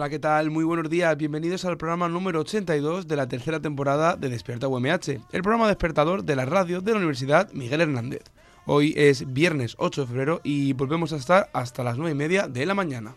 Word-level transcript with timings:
Hola, 0.00 0.08
¿qué 0.08 0.18
tal? 0.18 0.50
Muy 0.50 0.64
buenos 0.64 0.88
días. 0.88 1.14
Bienvenidos 1.14 1.66
al 1.66 1.76
programa 1.76 2.08
número 2.08 2.40
82 2.40 3.06
de 3.06 3.16
la 3.16 3.28
tercera 3.28 3.60
temporada 3.60 4.16
de 4.16 4.30
Despierta 4.30 4.66
UMH, 4.66 5.20
el 5.30 5.42
programa 5.42 5.68
despertador 5.68 6.24
de 6.24 6.36
la 6.36 6.46
radio 6.46 6.80
de 6.80 6.92
la 6.92 6.96
Universidad 6.96 7.52
Miguel 7.52 7.82
Hernández. 7.82 8.22
Hoy 8.64 8.94
es 8.96 9.30
viernes 9.30 9.74
8 9.76 10.00
de 10.00 10.06
febrero 10.06 10.40
y 10.42 10.72
volvemos 10.72 11.12
a 11.12 11.16
estar 11.16 11.50
hasta 11.52 11.84
las 11.84 11.98
9 11.98 12.12
y 12.12 12.14
media 12.14 12.48
de 12.48 12.64
la 12.64 12.72
mañana. 12.72 13.14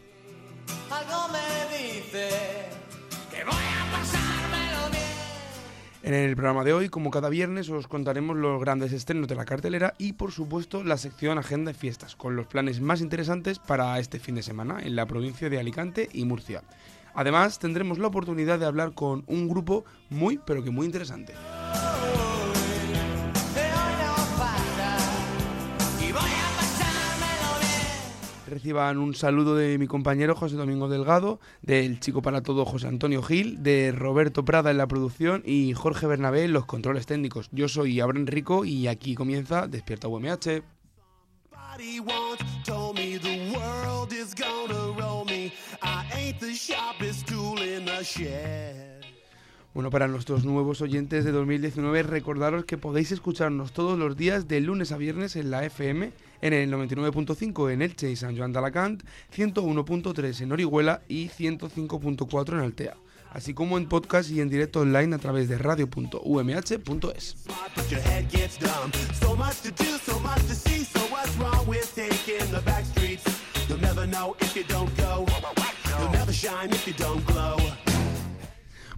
En 6.04 6.14
el 6.14 6.36
programa 6.36 6.66
de 6.66 6.74
hoy, 6.74 6.90
como 6.90 7.12
cada 7.12 7.30
viernes, 7.30 7.70
os 7.70 7.88
contaremos 7.88 8.36
los 8.36 8.60
grandes 8.60 8.92
estrenos 8.92 9.30
de 9.30 9.36
la 9.36 9.46
cartelera 9.46 9.94
y, 9.98 10.12
por 10.12 10.34
supuesto, 10.34 10.84
la 10.84 10.98
sección 10.98 11.38
Agenda 11.38 11.72
de 11.72 11.78
Fiestas, 11.78 12.18
con 12.18 12.36
los 12.36 12.46
planes 12.46 12.82
más 12.82 13.00
interesantes 13.00 13.58
para 13.58 13.98
este 14.00 14.20
fin 14.20 14.36
de 14.36 14.44
semana 14.44 14.82
en 14.82 14.98
la 14.98 15.06
provincia 15.06 15.50
de 15.50 15.60
Alicante 15.60 16.10
y 16.12 16.26
Murcia. 16.26 16.62
Además, 17.14 17.58
tendremos 17.58 18.00
la 18.00 18.08
oportunidad 18.08 18.60
de 18.60 18.66
hablar 18.66 18.92
con 18.92 19.24
un 19.28 19.48
grupo 19.48 19.86
muy, 20.10 20.42
pero 20.46 20.62
que 20.62 20.72
muy 20.72 20.86
interesante. 20.86 21.36
Reciban 28.54 29.00
un 29.00 29.16
saludo 29.16 29.56
de 29.56 29.80
mi 29.80 29.88
compañero 29.88 30.36
José 30.36 30.56
Domingo 30.58 30.88
Delgado, 30.88 31.40
del 31.64 32.00
chico 32.00 32.22
para 32.22 32.44
todo 32.44 32.66
José 32.66 32.88
Antonio 32.88 33.24
Gil, 33.24 33.64
de 33.64 33.92
Roberto 33.92 34.46
Prada 34.46 34.70
en 34.70 34.78
la 34.78 34.86
producción 34.86 35.42
y 35.44 35.74
Jorge 35.74 36.06
Bernabé 36.06 36.44
en 36.44 36.54
los 36.54 36.68
controles 36.68 37.08
técnicos. 37.08 37.50
Yo 37.52 37.68
soy 37.68 38.00
Abraham 38.00 38.28
Rico 38.28 38.64
y 38.64 38.86
aquí 38.86 39.16
comienza 39.16 39.66
Despierta 39.68 40.08
UMH. 40.08 40.62
Bueno, 49.74 49.90
para 49.90 50.08
nuestros 50.08 50.46
nuevos 50.46 50.82
oyentes 50.82 51.26
de 51.26 51.32
2019, 51.32 52.04
recordaros 52.04 52.66
que 52.66 52.78
podéis 52.78 53.12
escucharnos 53.12 53.74
todos 53.74 53.98
los 53.98 54.16
días 54.16 54.48
de 54.48 54.62
lunes 54.62 54.92
a 54.92 54.98
viernes 54.98 55.36
en 55.36 55.50
la 55.50 55.66
FM, 55.66 56.12
en 56.44 56.52
el 56.52 56.72
99.5 56.74 57.72
en 57.72 57.82
Elche 57.82 58.12
y 58.12 58.18
San 58.18 58.38
Joan 58.38 58.52
de 58.52 58.60
Alacant, 58.60 59.02
101.3 59.34 60.42
en 60.42 60.52
Orihuela 60.52 61.02
y 61.08 61.30
105.4 61.30 62.54
en 62.54 62.60
Altea, 62.60 62.98
así 63.32 63.54
como 63.54 63.78
en 63.78 63.88
podcast 63.88 64.30
y 64.30 64.42
en 64.42 64.50
directo 64.50 64.82
online 64.82 65.16
a 65.16 65.20
través 65.20 65.48
de 65.48 65.58
radio.umh.es. 65.58 67.38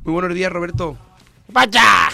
Muy 0.03 0.13
buenos 0.13 0.33
días, 0.33 0.51
Roberto. 0.51 0.97
¡Vaya! 1.47 2.09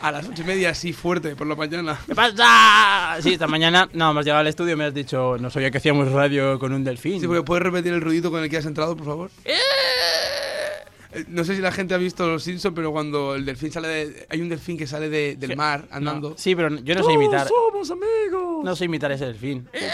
A 0.00 0.12
las 0.12 0.28
ocho 0.28 0.42
y 0.42 0.44
media, 0.44 0.74
sí, 0.74 0.92
fuerte, 0.92 1.34
por 1.36 1.46
la 1.46 1.54
mañana. 1.54 1.98
¿Qué 2.06 2.14
pasa? 2.14 3.16
Sí, 3.22 3.32
esta 3.34 3.46
mañana, 3.46 3.88
no, 3.92 4.10
hemos 4.10 4.24
llegado 4.24 4.40
al 4.40 4.46
estudio 4.46 4.72
y 4.74 4.76
me 4.76 4.84
has 4.84 4.94
dicho, 4.94 5.36
no 5.38 5.50
sabía 5.50 5.70
que 5.70 5.78
hacíamos 5.78 6.10
radio 6.12 6.58
con 6.58 6.72
un 6.72 6.84
delfín. 6.84 7.20
Sí, 7.20 7.26
puedes 7.26 7.62
repetir 7.62 7.92
el 7.92 8.00
ruidito 8.00 8.30
con 8.30 8.42
el 8.42 8.48
que 8.50 8.56
has 8.56 8.66
entrado, 8.66 8.96
por 8.96 9.06
favor. 9.06 9.30
Eh, 9.44 11.24
No 11.28 11.42
sé 11.44 11.56
si 11.56 11.62
la 11.62 11.72
gente 11.72 11.94
ha 11.94 11.98
visto 11.98 12.26
Los 12.26 12.42
Simpsons, 12.42 12.74
pero 12.74 12.92
cuando 12.92 13.34
el 13.34 13.44
delfín 13.44 13.72
sale 13.72 13.88
de... 13.88 14.26
Hay 14.28 14.40
un 14.42 14.48
delfín 14.48 14.76
que 14.76 14.86
sale 14.86 15.08
de- 15.08 15.36
del 15.36 15.50
Sí. 15.50 15.56
mar 15.56 15.86
No, 15.90 15.96
andando. 15.96 16.34
Sí, 16.36 16.54
pero 16.54 16.68
yo 16.76 16.94
no 16.94 17.02
sé 17.02 17.12
imitar. 17.12 17.48
somos 17.48 17.90
amigos! 17.90 18.62
No 18.64 18.76
sé 18.76 18.84
imitar 18.84 19.10
ese 19.12 19.24
delfín. 19.26 19.66
Eh, 19.72 19.88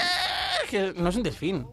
que 0.70 0.92
no 0.96 1.08
es 1.08 1.16
un 1.16 1.22
delfín. 1.22 1.66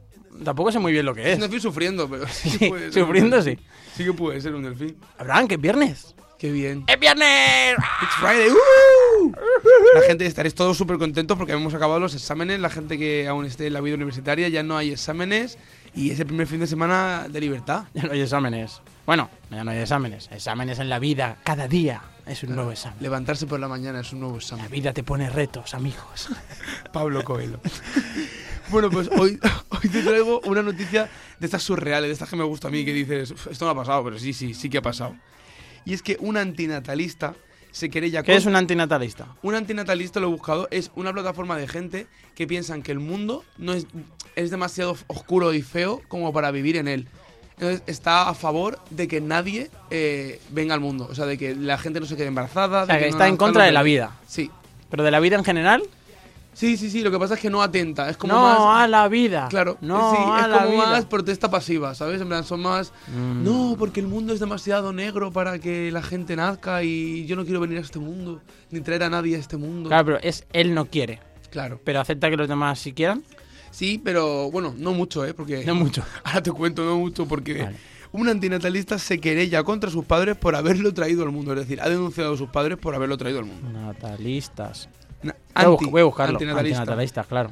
Tampoco 0.44 0.72
sé 0.72 0.80
muy 0.80 0.92
bien 0.92 1.06
lo 1.06 1.14
que 1.16 1.22
Es 1.24 1.28
es. 1.30 1.36
un 1.36 1.42
delfín 1.42 1.60
sufriendo, 1.62 2.08
pero 2.10 2.28
sí, 2.32 2.50
Sí, 2.52 2.70
puede 2.70 2.92
sufriendo 2.92 3.42
sí. 3.42 3.58
Sí 3.96 4.04
que 4.06 4.14
puede 4.14 4.40
ser 4.42 4.54
un 4.54 4.64
delfín. 4.64 4.96
Abraham, 5.18 5.48
que 5.48 5.56
es 5.56 5.62
viernes. 5.62 6.16
Qué 6.41 6.52
bien. 6.52 6.85
¡Es 6.88 7.00
viernes! 7.00 7.75
It's 8.02 8.16
Friday. 8.19 8.50
¡uh! 8.50 9.31
La 9.94 10.02
gente 10.02 10.25
estaréis 10.25 10.56
todos 10.56 10.75
súper 10.75 10.97
contentos 10.97 11.38
porque 11.38 11.53
hemos 11.53 11.72
acabado 11.75 12.00
los 12.00 12.16
exámenes. 12.16 12.59
La 12.59 12.72
gente 12.72 12.97
que 12.97 13.28
aún 13.28 13.46
esté 13.46 13.68
en 13.68 13.74
la 13.74 13.81
vida 13.81 13.94
universitaria 13.94 14.50
ya 14.50 14.63
no 14.63 14.75
hay 14.75 14.90
exámenes 14.91 15.59
y 15.94 16.09
es 16.09 16.19
el 16.19 16.25
primer 16.25 16.47
fin 16.47 16.59
de 16.59 16.66
semana 16.66 17.28
de 17.29 17.40
libertad. 17.40 17.84
Ya 17.94 18.02
no 18.06 18.13
hay 18.13 18.22
exámenes. 18.22 18.81
Bueno, 19.06 19.29
ya 19.52 19.63
no 19.63 19.69
hay 19.69 19.78
exámenes. 19.78 20.29
Exámenes 20.31 20.79
en 20.79 20.90
la 20.90 20.97
vida. 20.97 21.38
Cada 21.44 21.68
día 21.68 22.02
es 22.25 22.41
un 22.41 22.56
nuevo 22.56 22.72
examen. 22.72 22.97
Levantarse 23.02 23.46
por 23.46 23.59
la 23.59 23.68
mañana 23.68 24.00
es 24.00 24.12
un 24.12 24.22
nuevo 24.22 24.38
La 24.38 24.41
examen. 24.41 24.72
vida 24.72 24.94
te 24.94 25.03
pone 25.03 25.29
retos, 25.29 25.75
amigos. 25.75 26.29
Pablo 26.91 27.23
Coelho. 27.23 27.59
bueno, 28.69 28.90
pues 28.90 29.12
hoy, 29.16 29.40
hoy 29.69 29.90
te 29.91 30.02
traigo 30.02 30.41
una 30.46 30.63
noticia 30.63 31.08
de 31.38 31.46
estas 31.46 31.62
surreales, 31.62 32.08
de 32.09 32.13
estas 32.13 32.29
que 32.29 32.35
me 32.35 32.46
gusta 32.46 32.69
a 32.69 32.72
mí, 32.72 32.84
que 32.84 32.94
dices, 32.94 33.29
"Uf, 33.29 33.46
esto 33.52 33.66
no 33.66 33.69
ha 33.69 33.75
pasado, 33.75 34.03
pero 34.06 34.18
sí, 34.18 34.34
sí, 34.34 34.56
sí 34.56 34.72
que 34.72 34.79
ha 34.79 34.81
pasado. 34.81 35.16
Y 35.86 35.94
es 35.94 36.02
que 36.02 36.18
un 36.19 36.38
antinatalista 36.38 37.36
se 37.72 37.90
querella 37.90 38.24
¿Qué 38.24 38.34
con... 38.34 38.38
es 38.38 38.46
un 38.46 38.56
antinatalista? 38.56 39.28
Un 39.42 39.56
antinatalista, 39.56 40.19
lo 40.19 40.28
he 40.28 40.31
buscado, 40.31 40.68
es 40.72 40.92
una 40.96 41.14
plataforma 41.14 41.58
de 41.58 41.68
gente 41.68 42.08
que 42.36 42.47
piensan 42.47 42.81
que 42.81 42.92
el 42.92 43.00
mundo 43.00 43.44
no 43.58 43.74
es, 43.74 43.88
es 44.36 44.52
demasiado 44.52 44.97
oscuro 45.08 45.53
y 45.53 45.62
feo 45.62 46.02
como 46.08 46.34
para 46.34 46.52
vivir 46.52 46.75
en 46.75 46.88
él. 46.88 47.08
Entonces 47.53 47.84
está 47.86 48.28
a 48.28 48.34
favor 48.34 48.80
de 48.90 49.08
que 49.08 49.22
nadie 49.22 49.70
eh, 49.91 50.41
venga 50.50 50.74
al 50.74 50.80
mundo, 50.80 51.08
o 51.09 51.16
sea, 51.16 51.25
de 51.25 51.38
que 51.38 51.56
la 51.56 51.78
gente 51.78 52.00
no 52.00 52.06
se 52.06 52.16
quede 52.16 52.28
embarazada. 52.28 52.84
O 52.84 52.86
sea, 52.88 52.96
de 52.96 53.02
que 53.03 53.09
está 53.09 53.28
en 53.28 53.38
contra 53.38 53.66
de 53.66 53.72
la 53.72 53.84
vida. 53.84 54.18
Sí, 54.28 54.50
¿Pero 54.91 55.03
de 55.03 55.12
la 55.12 55.22
vida 55.22 55.38
en 55.38 55.46
general? 55.46 55.84
Sí, 56.54 56.78
sí, 56.78 56.90
sí, 56.90 57.02
lo 57.02 57.12
que 57.12 57.20
pasa 57.20 57.36
es 57.36 57.40
que 57.40 57.50
no 57.50 57.62
atenta, 57.62 58.10
es 58.10 58.18
como 58.18 58.34
no 58.34 58.42
más... 58.42 58.84
a 58.84 58.88
la 58.88 59.08
vida. 59.08 59.48
Claro, 59.50 59.78
no 59.82 60.12
sí, 60.12 60.18
a 60.20 60.42
es 60.42 60.48
la 60.50 60.58
como 60.66 60.72
vida. 60.72 60.86
más 60.90 61.06
protesta 61.06 61.50
pasiva, 61.50 61.96
¿sabes? 61.96 62.22
En 62.22 62.28
plan, 62.28 62.44
son 62.44 62.62
más... 62.62 62.94
Mm. 63.08 63.44
No, 63.44 63.76
porque 63.78 64.00
el 64.00 64.08
mundo 64.08 64.34
es 64.34 64.40
demasiado 64.40 64.94
negro 64.94 65.32
para 65.32 65.60
que 65.60 65.92
la 65.92 66.02
gente 66.02 66.36
nazca 66.36 66.84
y 66.84 67.26
yo 67.26 67.36
no 67.36 67.44
quiero 67.46 67.60
venir 67.60 67.78
a 67.78 67.82
este 67.82 68.00
mundo, 68.00 68.42
ni 68.70 68.82
traer 68.82 69.04
a 69.04 69.10
nadie 69.10 69.36
a 69.36 69.40
este 69.40 69.58
mundo. 69.58 69.90
Claro, 69.90 70.06
pero 70.06 70.20
es 70.22 70.46
él 70.54 70.74
no 70.74 70.86
quiere. 70.86 71.20
Claro. 71.50 71.80
Pero 71.84 72.00
acepta 72.00 72.30
que 72.30 72.38
los 72.38 72.48
demás 72.48 72.80
sí 72.80 72.94
quieran. 72.94 73.24
Sí, 73.72 74.02
pero 74.04 74.52
bueno, 74.52 74.74
no 74.78 74.94
mucho, 74.94 75.26
¿eh? 75.26 75.34
Porque... 75.34 75.66
No 75.66 75.76
mucho. 75.76 76.04
Ahora 76.24 76.44
te 76.44 76.52
cuento, 76.52 76.84
no 76.84 76.98
mucho, 76.98 77.26
porque 77.28 77.64
Vale. 77.64 77.76
un 78.12 78.28
antinatalista 78.28 79.00
se 79.00 79.20
querella 79.20 79.64
contra 79.64 79.90
sus 79.90 80.06
padres 80.06 80.36
por 80.38 80.56
haberlo 80.56 80.94
traído 80.94 81.24
al 81.24 81.32
mundo. 81.32 81.54
Es 81.54 81.60
decir, 81.60 81.82
ha 81.82 81.88
denunciado 81.90 82.34
a 82.34 82.38
sus 82.38 82.50
padres 82.50 82.78
por 82.78 82.96
haberlo 82.96 83.18
traído 83.18 83.40
al 83.40 83.46
mundo. 83.46 83.70
Natalistas. 83.80 84.90
Anti- 85.54 85.86
voy 85.86 86.02
a 86.02 86.06
buscarlo. 86.06 86.38
antinatalista. 86.38 87.24
Claro. 87.24 87.52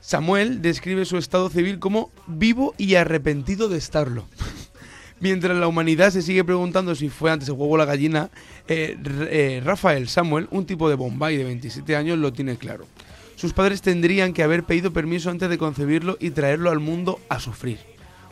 Samuel 0.00 0.62
describe 0.62 1.04
su 1.04 1.16
estado 1.18 1.48
civil 1.50 1.78
como 1.78 2.10
vivo 2.26 2.74
y 2.78 2.94
arrepentido 2.94 3.68
de 3.68 3.78
estarlo. 3.78 4.26
Mientras 5.20 5.56
la 5.56 5.66
humanidad 5.66 6.10
se 6.10 6.22
sigue 6.22 6.44
preguntando 6.44 6.94
si 6.94 7.08
fue 7.08 7.30
antes 7.30 7.48
el 7.48 7.54
huevo 7.54 7.74
o 7.74 7.76
la 7.76 7.86
gallina, 7.86 8.30
eh, 8.68 8.96
eh, 9.30 9.62
Rafael 9.64 10.08
Samuel, 10.08 10.46
un 10.50 10.66
tipo 10.66 10.88
de 10.88 10.94
Bombay 10.94 11.36
de 11.36 11.44
27 11.44 11.96
años, 11.96 12.18
lo 12.18 12.32
tiene 12.32 12.56
claro. 12.56 12.86
Sus 13.34 13.52
padres 13.52 13.82
tendrían 13.82 14.32
que 14.32 14.42
haber 14.42 14.64
pedido 14.64 14.92
permiso 14.92 15.30
antes 15.30 15.48
de 15.50 15.58
concebirlo 15.58 16.16
y 16.20 16.30
traerlo 16.30 16.70
al 16.70 16.80
mundo 16.80 17.18
a 17.28 17.40
sufrir. 17.40 17.78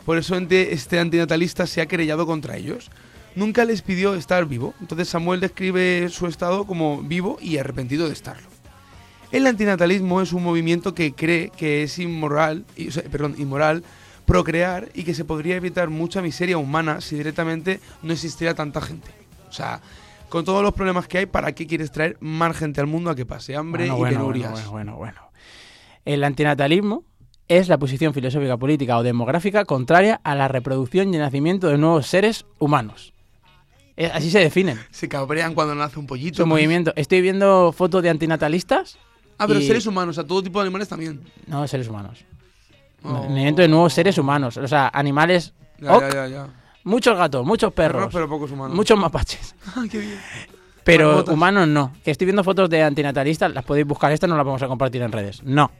Por 0.05 0.17
eso 0.17 0.35
este 0.37 0.99
antinatalista 0.99 1.65
se 1.67 1.81
ha 1.81 1.87
querellado 1.87 2.25
contra 2.25 2.57
ellos. 2.57 2.91
Nunca 3.35 3.65
les 3.65 3.81
pidió 3.81 4.15
estar 4.15 4.45
vivo, 4.45 4.73
entonces 4.79 5.09
Samuel 5.09 5.41
describe 5.41 6.07
su 6.09 6.27
estado 6.27 6.65
como 6.65 7.01
vivo 7.01 7.37
y 7.41 7.57
arrepentido 7.57 8.07
de 8.07 8.13
estarlo. 8.13 8.47
El 9.31 9.47
antinatalismo 9.47 10.21
es 10.21 10.33
un 10.33 10.43
movimiento 10.43 10.93
que 10.93 11.13
cree 11.13 11.49
que 11.49 11.83
es 11.83 11.99
inmoral, 11.99 12.65
y- 12.75 12.87
o 12.87 12.91
sea, 12.91 13.03
perdón, 13.03 13.35
inmoral 13.37 13.83
procrear 14.25 14.89
y 14.93 15.03
que 15.03 15.13
se 15.13 15.25
podría 15.25 15.55
evitar 15.55 15.89
mucha 15.89 16.21
miseria 16.21 16.57
humana 16.57 17.01
si 17.01 17.15
directamente 17.15 17.79
no 18.01 18.13
existiera 18.13 18.53
tanta 18.55 18.81
gente. 18.81 19.11
O 19.49 19.51
sea, 19.51 19.81
con 20.29 20.43
todos 20.45 20.63
los 20.63 20.73
problemas 20.73 21.07
que 21.07 21.19
hay, 21.19 21.25
¿para 21.27 21.53
qué 21.53 21.67
quieres 21.67 21.91
traer 21.91 22.17
más 22.19 22.57
gente 22.57 22.81
al 22.81 22.87
mundo 22.87 23.09
a 23.11 23.15
que 23.15 23.25
pase 23.25 23.55
hambre 23.55 23.83
Bueno, 23.83 23.95
y 23.95 23.99
bueno, 23.99 24.17
penurias? 24.19 24.51
Bueno, 24.51 24.71
bueno, 24.71 24.95
bueno. 24.97 25.21
El 26.05 26.23
antinatalismo 26.23 27.03
es 27.47 27.67
la 27.67 27.77
posición 27.77 28.13
filosófica, 28.13 28.57
política 28.57 28.97
o 28.97 29.03
demográfica 29.03 29.65
contraria 29.65 30.19
a 30.23 30.33
la 30.35 30.47
reproducción 30.47 31.11
y 31.13 31.17
el 31.17 31.21
nacimiento 31.21 31.67
de 31.67 31.77
nuevos 31.77 32.07
seres 32.07 32.45
humanos. 32.57 33.13
Eh, 33.97 34.09
Así 34.13 34.29
se 34.31 34.39
definen. 34.39 34.79
Se 34.91 35.07
cabrean 35.07 35.53
cuando 35.53 35.73
nace 35.75 35.99
un 35.99 36.07
pollito. 36.07 36.37
Su 36.37 36.47
movimiento. 36.47 36.91
Estoy 36.95 37.21
viendo 37.21 37.71
fotos 37.71 38.01
de 38.03 38.09
antinatalistas. 38.09 38.97
Ah, 39.37 39.45
pero 39.47 39.59
y- 39.59 39.67
seres 39.67 39.85
humanos, 39.85 40.17
a 40.17 40.23
todo 40.25 40.41
tipo 40.43 40.59
de 40.59 40.63
animales 40.67 40.87
también. 40.87 41.21
No, 41.47 41.67
seres 41.67 41.87
humanos. 41.87 42.23
Oh. 43.03 43.09
Movimiento 43.09 43.61
de 43.61 43.67
nuevos 43.67 43.93
seres 43.93 44.17
humanos. 44.17 44.57
O 44.57 44.67
sea, 44.67 44.89
animales. 44.93 45.53
Ya, 45.79 45.95
ok, 45.95 46.03
ya, 46.13 46.27
ya. 46.27 46.47
Muchos 46.83 47.17
gatos, 47.17 47.45
muchos 47.45 47.73
perros, 47.73 47.97
Perros, 48.07 48.13
pero 48.13 48.29
pocos 48.29 48.51
humanos. 48.51 48.75
muchos 48.75 48.97
mapaches. 48.97 49.55
Qué 49.91 49.99
bien. 49.99 50.19
Pero 50.83 51.23
humanos 51.25 51.67
no. 51.67 51.91
Que 52.03 52.11
estoy 52.11 52.25
viendo 52.25 52.43
fotos 52.43 52.69
de 52.69 52.83
antinatalistas, 52.83 53.51
las 53.53 53.63
podéis 53.65 53.87
buscar. 53.87 54.11
Estas 54.11 54.29
no 54.29 54.37
las 54.37 54.45
vamos 54.45 54.61
a 54.61 54.67
compartir 54.67 55.01
en 55.01 55.11
redes. 55.11 55.41
No. 55.43 55.71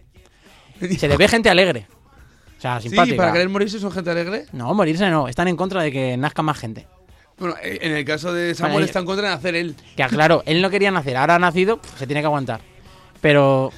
Se 0.79 1.07
les 1.07 1.17
ve 1.17 1.27
gente 1.27 1.49
alegre. 1.49 1.87
O 2.57 2.61
sea, 2.61 2.81
Sí, 2.81 2.89
simpática. 2.89 3.17
para 3.17 3.31
querer 3.33 3.49
morirse 3.49 3.79
son 3.79 3.91
gente 3.91 4.09
alegre. 4.09 4.45
No, 4.51 4.73
morirse 4.73 5.09
no. 5.09 5.27
Están 5.27 5.47
en 5.47 5.55
contra 5.55 5.81
de 5.83 5.91
que 5.91 6.17
nazca 6.17 6.41
más 6.41 6.57
gente. 6.57 6.87
Bueno, 7.37 7.55
eh, 7.61 7.79
en 7.81 7.91
el 7.95 8.03
caso 8.05 8.33
de 8.33 8.55
Samuel 8.55 8.73
Bueno, 8.73 8.85
está 8.85 8.99
en 8.99 9.05
contra 9.05 9.27
de 9.29 9.33
hacer 9.35 9.55
él. 9.55 9.75
Que 9.95 10.03
claro, 10.05 10.41
él 10.45 10.61
no 10.61 10.69
quería 10.69 10.89
nacer, 10.89 11.17
ahora 11.17 11.35
ha 11.35 11.39
nacido, 11.39 11.77
pf, 11.81 11.99
se 11.99 12.07
tiene 12.07 12.21
que 12.21 12.27
aguantar. 12.27 12.61
Pero 13.25 13.71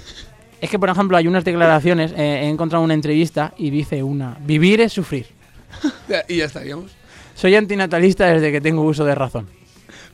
es 0.59 0.69
que, 0.69 0.77
por 0.77 0.89
ejemplo, 0.89 1.15
hay 1.15 1.25
unas 1.25 1.45
declaraciones, 1.45 2.11
eh, 2.11 2.41
he 2.43 2.49
encontrado 2.49 2.83
una 2.83 2.93
entrevista 2.93 3.53
y 3.57 3.69
dice 3.69 4.03
una, 4.03 4.37
vivir 4.41 4.81
es 4.81 4.91
sufrir. 4.91 5.27
Y 6.27 6.35
ya 6.37 6.45
estaríamos. 6.45 6.91
Soy 7.33 7.55
antinatalista 7.55 8.25
desde 8.25 8.51
que 8.51 8.59
tengo 8.59 8.81
uso 8.81 9.05
de 9.05 9.15
razón. 9.15 9.47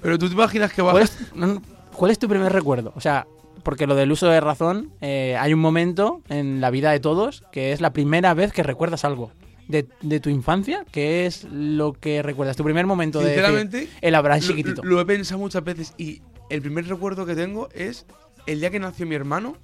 Pero 0.04 0.20
tú 0.20 0.28
te 0.28 0.36
imaginas 0.36 0.72
que 0.72 0.84
¿Cuál 0.84 0.94
bajas. 0.96 1.20
es, 1.20 1.36
no, 1.36 1.48
no, 1.48 1.62
¿cuál 1.96 2.12
es 2.12 2.20
tu 2.20 2.28
primer 2.30 2.54
recuerdo? 2.54 2.94
O 2.96 3.02
sea, 3.02 3.26
porque 3.64 3.88
lo 3.88 3.96
del 3.96 4.12
uso 4.12 4.28
de 4.28 4.40
razón, 4.40 4.92
eh, 5.02 5.36
hay 5.40 5.52
un 5.52 5.62
momento 5.62 6.22
en 6.30 6.62
la 6.62 6.70
vida 6.70 6.92
de 6.92 7.00
todos 7.00 7.44
que 7.52 7.72
es 7.72 7.82
la 7.82 7.92
primera 7.92 8.36
vez 8.36 8.54
que 8.54 8.62
recuerdas 8.62 9.04
algo. 9.04 9.32
De, 9.68 9.88
de 10.02 10.20
tu 10.20 10.30
infancia, 10.30 10.86
que 10.92 11.26
es 11.26 11.46
lo 11.46 11.94
que 11.94 12.22
recuerdas? 12.22 12.56
Tu 12.56 12.64
primer 12.64 12.86
momento 12.86 13.20
de 13.20 13.34
Sinceramente, 13.34 13.88
el 14.02 14.14
Abraham 14.14 14.42
lo- 14.42 14.48
chiquitito. 14.48 14.84
Lo, 14.84 15.02
he 15.02 15.06
pensado 15.06 15.40
muchas 15.40 15.64
veces 15.64 15.94
y 15.98 16.22
el 16.52 16.62
primer 16.62 16.86
recuerdo 16.88 17.26
que 17.26 17.34
tengo 17.34 17.70
es 17.74 18.06
el 18.46 18.60
día 18.60 18.70
que 18.70 18.80
nació 18.80 19.06
mi 19.06 19.16
hermano. 19.16 19.56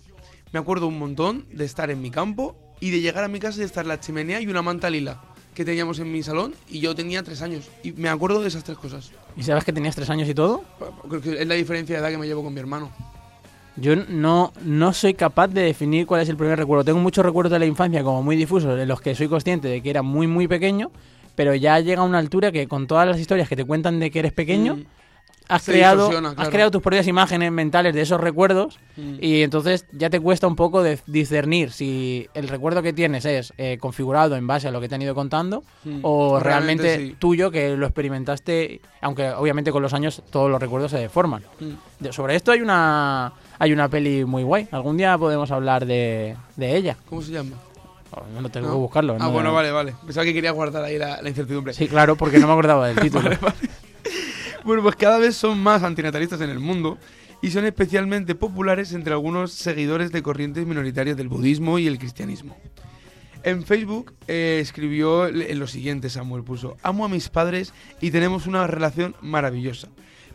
Me 0.52 0.60
acuerdo 0.60 0.88
un 0.88 0.98
montón 0.98 1.46
de 1.52 1.66
estar 1.66 1.92
en 1.92 2.02
mi 2.02 2.10
campo 2.10 2.56
y 2.80 2.92
de 2.92 3.02
llegar 3.02 3.24
a 3.24 3.28
mi 3.28 3.40
casa 3.40 3.62
y 3.62 3.64
estar 3.64 3.86
la 3.86 4.00
chimenea 4.00 4.42
y 4.42 4.48
una 4.48 4.62
manta 4.62 4.90
lila 4.90 5.22
que 5.54 5.66
teníamos 5.66 6.00
en 6.00 6.12
mi 6.12 6.24
salón 6.24 6.56
y 6.70 6.80
yo 6.80 6.96
tenía 6.96 7.22
tres 7.22 7.42
años. 7.42 7.70
Y 7.84 7.92
me 7.92 8.10
acuerdo 8.10 8.42
de 8.42 8.48
esas 8.48 8.64
tres 8.64 8.78
cosas. 8.78 9.12
¿Y 9.36 9.44
sabes 9.44 9.64
que 9.64 9.74
tenías 9.74 9.96
tres 9.96 10.10
años 10.10 10.28
y 10.28 10.34
todo? 10.34 10.64
Creo 11.08 11.22
que 11.22 11.42
es 11.42 11.48
la 11.48 11.56
diferencia 11.56 11.96
de 11.96 12.02
edad 12.02 12.10
que 12.10 12.18
me 12.18 12.28
llevo 12.28 12.44
con 12.44 12.54
mi 12.54 12.60
hermano. 12.60 12.90
Yo 13.76 13.96
no, 13.96 14.52
no 14.64 14.94
soy 14.94 15.14
capaz 15.14 15.48
de 15.48 15.62
definir 15.62 16.06
cuál 16.06 16.22
es 16.22 16.30
el 16.30 16.36
primer 16.36 16.58
recuerdo. 16.58 16.84
Tengo 16.84 17.00
muchos 17.00 17.26
recuerdos 17.26 17.52
de 17.52 17.60
la 17.60 17.66
infancia 17.66 18.04
como 18.04 18.24
muy 18.24 18.36
difusos, 18.36 18.80
en 18.80 18.88
los 18.88 19.02
que 19.02 19.16
soy 19.16 19.28
consciente 19.28 19.68
de 19.68 19.82
que 19.82 19.90
era 19.90 20.02
muy, 20.02 20.28
muy 20.28 20.48
pequeño, 20.48 20.92
pero 21.36 21.56
ya 21.56 21.80
llega 21.80 22.02
a 22.02 22.06
una 22.06 22.18
altura 22.18 22.52
que 22.52 22.68
con 22.68 22.88
todas 22.88 23.08
las 23.08 23.20
historias 23.20 23.48
que 23.48 23.56
te 23.56 23.64
cuentan 23.64 24.00
de 24.00 24.12
que 24.12 24.20
eres 24.20 24.34
pequeño, 24.34 24.76
Mm, 24.76 24.86
has, 25.50 25.66
creado, 25.66 25.98
distorsiona, 26.04 26.30
has 26.30 26.36
claro. 26.36 26.50
creado 26.52 26.72
tus 26.72 26.82
propias 26.82 27.08
imágenes 27.08 27.52
mentales 27.52 27.94
de 27.94 28.02
esos 28.02 28.22
recuerdos 28.22 28.80
mm. 28.96 29.16
y 29.20 29.42
entonces 29.42 29.86
ya 29.92 30.10
te 30.10 30.20
cuesta 30.22 30.48
un 30.48 30.56
poco 30.56 30.82
de 30.84 31.00
discernir 31.08 31.72
si 31.72 32.28
el 32.34 32.48
recuerdo 32.48 32.82
que 32.82 32.94
tienes 32.94 33.26
es 33.26 33.52
eh, 33.58 33.78
configurado 33.82 34.36
en 34.38 34.48
base 34.48 34.68
a 34.68 34.72
lo 34.72 34.80
que 34.80 34.88
te 34.88 34.96
han 34.96 35.02
ido 35.02 35.14
contando 35.16 35.64
Mm. 35.84 36.00
o 36.04 36.40
Realmente 36.40 36.84
realmente 36.84 37.08
sí. 37.12 37.16
tuyo 37.20 37.52
que 37.52 37.76
lo 37.78 37.86
experimentaste, 37.86 38.82
aunque 39.02 39.30
obviamente 39.32 39.72
con 39.72 39.82
los 39.82 39.94
años 39.94 40.22
todos 40.30 40.50
los 40.52 40.62
recuerdos 40.62 40.92
se 40.92 40.98
deforman. 40.98 41.44
Mm. 41.60 42.04
De- 42.04 42.14
sobre 42.14 42.36
esto 42.36 42.52
hay 42.52 42.62
una 42.62 43.34
hay 43.58 43.74
una 43.74 43.90
peli 43.90 44.24
muy 44.26 44.44
guay. 44.44 44.68
Algún 44.72 44.98
día 44.98 45.18
podemos 45.18 45.52
hablar 45.52 45.86
de, 45.86 46.36
de 46.56 46.76
ella. 46.78 46.96
¿Cómo 47.10 47.22
se 47.22 47.32
llama? 47.32 47.56
Oh, 48.12 48.22
no, 48.34 48.42
no 48.42 48.50
tengo 48.50 48.68
¿No? 48.68 48.74
que 48.74 48.80
buscarlo. 48.80 49.14
Ah, 49.20 49.24
no- 49.26 49.32
bueno, 49.32 49.54
vale, 49.54 49.72
vale. 49.72 49.94
Pensaba 50.06 50.26
que 50.26 50.34
quería 50.34 50.52
guardar 50.52 50.84
ahí 50.84 50.98
la, 50.98 51.22
la 51.22 51.30
incertidumbre. 51.30 51.74
Sí, 51.74 51.88
claro, 51.88 52.16
porque 52.16 52.40
no 52.40 52.48
me 52.48 52.54
acordaba 52.54 52.88
del 52.88 53.00
título. 53.02 53.30
Bueno, 53.40 53.56
pues 54.78 54.96
cada 54.96 55.18
vez 55.18 55.36
son 55.36 55.62
más 55.62 55.84
antinatalistas 55.84 56.42
en 56.42 56.50
el 56.50 56.60
mundo 56.60 56.98
y 57.42 57.52
son 57.52 57.66
especialmente 57.66 58.36
populares 58.36 58.94
entre 58.94 59.14
algunos 59.14 59.52
seguidores 59.52 60.12
de 60.12 60.22
corrientes 60.22 60.66
minoritarias 60.66 61.18
del 61.18 61.30
budismo 61.30 61.80
y 61.80 61.88
el 61.88 61.98
cristianismo. 61.98 62.56
En 63.44 63.64
Facebook 63.64 64.14
eh, 64.28 64.60
escribió 64.62 65.30
lo 65.32 65.68
siguiente, 65.68 66.10
Samuel 66.10 66.44
puso, 66.44 66.78
amo 66.84 67.06
a 67.06 67.10
mis 67.10 67.30
padres 67.30 67.74
y 68.02 68.12
tenemos 68.12 68.48
una 68.48 68.68
relación 68.68 69.16
maravillosa, 69.22 69.88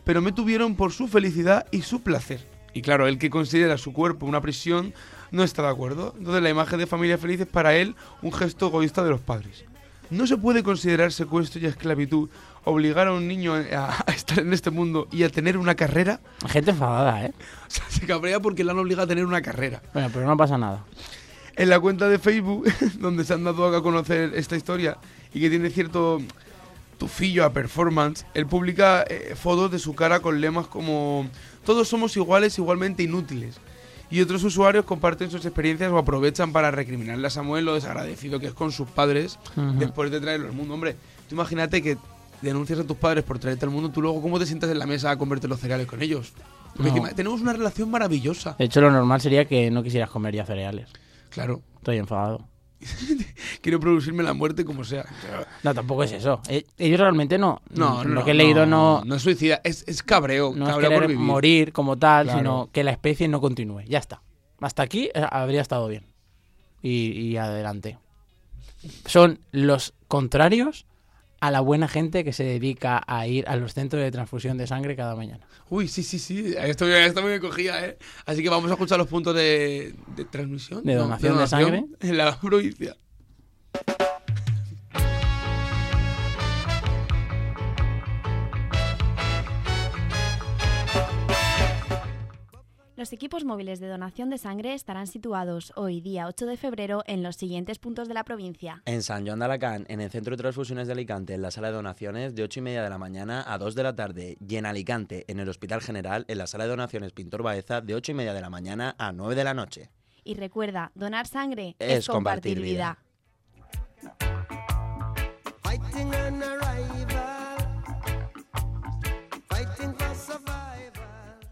pero 0.03 0.21
me 0.21 0.31
tuvieron 0.31 0.75
por 0.75 0.91
su 0.91 1.07
felicidad 1.07 1.67
y 1.71 1.83
su 1.83 2.01
placer. 2.01 2.45
Y 2.73 2.81
claro, 2.81 3.07
el 3.07 3.19
que 3.19 3.29
considera 3.29 3.77
su 3.77 3.93
cuerpo 3.93 4.25
una 4.25 4.41
prisión 4.41 4.93
no 5.31 5.43
está 5.43 5.61
de 5.61 5.69
acuerdo. 5.69 6.13
Entonces 6.17 6.43
la 6.43 6.49
imagen 6.49 6.79
de 6.79 6.87
familia 6.87 7.17
feliz 7.17 7.39
es 7.39 7.47
para 7.47 7.75
él 7.75 7.95
un 8.21 8.33
gesto 8.33 8.67
egoísta 8.67 9.03
de 9.03 9.11
los 9.11 9.21
padres. 9.21 9.65
No 10.09 10.27
se 10.27 10.37
puede 10.37 10.61
considerar 10.61 11.11
secuestro 11.11 11.61
y 11.61 11.65
esclavitud 11.65 12.29
obligar 12.65 13.07
a 13.07 13.13
un 13.13 13.27
niño 13.27 13.53
a, 13.55 14.03
a 14.05 14.11
estar 14.11 14.39
en 14.39 14.51
este 14.53 14.71
mundo 14.71 15.07
y 15.11 15.23
a 15.23 15.29
tener 15.29 15.57
una 15.57 15.75
carrera. 15.75 16.19
Gente 16.47 16.71
enfadada, 16.71 17.25
¿eh? 17.25 17.33
O 17.67 17.69
sea, 17.69 17.85
se 17.89 18.05
cabrea 18.05 18.39
porque 18.39 18.63
le 18.63 18.71
han 18.71 18.79
obligado 18.79 19.03
a 19.03 19.07
tener 19.07 19.25
una 19.25 19.41
carrera. 19.41 19.81
Bueno, 19.93 20.09
pero 20.11 20.25
no 20.25 20.35
pasa 20.35 20.57
nada. 20.57 20.83
En 21.55 21.69
la 21.69 21.79
cuenta 21.79 22.09
de 22.09 22.19
Facebook, 22.19 22.65
donde 22.99 23.23
se 23.23 23.33
han 23.33 23.43
dado 23.43 23.73
a 23.75 23.81
conocer 23.81 24.33
esta 24.35 24.55
historia 24.57 24.97
y 25.33 25.39
que 25.39 25.49
tiene 25.49 25.69
cierto 25.69 26.21
tufillo 26.97 27.45
a 27.45 27.51
performance, 27.53 28.25
él 28.33 28.45
publica 28.47 29.03
eh, 29.07 29.35
fotos 29.35 29.71
de 29.71 29.79
su 29.79 29.95
cara 29.95 30.19
con 30.21 30.41
lemas 30.41 30.67
como 30.67 31.27
todos 31.65 31.87
somos 31.87 32.15
iguales, 32.17 32.57
igualmente 32.57 33.03
inútiles. 33.03 33.57
Y 34.11 34.21
otros 34.21 34.43
usuarios 34.43 34.85
comparten 34.85 35.31
sus 35.31 35.45
experiencias 35.45 35.91
o 35.91 35.97
aprovechan 35.97 36.51
para 36.51 36.71
recriminarle 36.71 37.25
a 37.25 37.29
Samuel 37.29 37.65
lo 37.65 37.73
desagradecido 37.73 38.39
que 38.39 38.47
es 38.47 38.53
con 38.53 38.71
sus 38.71 38.87
padres 38.87 39.39
después 39.79 40.11
de 40.11 40.21
traerlo 40.21 40.47
al 40.47 40.53
mundo. 40.53 40.75
Hombre, 40.75 40.95
tú 41.27 41.35
imagínate 41.35 41.81
que 41.81 41.97
denuncias 42.45 42.79
a 42.79 42.83
tus 42.85 42.95
padres 42.97 43.23
por 43.25 43.37
traerte 43.39 43.65
al 43.65 43.71
mundo, 43.71 43.89
tú 43.89 44.01
luego 44.01 44.21
cómo 44.21 44.39
te 44.39 44.45
sientas 44.45 44.69
en 44.69 44.79
la 44.79 44.85
mesa 44.85 45.11
a 45.11 45.17
comerte 45.17 45.47
los 45.47 45.59
cereales 45.59 45.87
con 45.87 46.01
ellos. 46.01 46.33
Porque 46.75 46.83
No. 46.91 46.97
encima 46.97 47.09
tenemos 47.15 47.41
una 47.41 47.53
relación 47.53 47.89
maravillosa. 47.91 48.55
De 48.57 48.65
hecho, 48.65 48.81
lo 48.81 48.91
normal 48.91 49.19
sería 49.21 49.45
que 49.45 49.69
no 49.71 49.83
quisieras 49.83 50.09
comer 50.09 50.35
ya 50.35 50.45
cereales. 50.45 50.89
Claro, 51.29 51.61
Estoy 51.77 51.97
enfadado. 51.97 52.47
quiero 53.61 53.79
producirme 53.79 54.23
la 54.23 54.33
muerte 54.33 54.65
como 54.65 54.83
sea. 54.83 55.05
No, 55.63 55.73
tampoco 55.73 56.03
es 56.03 56.11
eso. 56.11 56.41
Eh, 56.49 56.65
Ellos 56.77 56.99
realmente 56.99 57.37
no. 57.37 57.61
No, 57.69 58.03
lo 58.03 58.15
no, 58.15 58.25
que 58.25 58.31
he 58.31 58.33
leído 58.33 58.65
no, 58.65 59.01
No 59.05 59.15
es 59.15 59.21
suicida, 59.21 59.61
es, 59.63 59.83
es 59.87 60.03
cabreo. 60.03 60.53
no 60.55 60.65
es 60.65 60.71
cabreo 60.71 60.89
por 60.89 60.95
querer 60.99 61.09
vivir. 61.09 61.23
morir 61.25 61.73
como 61.73 61.97
tal, 61.97 62.25
Claro. 62.25 62.39
sino 62.39 62.69
que 62.71 62.83
la 62.83 62.91
especie 62.91 63.27
no 63.27 63.39
continúe. 63.41 63.81
Ya 63.87 63.99
está. 63.99 64.21
Hasta 64.59 64.83
aquí 64.83 65.09
eh, 65.13 65.25
habría 65.29 65.61
estado 65.61 65.87
bien. 65.87 66.05
Y, 66.81 67.11
y 67.11 67.37
adelante. 67.37 67.97
Son 69.05 69.39
los 69.51 69.93
contrarios 70.07 70.85
a 71.45 71.51
la 71.51 71.59
buena 71.59 71.87
gente 71.87 72.23
que 72.23 72.33
se 72.33 72.43
dedica 72.43 73.03
a 73.05 73.27
ir 73.27 73.47
a 73.47 73.55
los 73.55 73.73
centros 73.73 74.01
de 74.01 74.11
transfusión 74.11 74.57
de 74.57 74.65
sangre 74.65 74.95
cada 74.95 75.15
mañana. 75.15 75.45
Uy, 75.69 75.87
sí, 75.87 76.01
sí, 76.01 76.17
sí. 76.17 76.55
Esto, 76.57 76.87
esto 76.87 77.21
me 77.21 77.39
cogía, 77.39 77.85
¿eh? 77.85 77.97
Así 78.25 78.41
que 78.41 78.49
vamos 78.49 78.69
a 78.71 78.73
escuchar 78.73 78.97
los 78.97 79.07
puntos 79.07 79.35
de, 79.35 79.93
de 80.15 80.25
transmisión. 80.25 80.83
¿De 80.83 80.95
donación 80.95 81.37
de 81.37 81.47
sangre? 81.47 81.85
En 82.01 82.17
la 82.17 82.39
provincia. 82.39 82.95
Los 93.05 93.13
equipos 93.13 93.45
móviles 93.45 93.79
de 93.79 93.87
donación 93.87 94.31
de 94.31 94.39
sangre 94.39 94.73
estarán 94.73 95.05
situados 95.05 95.73
hoy, 95.75 96.01
día 96.01 96.25
8 96.25 96.47
de 96.47 96.57
febrero, 96.57 97.03
en 97.05 97.21
los 97.21 97.35
siguientes 97.35 97.77
puntos 97.77 98.07
de 98.07 98.15
la 98.15 98.23
provincia. 98.23 98.81
En 98.85 99.03
San 99.03 99.27
Joan 99.27 99.37
de 99.37 99.45
Alacant, 99.45 99.87
en 99.91 100.01
el 100.01 100.09
Centro 100.09 100.35
de 100.35 100.41
Transfusiones 100.41 100.87
de 100.87 100.93
Alicante, 100.93 101.35
en 101.35 101.43
la 101.43 101.51
sala 101.51 101.67
de 101.67 101.75
donaciones, 101.75 102.33
de 102.33 102.41
8 102.41 102.61
y 102.61 102.63
media 102.63 102.81
de 102.81 102.89
la 102.89 102.97
mañana 102.97 103.43
a 103.45 103.59
2 103.59 103.75
de 103.75 103.83
la 103.83 103.95
tarde. 103.95 104.37
Y 104.39 104.55
en 104.55 104.65
Alicante, 104.65 105.23
en 105.27 105.39
el 105.39 105.47
Hospital 105.47 105.81
General, 105.81 106.25
en 106.27 106.39
la 106.39 106.47
sala 106.47 106.63
de 106.63 106.71
donaciones 106.71 107.13
Pintor 107.13 107.43
Baeza, 107.43 107.79
de 107.79 107.93
8 107.93 108.13
y 108.13 108.15
media 108.15 108.33
de 108.33 108.41
la 108.41 108.49
mañana 108.49 108.95
a 108.97 109.11
9 109.11 109.35
de 109.35 109.43
la 109.43 109.53
noche. 109.53 109.91
Y 110.23 110.33
recuerda, 110.33 110.91
donar 110.95 111.27
sangre 111.27 111.75
Es 111.77 111.99
es, 111.99 112.07
compartir, 112.07 112.55
compartir 112.55 112.59
vida. 112.59 112.97
vida. 115.93 116.64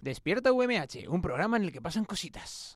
Despierta 0.03 0.51
UMH, 0.51 1.07
un 1.07 1.21
programa 1.21 1.55
en 1.55 1.63
el 1.63 1.71
que 1.71 1.79
pasan 1.79 2.03
cositas. 2.03 2.75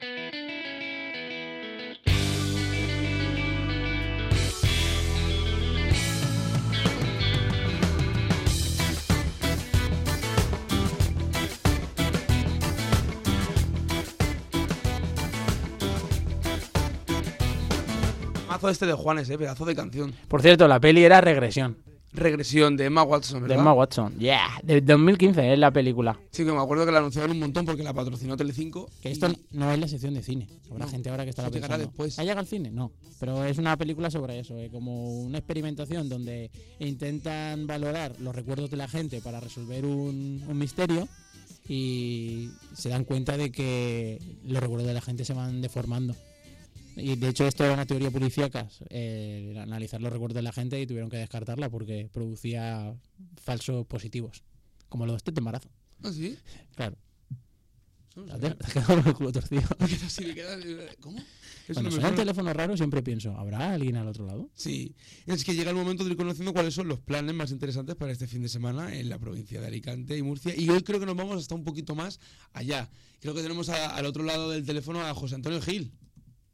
Mazo 18.48 18.69
este 18.69 18.86
de 18.86 18.93
Juanes, 18.93 19.29
¿eh? 19.29 19.38
Pedazo 19.38 19.65
de 19.65 19.75
canción. 19.75 20.15
Por 20.29 20.41
cierto, 20.41 20.69
la 20.69 20.79
peli 20.79 21.03
era 21.03 21.19
Regresión. 21.19 21.87
Regresión 22.13 22.77
de 22.77 22.85
Emma 22.85 23.03
Watson, 23.03 23.37
De 23.43 23.47
¿verdad? 23.49 23.59
Emma 23.59 23.73
Watson. 23.73 24.17
Yeah, 24.17 24.59
de 24.63 24.81
2015 24.81 25.53
es 25.53 25.59
la 25.59 25.71
película. 25.71 26.17
Sí, 26.31 26.43
que 26.45 26.51
me 26.51 26.59
acuerdo 26.59 26.85
que 26.85 26.91
la 26.91 26.99
anunciaron 26.99 27.31
un 27.31 27.39
montón 27.39 27.65
porque 27.65 27.83
la 27.83 27.93
patrocinó 27.93 28.35
Telecinco. 28.37 28.89
Que 29.01 29.11
esto 29.11 29.27
y- 29.29 29.37
no 29.51 29.71
es 29.71 29.79
la 29.79 29.87
sección 29.87 30.13
de 30.13 30.23
cine. 30.23 30.47
Habrá 30.71 30.85
No, 30.85 30.91
gente 30.91 31.09
ahora 31.09 31.23
que 31.25 31.29
estará 31.31 31.49
pensando. 31.51 31.77
después. 31.85 32.17
¿Ha 32.17 32.23
llegado 32.23 32.39
al 32.39 32.47
cine? 32.47 32.71
No. 32.71 32.91
Pero 33.19 33.43
es 33.45 33.57
una 33.57 33.75
película 33.77 34.09
sobre 34.09 34.39
eso, 34.39 34.57
eh, 34.57 34.69
como 34.71 35.19
una 35.21 35.37
experimentación 35.39 36.07
donde 36.09 36.49
intentan 36.79 37.67
valorar 37.67 38.13
los 38.19 38.35
recuerdos 38.35 38.69
de 38.71 38.77
la 38.77 38.87
gente 38.87 39.21
para 39.21 39.39
resolver 39.39 39.85
un, 39.85 40.43
un 40.47 40.57
misterio 40.57 41.07
y 41.67 42.49
se 42.73 42.89
dan 42.89 43.03
cuenta 43.03 43.35
de 43.37 43.51
que 43.51 44.19
los 44.45 44.61
recuerdos 44.61 44.87
de 44.87 44.93
la 44.93 45.01
gente 45.01 45.25
se 45.25 45.33
van 45.33 45.61
deformando. 45.61 46.15
Y 46.97 47.15
de 47.15 47.29
hecho 47.29 47.45
esto 47.47 47.63
era 47.63 47.73
una 47.73 47.85
teoría 47.85 48.09
policíaca, 48.11 48.67
eh, 48.89 49.55
analizar 49.59 50.01
los 50.01 50.11
recuerdos 50.11 50.35
de 50.35 50.41
la 50.41 50.51
gente 50.51 50.81
y 50.81 50.87
tuvieron 50.87 51.09
que 51.09 51.17
descartarla 51.17 51.69
porque 51.69 52.09
producía 52.11 52.95
falsos 53.41 53.85
positivos, 53.85 54.43
como 54.89 55.05
los 55.05 55.23
test 55.23 55.35
de 55.35 55.39
embarazo. 55.41 55.69
¿Ah, 56.03 56.11
sí? 56.11 56.37
Claro. 56.75 56.97
No 58.15 58.25
Te 58.39 58.47
has 58.47 58.73
quedado 58.73 58.95
con 58.95 59.07
el 59.07 59.13
culo 59.13 59.31
torcido. 59.31 59.61
¿Cómo? 60.99 61.17
Eso 61.19 61.73
Cuando 61.73 61.89
no 61.89 61.91
suena 61.91 62.07
el 62.09 62.15
suena. 62.15 62.15
teléfono 62.15 62.53
raro 62.53 62.75
siempre 62.77 63.03
pienso, 63.03 63.37
¿habrá 63.37 63.73
alguien 63.73 63.95
al 63.97 64.07
otro 64.07 64.25
lado? 64.25 64.49
Sí, 64.55 64.95
es 65.27 65.43
que 65.43 65.53
llega 65.53 65.69
el 65.69 65.75
momento 65.75 66.03
de 66.03 66.11
ir 66.11 66.17
conociendo 66.17 66.51
cuáles 66.53 66.73
son 66.73 66.87
los 66.87 66.99
planes 66.99 67.35
más 67.35 67.51
interesantes 67.51 67.95
para 67.95 68.11
este 68.11 68.25
fin 68.27 68.41
de 68.41 68.49
semana 68.49 68.95
en 68.95 69.09
la 69.09 69.19
provincia 69.19 69.61
de 69.61 69.67
Alicante 69.67 70.17
y 70.17 70.23
Murcia. 70.23 70.55
Y 70.59 70.67
hoy 70.69 70.81
creo 70.81 70.99
que 70.99 71.05
nos 71.05 71.15
vamos 71.15 71.37
hasta 71.41 71.53
un 71.53 71.63
poquito 71.63 71.93
más 71.93 72.19
allá. 72.53 72.89
Creo 73.19 73.35
que 73.35 73.41
tenemos 73.43 73.69
a- 73.69 73.95
al 73.95 74.05
otro 74.07 74.23
lado 74.23 74.49
del 74.49 74.65
teléfono 74.65 75.01
a 75.05 75.13
José 75.13 75.35
Antonio 75.35 75.61
Gil. 75.61 75.91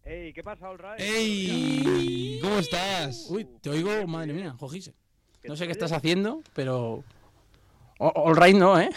Ey, 0.05 0.33
¿qué 0.33 0.43
pasa, 0.43 0.69
Right? 0.73 0.99
¡Ey! 0.99 2.39
¿Cómo 2.41 2.59
estás? 2.59 3.25
Uy, 3.29 3.47
te 3.61 3.69
oigo, 3.69 4.05
madre 4.05 4.33
mía, 4.33 4.51
Jojise. 4.59 4.93
No 5.45 5.55
sé 5.55 5.65
qué 5.65 5.71
estás 5.71 5.93
haciendo, 5.93 6.41
pero... 6.53 7.05
All 7.99 8.35
right 8.35 8.55
no, 8.55 8.77
¿eh? 8.77 8.89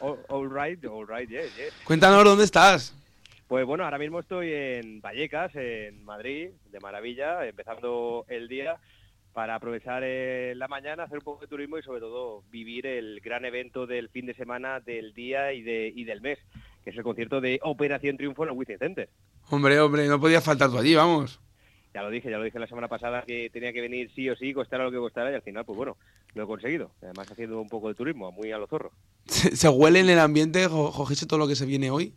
All, 0.00 0.18
all 0.28 0.50
right, 0.50 0.84
all 0.84 1.06
right, 1.08 1.30
yes, 1.30 1.56
yes. 1.56 1.72
Cuéntanos 1.84 2.24
dónde 2.24 2.44
estás. 2.44 2.94
Pues 3.48 3.64
bueno, 3.64 3.84
ahora 3.84 3.96
mismo 3.96 4.20
estoy 4.20 4.52
en 4.52 5.00
Vallecas, 5.00 5.54
en 5.54 6.04
Madrid, 6.04 6.50
de 6.70 6.80
maravilla, 6.80 7.46
empezando 7.46 8.26
el 8.28 8.46
día 8.46 8.76
para 9.32 9.54
aprovechar 9.54 10.02
eh, 10.04 10.52
la 10.56 10.68
mañana, 10.68 11.04
hacer 11.04 11.18
un 11.18 11.24
poco 11.24 11.40
de 11.40 11.46
turismo 11.46 11.78
y 11.78 11.82
sobre 11.82 12.00
todo 12.00 12.42
vivir 12.50 12.86
el 12.86 13.20
gran 13.20 13.46
evento 13.46 13.86
del 13.86 14.10
fin 14.10 14.26
de 14.26 14.34
semana, 14.34 14.80
del 14.80 15.14
día 15.14 15.54
y, 15.54 15.62
de, 15.62 15.90
y 15.94 16.04
del 16.04 16.20
mes, 16.20 16.38
que 16.84 16.90
es 16.90 16.96
el 16.96 17.02
concierto 17.02 17.40
de 17.40 17.60
Operación 17.62 18.18
Triunfo 18.18 18.42
en 18.42 18.50
el 18.50 18.56
Wizzing 18.56 18.78
Center. 18.78 19.08
Hombre, 19.50 19.78
hombre, 19.80 20.06
no 20.08 20.18
podía 20.20 20.40
faltar 20.40 20.70
tú 20.70 20.78
allí, 20.78 20.94
vamos. 20.94 21.40
Ya 21.94 22.02
lo 22.02 22.10
dije, 22.10 22.28
ya 22.30 22.38
lo 22.38 22.44
dije 22.44 22.58
la 22.58 22.66
semana 22.66 22.88
pasada 22.88 23.22
que 23.26 23.50
tenía 23.50 23.72
que 23.72 23.80
venir 23.80 24.10
sí 24.14 24.28
o 24.28 24.34
sí, 24.36 24.52
costara 24.52 24.84
lo 24.84 24.90
que 24.90 24.96
costara 24.98 25.30
y 25.30 25.34
al 25.34 25.42
final, 25.42 25.64
pues 25.64 25.76
bueno, 25.76 25.96
lo 26.34 26.42
he 26.42 26.46
conseguido. 26.46 26.90
Además 27.02 27.30
haciendo 27.30 27.60
un 27.60 27.68
poco 27.68 27.88
de 27.88 27.94
turismo, 27.94 28.32
muy 28.32 28.50
a 28.50 28.58
lo 28.58 28.66
zorro. 28.66 28.90
Se, 29.26 29.54
se 29.54 29.68
huele 29.68 30.00
en 30.00 30.08
el 30.10 30.18
ambiente, 30.18 30.66
Jo- 30.66 30.90
Jojise, 30.90 31.26
todo 31.26 31.38
lo 31.38 31.46
que 31.46 31.54
se 31.54 31.66
viene 31.66 31.90
hoy. 31.90 32.14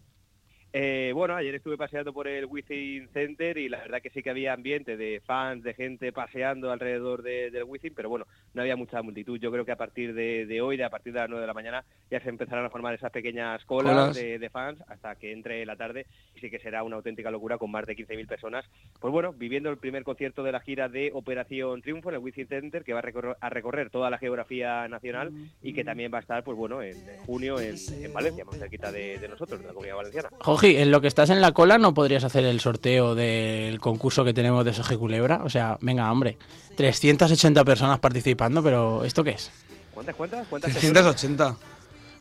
Eh, 0.73 1.11
bueno, 1.15 1.35
ayer 1.35 1.55
estuve 1.55 1.77
paseando 1.77 2.11
por 2.13 2.27
el 2.27 2.45
Wizzing 2.45 3.07
Center 3.13 3.57
y 3.57 3.69
la 3.69 3.77
verdad 3.79 4.01
que 4.01 4.09
sí 4.09 4.21
que 4.21 4.29
había 4.29 4.53
ambiente 4.53 4.97
de 4.97 5.21
fans, 5.25 5.63
de 5.63 5.73
gente 5.73 6.11
paseando 6.11 6.71
alrededor 6.71 7.23
de- 7.23 7.51
del 7.51 7.63
Wizzing, 7.63 7.93
pero 7.95 8.09
bueno, 8.09 8.25
no 8.57 8.63
había 8.63 8.75
mucha 8.75 9.01
multitud. 9.01 9.39
Yo 9.39 9.51
creo 9.51 9.63
que 9.63 9.71
a 9.71 9.77
partir 9.77 10.13
de, 10.13 10.45
de 10.45 10.61
hoy, 10.61 10.75
de 10.75 10.83
a 10.83 10.89
partir 10.89 11.13
de 11.13 11.19
las 11.19 11.29
9 11.29 11.41
de 11.41 11.47
la 11.47 11.53
mañana, 11.53 11.85
ya 12.11 12.19
se 12.19 12.29
empezarán 12.29 12.65
a 12.65 12.69
formar 12.69 12.93
esas 12.93 13.11
pequeñas 13.11 13.63
colas, 13.65 13.93
Colas. 13.93 14.15
De, 14.15 14.39
de 14.39 14.49
fans 14.49 14.79
hasta 14.87 15.15
que 15.15 15.31
entre 15.31 15.65
la 15.65 15.75
tarde 15.75 16.07
y 16.35 16.39
sí 16.39 16.49
que 16.49 16.59
será 16.59 16.83
una 16.83 16.97
auténtica 16.97 17.31
locura 17.31 17.57
con 17.57 17.71
más 17.71 17.85
de 17.85 17.95
15.000 17.95 18.27
personas. 18.27 18.65
Pues 18.99 19.11
bueno, 19.11 19.31
viviendo 19.31 19.69
el 19.69 19.77
primer 19.77 20.03
concierto 20.03 20.43
de 20.43 20.51
la 20.51 20.59
gira 20.59 20.89
de 20.89 21.11
Operación 21.13 21.81
Triunfo 21.81 22.09
en 22.09 22.15
el 22.15 22.21
Wizzing 22.21 22.47
Center, 22.47 22.83
que 22.83 22.93
va 22.93 22.99
a 22.99 23.03
recorrer, 23.03 23.37
a 23.39 23.49
recorrer 23.49 23.89
toda 23.91 24.09
la 24.09 24.17
geografía 24.17 24.87
nacional 24.87 25.31
y 25.61 25.73
que 25.73 25.83
también 25.83 26.11
va 26.11 26.17
a 26.17 26.21
estar, 26.21 26.43
pues 26.43 26.57
bueno, 26.57 26.81
en 26.81 26.97
junio 27.25 27.59
en, 27.59 27.75
en 28.01 28.11
Valencia, 28.11 28.43
más 28.43 28.57
cerquita 28.57 28.91
de, 28.91 29.19
de 29.19 29.27
nosotros, 29.27 29.61
de 29.61 29.67
la 29.67 29.73
comunidad 29.73 29.97
valenciana. 29.97 30.29
Joji, 30.39 30.77
en 30.77 30.89
lo 30.89 30.99
que 30.99 31.07
estás 31.07 31.29
en 31.29 31.41
la 31.41 31.51
cola 31.51 31.77
no 31.77 31.93
podrías 31.93 32.23
hacer 32.23 32.43
el 32.43 32.59
sorteo 32.59 33.13
del 33.13 33.79
concurso 33.79 34.25
que 34.25 34.33
tenemos 34.33 34.65
de 34.65 34.73
Soje 34.73 34.97
Culebra. 34.97 35.41
O 35.43 35.49
sea, 35.49 35.77
venga, 35.81 36.11
hombre, 36.11 36.37
380 36.77 37.65
personas 37.65 37.99
participando, 37.99 38.63
pero 38.63 39.03
¿esto 39.03 39.23
qué 39.23 39.31
es? 39.31 39.51
¿Cuántas, 39.93 40.15
cuántas? 40.15 40.47
¿Cuántas 40.47 40.71
personas? 40.71 40.93
380. 40.93 41.57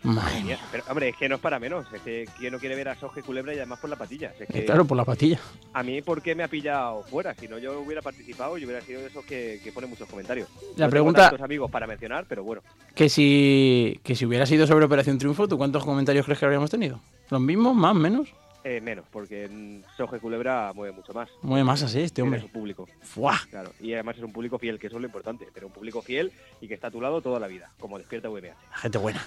Madre 0.03 0.41
mía. 0.45 0.59
Pero, 0.71 0.85
hombre, 0.89 1.09
es 1.09 1.17
que 1.17 1.29
no 1.29 1.35
es 1.37 1.41
para 1.41 1.59
menos. 1.59 1.85
Es 1.93 2.01
que 2.03 2.27
quien 2.39 2.53
no 2.53 2.59
quiere 2.61 2.77
ver 2.77 2.89
a 2.89 2.95
Soje 2.99 3.23
Culebra 3.23 3.53
y 3.55 3.57
además 3.57 3.81
por 3.81 3.91
la 3.91 3.97
patilla. 3.97 4.33
Es 4.39 4.47
que 4.49 4.65
Claro, 4.65 4.85
por 4.85 4.97
la 4.97 5.05
patilla. 5.05 5.41
a 5.73 5.83
mí, 5.83 6.01
¿por 6.01 6.23
qué 6.23 6.35
me 6.35 6.45
ha 6.45 6.49
pillado 6.49 7.03
fuera? 7.05 7.35
Si 7.35 7.49
no, 7.49 7.59
yo 7.59 7.81
hubiera 7.81 8.03
participado 8.03 8.57
y 8.57 8.65
hubiera 8.65 8.81
sido 8.83 9.01
de 9.01 9.09
esos 9.09 9.25
que, 9.25 9.61
que 9.65 9.73
pone 9.73 9.89
muchos 9.89 10.09
comentarios. 10.09 10.49
La 10.49 10.61
No 10.61 10.75
tengo 10.77 10.91
pregunta- 10.91 11.23
tantos 11.31 11.43
amigos 11.45 11.71
para 11.71 11.87
mencionar, 11.87 12.25
pero 12.29 12.45
bueno. 12.45 12.63
Que 12.95 13.09
si, 13.09 13.99
que 14.05 14.15
si 14.15 14.25
hubiera 14.27 14.47
sido 14.47 14.67
sobre 14.67 14.85
Operación 14.85 15.19
Triunfo, 15.19 15.49
¿tú 15.49 15.59
cuántos 15.59 15.85
comentarios 15.85 16.25
crees 16.25 16.39
que 16.39 16.45
habríamos 16.45 16.71
tenido? 16.71 17.01
¿Los 17.31 17.41
mismos? 17.41 17.75
¿Más? 17.75 17.95
¿Menos? 17.97 18.29
Eh, 18.69 18.81
menos, 18.81 19.05
porque 19.13 19.45
en 19.45 19.85
Soje 19.97 20.19
Culebra 20.19 20.73
mueve 20.75 20.93
mucho 20.93 21.13
más. 21.13 21.29
Mueve 21.41 21.63
más 21.63 21.85
así 21.85 22.01
este 22.01 22.21
hombre. 22.21 22.41
su 22.41 22.49
público. 22.49 22.89
¡Fuah! 23.01 23.39
Claro. 23.49 23.73
Y 23.79 23.93
además 23.93 24.17
es 24.17 24.25
un 24.25 24.33
público 24.33 24.59
fiel, 24.59 24.81
que 24.81 24.89
eso 24.89 24.97
es 24.97 25.03
lo 25.03 25.07
importante. 25.07 25.47
Pero 25.55 25.69
un 25.69 25.73
público 25.73 26.03
fiel 26.03 26.33
y 26.61 26.67
que 26.67 26.75
está 26.75 26.89
a 26.89 26.91
tu 26.91 27.01
lado 27.01 27.23
toda 27.23 27.39
la 27.39 27.47
vida, 27.47 27.71
como 27.79 27.97
despierta 27.97 28.29
VMH. 28.29 28.57
Gente 28.83 28.99
buena. 28.99 29.25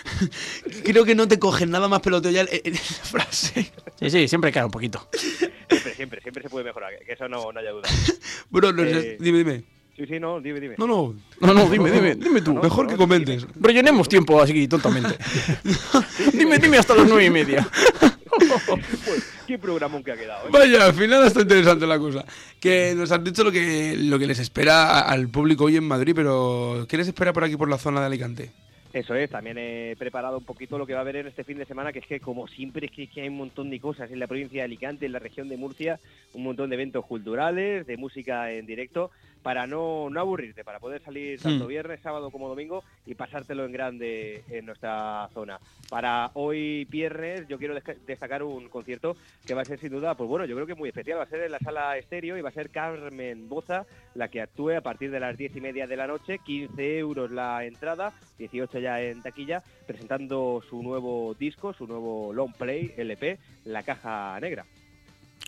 Creo 0.84 1.06
que 1.06 1.14
no 1.14 1.26
te 1.26 1.38
cogen 1.38 1.70
nada 1.70 1.88
más 1.88 2.00
peloteo 2.00 2.30
ya 2.32 2.42
en, 2.42 2.74
esa 2.74 3.02
frase. 3.02 3.72
Sí, 3.98 4.10
sí, 4.10 4.28
siempre 4.28 4.52
cae 4.52 4.66
un 4.66 4.70
poquito. 4.70 5.08
Siempre, 5.16 5.94
siempre, 5.94 6.20
siempre 6.20 6.42
se 6.42 6.50
puede 6.50 6.66
mejorar, 6.66 6.92
que 6.98 7.14
eso 7.14 7.28
no, 7.30 7.50
no 7.52 7.60
haya 7.60 7.70
duda. 7.70 7.88
Bro, 8.50 8.74
no 8.74 8.82
Eh, 8.82 9.16
dime, 9.18 9.38
dime. 9.38 9.64
Sí, 9.96 10.04
sí, 10.06 10.20
no, 10.20 10.38
dime, 10.38 10.60
dime. 10.60 10.74
No, 10.76 10.86
no. 10.86 11.14
No, 11.40 11.54
no, 11.54 11.66
dime, 11.70 11.90
dime, 11.90 12.14
dime 12.14 12.42
tú. 12.42 12.52
No, 12.52 12.62
Mejor 12.62 12.84
no, 12.84 12.90
que 12.90 12.98
comentes. 12.98 13.46
Rellenemos 13.58 14.06
tiempo 14.06 14.38
así 14.42 14.68
tontamente. 14.68 15.16
dime, 16.34 16.58
dime 16.58 16.76
hasta 16.76 16.94
las 16.94 17.08
nueve 17.08 17.24
y 17.24 17.30
media. 17.30 17.66
Pues, 18.36 19.32
qué 19.46 19.58
programón 19.58 20.04
que 20.04 20.12
ha 20.12 20.16
quedado, 20.16 20.46
¿eh? 20.46 20.50
Vaya, 20.52 20.86
al 20.86 20.94
final 20.94 21.26
está 21.26 21.40
interesante 21.42 21.86
la 21.86 21.98
cosa. 21.98 22.24
Que 22.60 22.94
nos 22.96 23.10
han 23.12 23.24
dicho 23.24 23.44
lo 23.44 23.52
que, 23.52 23.96
lo 23.96 24.18
que 24.18 24.26
les 24.26 24.38
espera 24.38 25.00
al 25.00 25.28
público 25.28 25.64
hoy 25.64 25.76
en 25.76 25.84
Madrid, 25.84 26.12
pero 26.14 26.86
¿qué 26.88 26.96
les 26.96 27.08
espera 27.08 27.32
por 27.32 27.44
aquí, 27.44 27.56
por 27.56 27.68
la 27.68 27.78
zona 27.78 28.00
de 28.00 28.06
Alicante? 28.06 28.50
Eso 28.92 29.14
es, 29.14 29.30
también 29.30 29.56
he 29.56 29.94
preparado 29.96 30.38
un 30.38 30.44
poquito 30.44 30.76
lo 30.76 30.84
que 30.84 30.94
va 30.94 31.00
a 31.00 31.02
haber 31.02 31.16
en 31.16 31.28
este 31.28 31.44
fin 31.44 31.58
de 31.58 31.64
semana, 31.64 31.92
que 31.92 32.00
es 32.00 32.06
que 32.06 32.18
como 32.18 32.48
siempre 32.48 32.86
es 32.86 32.92
que, 32.92 33.06
que 33.06 33.22
hay 33.22 33.28
un 33.28 33.36
montón 33.36 33.70
de 33.70 33.78
cosas 33.78 34.10
en 34.10 34.18
la 34.18 34.26
provincia 34.26 34.60
de 34.60 34.64
Alicante, 34.64 35.06
en 35.06 35.12
la 35.12 35.20
región 35.20 35.48
de 35.48 35.56
Murcia, 35.56 36.00
un 36.34 36.42
montón 36.42 36.70
de 36.70 36.74
eventos 36.74 37.06
culturales, 37.06 37.86
de 37.86 37.96
música 37.96 38.50
en 38.50 38.66
directo, 38.66 39.12
para 39.42 39.66
no, 39.66 40.08
no 40.10 40.20
aburrirte, 40.20 40.64
para 40.64 40.80
poder 40.80 41.02
salir 41.02 41.40
tanto 41.40 41.64
Hmm. 41.64 41.68
viernes, 41.68 42.00
sábado 42.00 42.30
como 42.30 42.48
domingo 42.48 42.84
y 43.06 43.14
pasártelo 43.14 43.64
en 43.64 43.72
grande 43.72 44.44
en 44.48 44.66
nuestra 44.66 45.28
zona. 45.34 45.58
Para 45.88 46.30
hoy 46.34 46.84
viernes 46.84 47.48
yo 47.48 47.58
quiero 47.58 47.74
destacar 48.06 48.42
un 48.42 48.68
concierto 48.68 49.16
que 49.46 49.54
va 49.54 49.62
a 49.62 49.64
ser 49.64 49.80
sin 49.80 49.90
duda, 49.90 50.14
pues 50.14 50.28
bueno, 50.28 50.44
yo 50.44 50.54
creo 50.54 50.66
que 50.66 50.74
muy 50.74 50.88
especial, 50.88 51.18
va 51.18 51.24
a 51.24 51.28
ser 51.28 51.42
en 51.42 51.52
la 51.52 51.58
sala 51.58 51.96
estéreo 51.98 52.36
y 52.36 52.42
va 52.42 52.50
a 52.50 52.52
ser 52.52 52.70
Carmen 52.70 53.48
Boza 53.48 53.86
la 54.14 54.28
que 54.28 54.40
actúe 54.40 54.70
a 54.76 54.80
partir 54.80 55.10
de 55.10 55.20
las 55.20 55.36
diez 55.36 55.54
y 55.56 55.60
media 55.60 55.86
de 55.86 55.96
la 55.96 56.06
noche, 56.06 56.38
15 56.44 56.98
euros 56.98 57.30
la 57.30 57.64
entrada, 57.64 58.12
18 58.38 58.78
ya 58.78 59.00
en 59.02 59.22
taquilla, 59.22 59.62
presentando 59.86 60.62
su 60.68 60.82
nuevo 60.82 61.34
disco, 61.34 61.72
su 61.72 61.86
nuevo 61.86 62.32
long 62.32 62.52
play 62.54 62.92
LP, 62.96 63.38
La 63.64 63.82
Caja 63.82 64.38
Negra. 64.40 64.64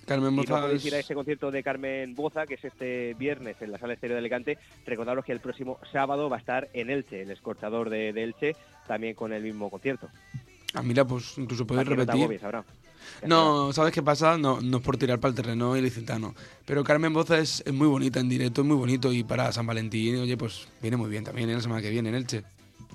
Carmen 0.06 0.30
Si 0.30 0.36
no 0.36 0.42
Moza 0.42 0.60
podéis 0.60 0.84
ir 0.84 0.94
a 0.94 0.98
es- 0.98 1.04
este 1.04 1.14
concierto 1.14 1.50
de 1.50 1.62
Carmen 1.62 2.14
Boza, 2.14 2.46
que 2.46 2.54
es 2.54 2.64
este 2.64 3.14
viernes 3.14 3.56
en 3.60 3.72
la 3.72 3.78
Sala 3.78 3.94
Estéreo 3.94 4.14
de 4.16 4.20
Alicante, 4.20 4.58
recordaros 4.86 5.24
que 5.24 5.32
el 5.32 5.40
próximo 5.40 5.78
sábado 5.92 6.28
va 6.28 6.36
a 6.36 6.40
estar 6.40 6.68
en 6.72 6.90
Elche, 6.90 7.22
el 7.22 7.30
escorchador 7.30 7.90
de, 7.90 8.12
de 8.12 8.22
Elche, 8.24 8.56
también 8.86 9.14
con 9.14 9.32
el 9.32 9.42
mismo 9.42 9.70
concierto. 9.70 10.08
Ah, 10.74 10.82
mira, 10.82 11.04
pues 11.04 11.36
incluso 11.38 11.64
no 11.64 11.84
te 11.84 11.90
repetir. 11.90 12.40
No, 13.26 13.72
¿sabes 13.72 13.92
qué 13.92 14.02
pasa? 14.02 14.38
No, 14.38 14.60
no 14.60 14.76
es 14.78 14.82
por 14.82 14.96
tirar 14.96 15.18
para 15.18 15.30
el 15.30 15.34
terreno 15.36 15.76
ilicitano. 15.76 16.34
Pero 16.64 16.82
Carmen 16.84 17.12
Boza 17.12 17.38
es, 17.38 17.62
es 17.66 17.72
muy 17.72 17.88
bonita 17.88 18.20
en 18.20 18.28
directo, 18.28 18.62
es 18.62 18.66
muy 18.66 18.76
bonito. 18.76 19.12
Y 19.12 19.22
para 19.24 19.50
San 19.52 19.66
Valentín, 19.66 20.16
oye, 20.20 20.36
pues 20.36 20.68
viene 20.80 20.96
muy 20.96 21.10
bien 21.10 21.24
también 21.24 21.48
en 21.48 21.56
la 21.56 21.60
semana 21.62 21.82
que 21.82 21.90
viene 21.90 22.08
en 22.10 22.14
Elche. 22.14 22.42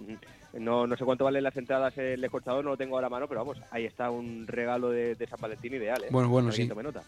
Ujú. 0.02 0.18
No, 0.54 0.88
no 0.88 0.96
sé 0.96 1.06
cuánto 1.06 1.26
valen 1.26 1.44
las 1.44 1.56
entradas 1.58 1.98
el 1.98 2.24
escorchador, 2.24 2.64
no 2.64 2.72
lo 2.72 2.78
tengo 2.78 2.96
ahora 2.96 3.08
a 3.08 3.12
mano, 3.12 3.28
pero 3.28 3.42
vamos, 3.42 3.58
ahí 3.70 3.86
está 3.86 4.10
un 4.10 4.48
regalo 4.48 4.90
de, 4.90 5.16
de 5.16 5.28
San 5.28 5.40
Valentín 5.40 5.74
ideal, 5.74 6.04
¿eh? 6.04 6.08
Bueno, 6.10 6.30
bueno, 6.30 6.52
sí. 6.52 6.68
nota. 6.68 7.04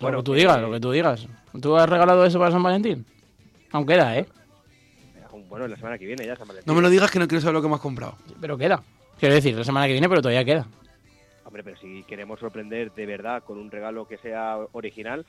Lo 0.00 0.16
que 0.18 0.22
tú 0.22 0.34
eh, 0.34 0.38
digas, 0.38 0.60
lo 0.60 0.70
que 0.70 0.80
tú 0.80 0.90
digas. 0.90 1.26
¿Tú 1.60 1.76
has 1.76 1.88
regalado 1.88 2.24
eso 2.24 2.38
para 2.38 2.50
San 2.50 2.62
Valentín? 2.62 3.04
Aún 3.72 3.86
queda, 3.86 4.18
¿eh? 4.18 4.26
Bueno, 5.48 5.66
la 5.66 5.76
semana 5.76 5.98
que 5.98 6.04
viene 6.04 6.26
ya 6.26 6.36
San 6.36 6.46
Valentín. 6.46 6.66
No 6.66 6.74
me 6.74 6.82
lo 6.82 6.90
digas 6.90 7.10
que 7.10 7.18
no 7.18 7.26
quiero 7.26 7.40
saber 7.40 7.54
lo 7.54 7.62
que 7.62 7.68
me 7.68 7.74
has 7.74 7.80
comprado. 7.80 8.16
Pero 8.40 8.58
queda. 8.58 8.82
Quiero 9.18 9.34
decir, 9.34 9.56
la 9.56 9.64
semana 9.64 9.86
que 9.86 9.92
viene, 9.92 10.08
pero 10.08 10.20
todavía 10.20 10.44
queda. 10.44 10.66
Hombre, 11.44 11.64
pero 11.64 11.78
si 11.78 12.04
queremos 12.04 12.38
sorprender 12.38 12.92
de 12.92 13.06
verdad 13.06 13.42
con 13.42 13.58
un 13.58 13.70
regalo 13.70 14.06
que 14.06 14.18
sea 14.18 14.58
original, 14.72 15.24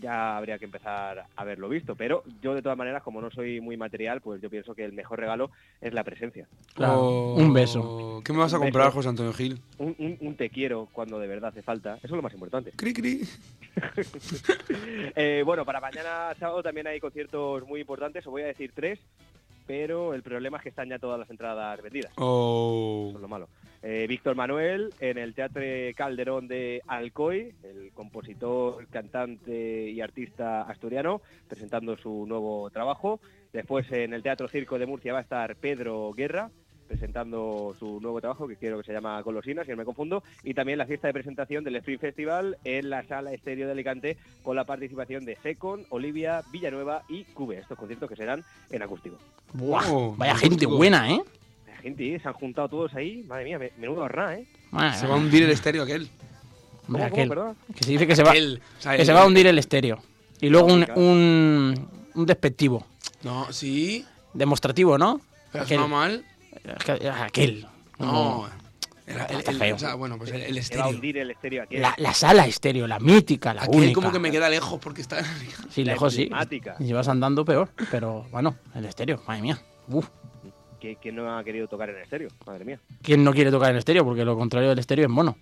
ya 0.00 0.36
habría 0.36 0.58
que 0.58 0.64
empezar 0.64 1.18
a 1.20 1.26
haberlo 1.36 1.68
visto. 1.68 1.94
Pero 1.96 2.22
yo, 2.42 2.54
de 2.54 2.62
todas 2.62 2.78
maneras, 2.78 3.02
como 3.02 3.20
no 3.20 3.30
soy 3.30 3.60
muy 3.60 3.76
material, 3.76 4.20
pues 4.20 4.40
yo 4.40 4.48
pienso 4.50 4.74
que 4.74 4.84
el 4.84 4.92
mejor 4.92 5.18
regalo 5.20 5.50
es 5.80 5.92
la 5.92 6.04
presencia. 6.04 6.46
Claro, 6.74 7.00
Oh, 7.00 7.34
un 7.36 7.52
beso. 7.52 8.20
¿Qué 8.24 8.32
me 8.32 8.38
vas 8.40 8.54
a 8.54 8.58
comprar, 8.58 8.86
beso. 8.86 8.96
José 8.96 9.08
Antonio 9.10 9.32
Gil? 9.32 9.60
Un, 9.78 9.94
un- 9.98 10.18
un 10.20 10.34
te 10.36 10.48
quiero 10.50 10.88
cuando 10.92 11.18
de 11.18 11.26
verdad 11.26 11.50
hace 11.50 11.62
falta. 11.62 11.96
Eso 11.96 12.06
es 12.06 12.12
lo 12.12 12.22
más 12.22 12.32
importante. 12.34 12.72
Cri, 12.76 12.92
cri. 12.92 13.20
Eh, 15.14 15.42
bueno, 15.44 15.64
para 15.64 15.80
mañana 15.80 16.34
sábado 16.38 16.62
también 16.62 16.86
hay 16.86 17.00
conciertos 17.00 17.66
muy 17.66 17.80
importantes. 17.80 18.26
Os 18.26 18.30
voy 18.30 18.42
a 18.42 18.46
decir 18.46 18.72
tres, 18.74 18.98
pero 19.66 20.14
el 20.14 20.22
problema 20.22 20.56
es 20.58 20.62
que 20.62 20.68
están 20.70 20.88
ya 20.88 20.98
todas 20.98 21.18
las 21.18 21.30
entradas 21.30 21.80
vendidas. 21.82 22.12
Oh. 22.16 23.06
Eso 23.08 23.18
es 23.18 23.22
lo 23.22 23.28
malo. 23.28 23.48
Eh, 23.82 24.06
Víctor 24.08 24.36
Manuel 24.36 24.94
en 25.00 25.18
el 25.18 25.34
Teatro 25.34 25.62
Calderón 25.96 26.46
de 26.46 26.82
Alcoy, 26.86 27.52
el 27.64 27.90
compositor, 27.92 28.86
cantante 28.88 29.90
y 29.90 30.00
artista 30.00 30.62
asturiano, 30.62 31.20
presentando 31.48 31.96
su 31.96 32.24
nuevo 32.26 32.70
trabajo. 32.70 33.20
Después 33.52 33.90
en 33.92 34.14
el 34.14 34.22
Teatro 34.22 34.46
Circo 34.48 34.78
de 34.78 34.86
Murcia 34.86 35.12
va 35.12 35.18
a 35.18 35.22
estar 35.22 35.56
Pedro 35.56 36.12
Guerra 36.12 36.50
presentando 36.86 37.74
su 37.78 38.00
nuevo 38.02 38.20
trabajo 38.20 38.46
que 38.46 38.56
creo 38.56 38.76
que 38.76 38.84
se 38.84 38.92
llama 38.92 39.22
Colosina, 39.22 39.64
si 39.64 39.70
no 39.70 39.78
me 39.78 39.84
confundo, 39.84 40.22
y 40.44 40.52
también 40.52 40.76
la 40.76 40.84
fiesta 40.84 41.06
de 41.06 41.14
presentación 41.14 41.64
del 41.64 41.76
Spring 41.76 41.98
Festival 41.98 42.58
en 42.64 42.90
la 42.90 43.02
Sala 43.04 43.32
Estéreo 43.32 43.64
de 43.64 43.72
Alicante 43.72 44.18
con 44.42 44.56
la 44.56 44.64
participación 44.64 45.24
de 45.24 45.36
Secon, 45.36 45.86
Olivia, 45.88 46.42
Villanueva 46.52 47.02
y 47.08 47.24
Cube, 47.24 47.56
estos 47.58 47.78
conciertos 47.78 48.10
que 48.10 48.16
serán 48.16 48.44
en 48.70 48.82
acústico. 48.82 49.16
Buah, 49.54 49.82
Oh, 49.90 50.14
vaya 50.18 50.36
gente 50.36 50.66
buena, 50.66 51.10
¿eh? 51.10 51.20
Gente, 51.82 52.14
¿eh? 52.14 52.20
se 52.20 52.28
han 52.28 52.34
juntado 52.34 52.68
todos 52.68 52.94
ahí, 52.94 53.22
madre 53.24 53.44
mía, 53.44 53.58
me- 53.58 53.72
menudo 53.78 54.02
horrá, 54.02 54.36
¿eh? 54.38 54.46
Madre 54.70 54.96
Se 54.98 55.06
va 55.06 55.14
a 55.14 55.18
hundir 55.18 55.42
el 55.42 55.50
estéreo 55.50 55.82
aquel. 55.82 56.08
Hombre, 56.86 56.86
¿Cómo, 56.86 56.96
cómo, 56.98 57.04
aquel. 57.06 57.28
perdón? 57.28 57.56
Que 57.74 57.84
se 57.84 57.90
dice 57.92 58.06
que 58.06 58.16
se 58.16 58.22
va, 58.22 58.30
Aquel. 58.30 58.62
O 58.78 58.82
sea, 58.82 58.92
que 58.94 59.00
el- 59.02 59.06
se 59.06 59.12
va 59.12 59.22
a 59.22 59.26
hundir 59.26 59.46
el 59.46 59.58
estéreo. 59.58 59.98
Y 60.40 60.48
luego 60.48 60.68
un, 60.68 60.86
un, 60.96 61.88
un 62.14 62.26
despectivo. 62.26 62.86
No, 63.22 63.52
sí. 63.52 64.04
Demostrativo, 64.34 64.98
¿no? 64.98 65.20
Pero 65.52 65.64
Aquel. 65.64 65.80
mal. 65.88 66.24
Aquel. 67.20 67.66
No. 67.98 68.48
El, 69.06 69.16
el- 69.16 69.38
Está 69.38 69.50
el- 69.50 69.58
feo. 69.58 69.76
o 69.76 69.78
sea, 69.78 69.94
bueno, 69.94 70.16
pues 70.16 70.30
el, 70.30 70.40
va 70.40 70.44
a 70.44 70.48
estéreo. 70.60 70.88
hundir 70.88 71.18
el 71.18 71.30
estéreo 71.30 71.62
aquí. 71.64 71.76
La, 71.76 71.94
la 71.98 72.14
sala 72.14 72.46
estéreo, 72.46 72.86
la 72.86 72.98
mítica, 73.00 73.52
la 73.52 73.62
Aquel 73.64 73.76
única. 73.80 73.94
como 73.94 74.12
que 74.12 74.18
me 74.18 74.30
queda 74.30 74.48
lejos 74.48 74.78
porque 74.80 75.02
está... 75.02 75.22
Sí, 75.70 75.84
lejos 75.84 76.14
sí. 76.14 76.30
Y 76.78 76.92
vas 76.92 77.08
andando 77.08 77.44
peor. 77.44 77.70
Pero 77.90 78.26
bueno, 78.30 78.56
el 78.74 78.84
estéreo, 78.86 79.20
madre 79.26 79.42
mía. 79.42 79.60
Uf. 79.88 80.08
¿Qui- 80.82 80.98
¿Quién 81.00 81.14
no 81.16 81.38
ha 81.38 81.44
querido 81.44 81.68
tocar 81.68 81.88
en 81.90 81.96
el 81.96 82.02
estéreo? 82.02 82.28
Madre 82.46 82.64
mía. 82.64 82.78
¿Quién 83.02 83.22
no 83.22 83.32
quiere 83.32 83.50
tocar 83.52 83.70
el 83.70 83.76
estéreo? 83.78 84.04
Porque 84.04 84.24
lo 84.24 84.36
contrario 84.36 84.68
del 84.70 84.78
estéreo 84.80 85.04
es 85.04 85.10
mono. 85.10 85.36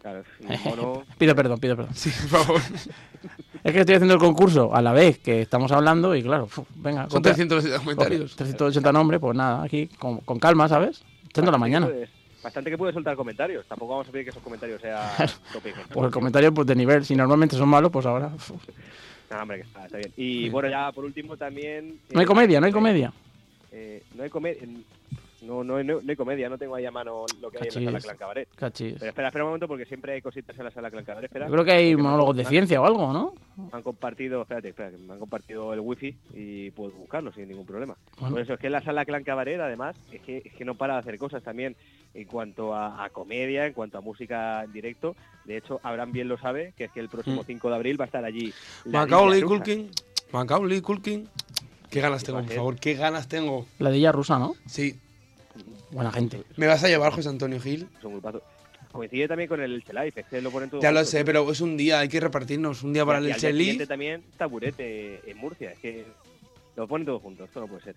Claro, 0.00 0.22
mono, 0.64 1.02
Pido 1.18 1.34
perdón, 1.34 1.58
pido 1.58 1.76
perdón. 1.76 1.94
Sí, 1.94 2.10
por 2.30 2.40
favor. 2.44 2.60
Es 3.64 3.72
que 3.72 3.80
estoy 3.80 3.96
haciendo 3.96 4.14
el 4.14 4.20
concurso 4.20 4.72
a 4.74 4.80
la 4.80 4.92
vez 4.92 5.18
que 5.18 5.42
estamos 5.42 5.72
hablando 5.72 6.14
y 6.14 6.22
claro, 6.22 6.48
venga. 6.76 7.02
Son 7.02 7.20
contra- 7.20 7.32
300 7.34 7.80
comentarios. 7.80 8.36
380 8.36 8.92
nombres, 8.92 9.20
pues 9.20 9.36
nada, 9.36 9.64
aquí 9.64 9.88
con, 9.98 10.18
con 10.20 10.38
calma, 10.38 10.68
¿sabes? 10.68 11.02
Echando 11.28 11.50
la 11.50 11.50
bastante 11.50 11.52
que 11.56 11.58
mañana. 11.58 11.86
puedes- 11.86 12.10
bastante 12.42 12.70
que 12.70 12.78
puedes 12.78 12.94
soltar 12.94 13.16
comentarios. 13.16 13.66
Tampoco 13.66 13.92
vamos 13.94 14.08
a 14.08 14.12
pedir 14.12 14.24
que 14.26 14.30
esos 14.30 14.42
comentarios 14.42 14.80
sean 14.80 15.00
tope. 15.52 15.74
Pues 15.92 16.06
el 16.06 16.12
comentario 16.12 16.54
pues 16.54 16.68
de 16.68 16.76
nivel, 16.76 17.04
si 17.04 17.16
normalmente 17.16 17.56
son 17.56 17.68
malos, 17.68 17.90
pues 17.90 18.06
ahora... 18.06 18.30
No, 19.30 19.42
hombre, 19.42 19.58
que 19.58 19.62
está, 19.66 19.84
está 19.86 19.98
bien. 19.98 20.12
Y 20.16 20.48
bueno, 20.48 20.70
ya 20.70 20.92
por 20.92 21.04
último 21.04 21.36
también... 21.36 21.98
No 22.12 22.20
hay 22.20 22.24
eh, 22.24 22.26
comedia, 22.28 22.60
no 22.60 22.66
hay 22.66 22.72
comedia. 22.72 23.12
Eh, 23.72 24.02
no 24.14 24.22
hay 24.22 24.30
comedia. 24.30 24.62
No, 25.40 25.62
no, 25.62 25.76
hay- 25.76 25.84
no, 25.84 26.00
no 26.02 26.10
hay 26.10 26.16
comedia, 26.16 26.48
no 26.48 26.58
tengo 26.58 26.74
ahí 26.74 26.84
a 26.84 26.90
mano 26.90 27.24
lo 27.40 27.48
que 27.48 27.58
hay 27.58 27.68
en 27.72 27.84
la 27.84 27.90
sala. 27.92 28.00
Clan 28.00 28.16
Cabaret. 28.16 28.48
Cachis. 28.56 28.94
Pero 28.98 29.06
espera, 29.10 29.28
espera 29.28 29.44
un 29.44 29.50
momento 29.50 29.68
porque 29.68 29.84
siempre 29.84 30.14
hay 30.14 30.20
cositas 30.20 30.58
en 30.58 30.64
la 30.64 30.72
sala 30.72 30.90
Clan 30.90 31.04
Cabaret. 31.04 31.30
Espera. 31.30 31.46
Yo 31.46 31.52
creo 31.52 31.64
que 31.64 31.70
hay 31.70 31.94
monólogos 31.94 32.36
de 32.36 32.44
ciencia 32.44 32.80
o 32.80 32.84
algo, 32.84 33.12
¿no? 33.12 33.34
Han 33.70 33.82
compartido, 33.82 34.42
espérate, 34.42 34.70
espérate, 34.70 34.98
me 34.98 35.12
han 35.12 35.20
compartido 35.20 35.72
el 35.72 35.78
wifi 35.78 36.16
y 36.34 36.72
puedo 36.72 36.90
buscarlo 36.90 37.32
sin 37.32 37.46
ningún 37.48 37.66
problema. 37.66 37.96
Bueno. 38.18 38.34
Por 38.34 38.42
eso 38.42 38.54
es 38.54 38.58
que 38.58 38.68
la 38.68 38.82
sala 38.82 39.04
Clan 39.04 39.22
Cabaret, 39.22 39.60
además, 39.60 39.94
es 40.10 40.20
que, 40.22 40.42
es 40.44 40.52
que 40.54 40.64
no 40.64 40.74
para 40.74 40.94
de 40.94 41.00
hacer 41.00 41.18
cosas 41.18 41.40
también 41.44 41.76
en 42.14 42.24
cuanto 42.26 42.74
a, 42.74 43.04
a 43.04 43.10
comedia, 43.10 43.64
en 43.64 43.74
cuanto 43.74 43.96
a 43.96 44.00
música 44.00 44.64
en 44.64 44.72
directo. 44.72 45.14
De 45.44 45.56
hecho, 45.56 45.78
Abraham 45.84 46.10
bien 46.10 46.26
lo 46.26 46.36
sabe, 46.36 46.72
que 46.76 46.84
es 46.86 46.90
que 46.90 46.98
el 46.98 47.08
próximo 47.08 47.42
Mm. 47.42 47.46
5 47.46 47.68
de 47.70 47.76
abril 47.76 48.00
va 48.00 48.06
a 48.06 48.06
estar 48.06 48.24
allí. 48.24 48.52
la 48.86 49.02
Macaulay. 49.02 49.42
Culkin. 49.42 49.88
Macaulay 50.32 50.80
Culkin. 50.80 51.28
Qué 51.90 52.00
ganas 52.00 52.24
tengo, 52.24 52.42
por 52.42 52.52
favor. 52.52 52.76
Qué 52.76 52.94
ganas 52.94 53.28
tengo. 53.28 53.66
La 53.78 53.90
de 53.90 53.96
ella 53.98 54.12
rusa, 54.12 54.38
¿no? 54.38 54.54
Sí. 54.66 54.98
Buena 55.90 56.12
gente. 56.12 56.42
¿Me 56.56 56.66
vas 56.66 56.84
a 56.84 56.88
llevar, 56.88 57.12
José 57.12 57.28
Antonio 57.28 57.60
Gil? 57.60 57.88
Coincide 58.92 59.28
también 59.28 59.48
con 59.48 59.60
el 59.60 59.74
Elche 59.74 59.92
Live, 59.92 60.12
es 60.16 60.26
que 60.26 60.40
lo 60.40 60.50
ponen 60.50 60.70
todo 60.70 60.80
Ya 60.80 60.90
lo 60.92 61.04
sé, 61.04 61.24
pero 61.24 61.50
es 61.50 61.60
un 61.60 61.76
día, 61.76 62.00
hay 62.00 62.08
que 62.08 62.20
repartirnos. 62.20 62.82
Un 62.82 62.92
día 62.92 63.04
para 63.04 63.20
Y 63.20 63.24
el 63.26 63.30
Elche 63.32 63.52
League. 63.52 63.86
también 63.86 64.24
taburete 64.36 65.30
en 65.30 65.36
Murcia, 65.36 65.72
es 65.72 65.78
que 65.78 66.06
lo 66.74 66.88
ponen 66.88 67.06
todo 67.06 67.20
junto, 67.20 67.44
esto 67.44 67.60
no 67.60 67.66
puede 67.66 67.82
ser. 67.82 67.96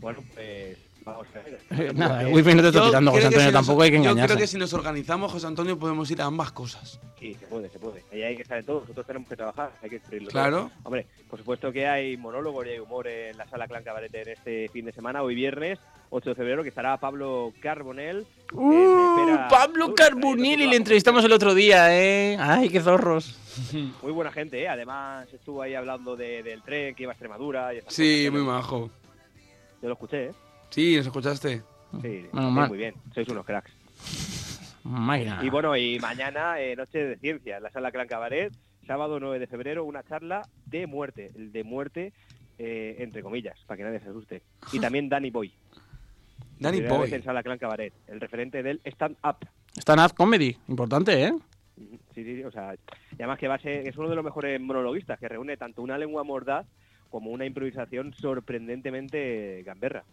Bueno, 0.00 0.18
pues 0.34 0.78
vamos 1.04 1.26
a 1.34 1.74
ver. 1.74 1.94
Nada, 1.96 2.22
el 2.22 2.34
wifi 2.34 2.54
no 2.54 2.62
te 2.62 2.68
está 2.68 2.80
José 2.82 2.96
Antonio, 2.96 3.30
si 3.30 3.36
nos- 3.36 3.52
tampoco 3.52 3.82
hay 3.82 3.90
que 3.90 3.96
Yo 3.96 4.02
creo 4.02 4.12
engañarse. 4.12 4.36
que 4.38 4.46
si 4.46 4.58
nos 4.58 4.72
organizamos, 4.72 5.32
José 5.32 5.46
Antonio, 5.46 5.78
podemos 5.78 6.10
ir 6.10 6.20
a 6.22 6.26
ambas 6.26 6.52
cosas. 6.52 7.00
Sí, 7.18 7.34
se 7.38 7.46
puede, 7.46 7.68
se 7.68 7.78
puede. 7.78 8.02
Ahí 8.12 8.22
hay 8.22 8.36
que 8.36 8.44
saber 8.44 8.64
todo. 8.64 8.80
Nosotros 8.80 9.06
tenemos 9.06 9.28
que 9.28 9.36
trabajar, 9.36 9.72
hay 9.82 9.90
que 9.90 10.00
cubrirlo. 10.00 10.30
Claro. 10.30 10.56
todo. 10.58 10.70
Hombre, 10.84 11.06
por 11.28 11.38
supuesto 11.38 11.70
que 11.72 11.86
hay 11.86 12.16
monólogos 12.16 12.66
y 12.66 12.70
hay 12.70 12.78
humor 12.78 13.06
en 13.08 13.36
la 13.36 13.46
sala 13.48 13.68
Clan 13.68 13.84
Cabaret 13.84 14.14
en 14.14 14.28
este 14.30 14.68
fin 14.70 14.86
de 14.86 14.92
semana, 14.92 15.22
hoy 15.22 15.34
viernes, 15.34 15.78
8 16.10 16.30
de 16.30 16.34
febrero, 16.34 16.62
que 16.62 16.70
estará 16.70 16.96
Pablo 16.96 17.52
Carbonell. 17.60 18.26
¡Uh! 18.54 19.36
Pablo 19.50 19.94
Carbonell 19.94 20.62
y 20.62 20.66
le 20.66 20.76
entrevistamos 20.76 21.24
el 21.24 21.32
otro 21.32 21.54
día, 21.54 21.94
¿eh? 21.96 22.36
¡Ay, 22.40 22.68
qué 22.70 22.80
zorros! 22.80 23.36
Muy 24.02 24.12
buena 24.12 24.32
gente, 24.32 24.62
¿eh? 24.62 24.68
Además 24.68 25.28
estuvo 25.32 25.60
ahí 25.62 25.74
hablando 25.74 26.16
de- 26.16 26.42
del 26.42 26.62
tren 26.62 26.94
que 26.94 27.02
iba 27.02 27.12
a 27.12 27.14
Extremadura. 27.14 27.74
Y 27.74 27.80
Sí, 27.88 28.24
cosas. 28.26 28.32
muy 28.32 28.42
majo. 28.50 28.90
Yo 29.82 29.88
lo 29.88 29.94
escuché, 29.94 30.26
¿eh? 30.26 30.32
Sí, 30.70 30.96
¿nos 30.96 31.06
escuchaste? 31.06 31.62
Sí, 32.00 32.26
muy 32.32 32.78
bien. 32.78 32.94
Sois 33.12 33.28
unos 33.28 33.44
cracks. 33.44 33.72
Máquina. 34.84 35.40
Y 35.42 35.50
bueno, 35.50 35.76
y 35.76 35.98
mañana, 35.98 36.60
eh, 36.60 36.76
Noche 36.76 36.98
de 36.98 37.16
Ciencia, 37.16 37.58
en 37.58 37.62
la 37.62 37.70
Sala 37.70 37.90
Clan 37.90 38.06
Cabaret, 38.06 38.52
sábado 38.86 39.20
9 39.20 39.38
de 39.38 39.46
febrero, 39.46 39.84
una 39.84 40.02
charla 40.04 40.48
de 40.66 40.86
muerte, 40.86 41.32
el 41.36 41.52
de 41.52 41.64
muerte 41.64 42.12
eh, 42.62 43.02
entre 43.02 43.22
comillas, 43.22 43.56
para 43.66 43.78
que 43.78 43.84
nadie 43.84 44.00
se 44.00 44.10
asuste. 44.10 44.42
Y 44.70 44.78
también 44.80 45.08
Danny 45.08 45.30
Boy. 45.30 45.50
Danny 46.58 46.82
Boy. 46.82 47.10
en 47.10 47.24
Sala 47.24 47.42
Clan 47.42 47.56
Cabaret, 47.56 47.94
el 48.06 48.20
referente 48.20 48.62
del 48.62 48.82
stand-up. 48.84 49.48
Stand-up 49.78 50.14
comedy, 50.14 50.54
importante, 50.68 51.24
¿eh? 51.24 51.32
Sí, 52.14 52.22
sí, 52.22 52.36
sí, 52.36 52.44
o 52.44 52.50
sea, 52.50 52.74
y 52.74 53.14
además 53.14 53.38
que 53.38 53.48
va 53.48 53.54
a 53.54 53.60
ser, 53.60 53.88
es 53.88 53.96
uno 53.96 54.10
de 54.10 54.14
los 54.14 54.22
mejores 54.22 54.60
monologuistas, 54.60 55.18
que 55.18 55.26
reúne 55.26 55.56
tanto 55.56 55.80
una 55.80 55.96
lengua 55.96 56.22
mordaz 56.22 56.66
como 57.10 57.30
una 57.30 57.44
improvisación 57.44 58.14
sorprendentemente 58.14 59.62
gamberra. 59.64 60.04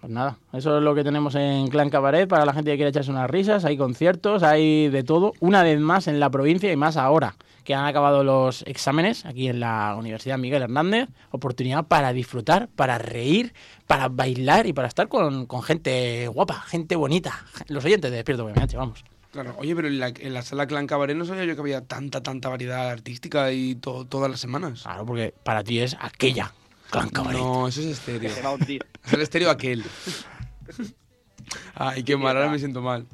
Pues 0.00 0.12
nada, 0.12 0.38
eso 0.52 0.78
es 0.78 0.84
lo 0.84 0.94
que 0.94 1.02
tenemos 1.02 1.34
en 1.34 1.66
Clan 1.68 1.90
Cabaret 1.90 2.28
para 2.28 2.44
la 2.44 2.52
gente 2.52 2.70
que 2.70 2.76
quiere 2.76 2.90
echarse 2.90 3.10
unas 3.10 3.28
risas. 3.28 3.64
Hay 3.64 3.76
conciertos, 3.76 4.44
hay 4.44 4.88
de 4.88 5.02
todo. 5.02 5.32
Una 5.40 5.64
vez 5.64 5.80
más 5.80 6.06
en 6.06 6.20
la 6.20 6.30
provincia 6.30 6.72
y 6.72 6.76
más 6.76 6.96
ahora 6.96 7.34
que 7.64 7.74
han 7.74 7.84
acabado 7.84 8.22
los 8.22 8.62
exámenes 8.62 9.26
aquí 9.26 9.48
en 9.48 9.58
la 9.58 9.96
Universidad 9.98 10.38
Miguel 10.38 10.62
Hernández. 10.62 11.08
Oportunidad 11.32 11.84
para 11.84 12.12
disfrutar, 12.12 12.68
para 12.68 12.98
reír, 12.98 13.52
para 13.88 14.08
bailar 14.08 14.66
y 14.66 14.72
para 14.72 14.86
estar 14.86 15.08
con, 15.08 15.46
con 15.46 15.62
gente 15.62 16.28
guapa, 16.28 16.54
gente 16.62 16.94
bonita. 16.94 17.44
Los 17.66 17.84
oyentes 17.84 18.12
de 18.12 18.18
Despierto 18.18 18.44
BMH, 18.44 18.76
vamos. 18.76 19.04
Claro, 19.32 19.54
oye, 19.58 19.76
pero 19.76 19.88
en 19.88 19.98
la, 19.98 20.08
en 20.08 20.32
la 20.34 20.42
sala 20.42 20.66
Clan 20.66 20.86
Cabaret 20.86 21.16
no 21.16 21.24
sabía 21.26 21.44
yo 21.44 21.54
que 21.54 21.60
había 21.60 21.82
tanta, 21.82 22.22
tanta 22.22 22.48
variedad 22.48 22.88
artística 22.90 23.52
y 23.52 23.74
to- 23.74 24.06
todas 24.06 24.30
las 24.30 24.40
semanas. 24.40 24.82
Claro, 24.82 25.04
porque 25.04 25.34
para 25.44 25.62
ti 25.62 25.80
es 25.80 25.96
aquella 26.00 26.52
Clan 26.90 27.10
Cabaret. 27.10 27.38
No, 27.38 27.68
eso 27.68 27.80
es 27.82 27.86
estéreo. 27.88 28.30
Se 28.30 28.40
va 28.42 28.48
a 28.48 28.52
hundir. 28.54 28.84
Es 29.04 29.12
el 29.12 29.20
estéreo 29.20 29.50
aquel. 29.50 29.84
Ay, 31.74 32.02
qué 32.02 32.16
mal, 32.16 32.36
ahora 32.36 32.50
me 32.50 32.58
siento 32.58 32.80
mal. 32.82 33.06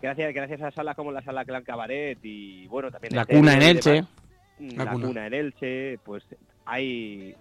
Gracias, 0.00 0.34
gracias 0.34 0.62
a 0.62 0.70
salas 0.70 0.94
como 0.94 1.10
la 1.10 1.22
Sala 1.22 1.44
Clan 1.44 1.64
Cabaret 1.64 2.18
y 2.22 2.66
bueno, 2.68 2.90
también 2.90 3.14
La 3.14 3.22
Estéreo 3.22 3.40
cuna 3.40 3.54
en 3.54 3.62
Elche. 3.62 4.04
La 4.60 4.84
la, 4.84 4.90
cuna. 4.92 5.06
cuna. 5.06 5.26
en 5.26 5.34
Elche, 5.34 5.98
pues 6.04 6.22
hay 6.64 7.34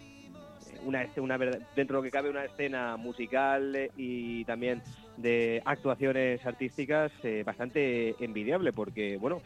una, 0.85 1.05
una 1.17 1.37
dentro 1.37 1.61
de 1.75 1.93
lo 1.93 2.01
que 2.01 2.11
cabe 2.11 2.29
una 2.29 2.45
escena 2.45 2.97
musical 2.97 3.75
eh, 3.75 3.91
y 3.97 4.43
también 4.45 4.81
de 5.17 5.61
actuaciones 5.65 6.45
artísticas 6.45 7.11
eh, 7.23 7.43
bastante 7.45 8.15
envidiable 8.23 8.73
porque 8.73 9.17
bueno 9.17 9.41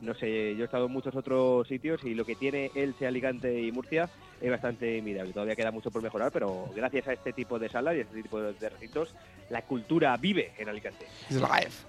no 0.00 0.14
sé 0.14 0.54
yo 0.56 0.62
he 0.62 0.64
estado 0.64 0.86
en 0.86 0.92
muchos 0.92 1.16
otros 1.16 1.66
sitios 1.66 2.04
y 2.04 2.14
lo 2.14 2.26
que 2.26 2.34
tiene 2.34 2.70
Elche 2.74 3.06
Alicante 3.06 3.62
y 3.62 3.72
Murcia 3.72 4.10
es 4.40 4.50
bastante 4.50 4.98
envidiable 4.98 5.32
todavía 5.32 5.56
queda 5.56 5.70
mucho 5.70 5.90
por 5.90 6.02
mejorar 6.02 6.30
pero 6.32 6.68
gracias 6.74 7.08
a 7.08 7.14
este 7.14 7.32
tipo 7.32 7.58
de 7.58 7.70
salas 7.70 7.96
y 7.96 8.00
a 8.00 8.02
este 8.02 8.22
tipo 8.22 8.40
de 8.40 8.68
recintos 8.68 9.14
la 9.50 9.62
cultura 9.62 10.16
vive 10.16 10.52
en 10.58 10.68
Alicante. 10.68 11.06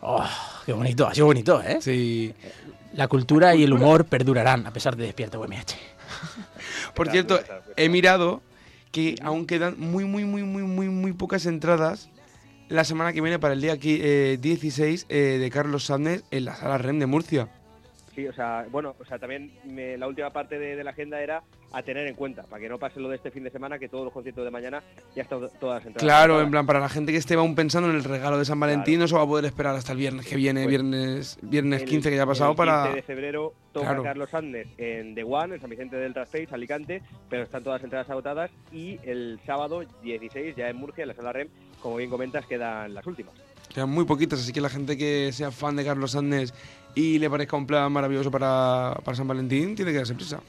Oh, 0.01 0.23
qué 0.65 0.73
bonito, 0.73 1.07
ha 1.07 1.13
sido 1.13 1.27
bonito, 1.27 1.61
¿eh? 1.61 1.79
Sí. 1.81 2.33
La 2.93 3.07
cultura 3.07 3.55
y 3.55 3.63
el 3.63 3.73
humor 3.73 4.05
perdurarán 4.05 4.65
a 4.67 4.71
pesar 4.71 4.95
de 4.95 5.05
Despierto 5.05 5.39
UMH. 5.41 5.75
Por 6.95 7.09
cierto, 7.09 7.39
he 7.75 7.89
mirado 7.89 8.41
que 8.91 9.15
aún 9.21 9.45
quedan 9.45 9.79
muy, 9.79 10.05
muy, 10.05 10.23
muy, 10.25 10.43
muy, 10.43 10.63
muy, 10.63 10.89
muy 10.89 11.13
pocas 11.13 11.45
entradas 11.45 12.09
la 12.69 12.83
semana 12.83 13.13
que 13.13 13.21
viene 13.21 13.39
para 13.39 13.53
el 13.53 13.61
día 13.61 13.75
qui- 13.77 13.99
eh, 14.01 14.37
16 14.41 15.05
eh, 15.09 15.37
de 15.39 15.49
Carlos 15.49 15.85
Sández 15.85 16.23
en 16.31 16.45
la 16.45 16.55
sala 16.55 16.77
REM 16.77 16.99
de 16.99 17.05
Murcia. 17.05 17.49
Sí, 18.17 18.27
o 18.27 18.33
sea, 18.33 18.65
bueno, 18.71 18.95
o 18.99 19.05
sea, 19.05 19.19
también 19.19 19.51
me- 19.63 19.95
la 19.95 20.07
última 20.07 20.31
parte 20.31 20.57
de, 20.57 20.75
de 20.75 20.83
la 20.83 20.89
agenda 20.89 21.21
era 21.21 21.43
a 21.71 21.83
tener 21.83 22.07
en 22.07 22.15
cuenta, 22.15 22.41
para 22.41 22.59
que 22.59 22.67
no 22.67 22.79
pase 22.79 22.99
lo 22.99 23.09
de 23.09 23.17
este 23.17 23.29
fin 23.29 23.43
de 23.43 23.51
semana, 23.51 23.77
que 23.77 23.89
todos 23.89 24.05
los 24.05 24.11
conciertos 24.11 24.43
de 24.43 24.49
mañana 24.49 24.81
ya 25.15 25.21
están 25.21 25.39
todas 25.59 25.85
entradas. 25.85 26.01
Claro, 26.01 26.41
en 26.41 26.49
plan, 26.49 26.65
para 26.65 26.79
la 26.79 26.89
gente 26.89 27.11
que 27.11 27.19
esté 27.19 27.35
aún 27.35 27.53
pensando 27.53 27.91
en 27.91 27.95
el 27.95 28.03
regalo 28.03 28.39
de 28.39 28.45
San 28.45 28.59
Valentín, 28.59 28.99
no 29.01 29.07
se 29.07 29.13
va 29.13 29.21
a 29.21 29.27
poder 29.27 29.45
esperar 29.45 29.75
hasta 29.75 29.91
el 29.91 29.99
viernes 29.99 30.25
que 30.25 30.35
viene, 30.35 30.61
Pues, 30.63 30.69
viernes 30.69 31.37
viernes 31.43 31.83
El- 31.83 31.89
15 31.89 32.09
que 32.09 32.15
ya 32.15 32.23
ha 32.23 32.25
pasado, 32.25 32.49
el 32.53 32.55
15 32.57 32.71
para... 32.71 32.91
de 32.95 33.01
febrero 33.03 33.53
toca 33.71 33.85
Claro. 33.85 34.01
Carlos 34.01 34.29
Sanders 34.31 34.69
en 34.79 35.13
The 35.13 35.23
One, 35.23 35.53
en 35.53 35.61
San 35.61 35.69
Vicente 35.69 35.95
del 35.97 36.13
Traspace, 36.15 36.47
Alicante, 36.51 37.03
pero 37.29 37.43
están 37.43 37.63
todas 37.63 37.83
entradas 37.83 38.09
agotadas 38.09 38.49
y 38.71 38.97
el 39.03 39.39
sábado 39.45 39.83
16 40.01 40.55
ya 40.55 40.69
en 40.69 40.77
Murcia, 40.77 41.03
en 41.03 41.09
la 41.09 41.13
sala 41.13 41.33
REM, 41.33 41.49
como 41.83 41.97
bien 41.97 42.09
comentas, 42.09 42.47
quedan 42.47 42.95
las 42.95 43.05
últimas. 43.05 43.35
Quedan 43.71 43.89
muy 43.91 44.05
poquitas, 44.05 44.39
así 44.39 44.51
que 44.53 44.61
la 44.61 44.69
gente 44.69 44.97
que 44.97 45.31
sea 45.33 45.51
fan 45.51 45.75
de 45.75 45.85
Carlos 45.85 46.11
Sandes 46.13 46.51
y 46.99 47.19
le 47.19 47.29
parezca 47.29 47.55
un 47.57 47.67
plan 47.67 47.91
maravilloso 47.91 48.31
para, 48.31 48.95
para 49.03 49.15
San 49.15 49.27
Valentín, 49.27 49.75
tiene 49.75 49.91
que 49.91 49.97
darse 49.99 50.15
prisa. 50.15 50.39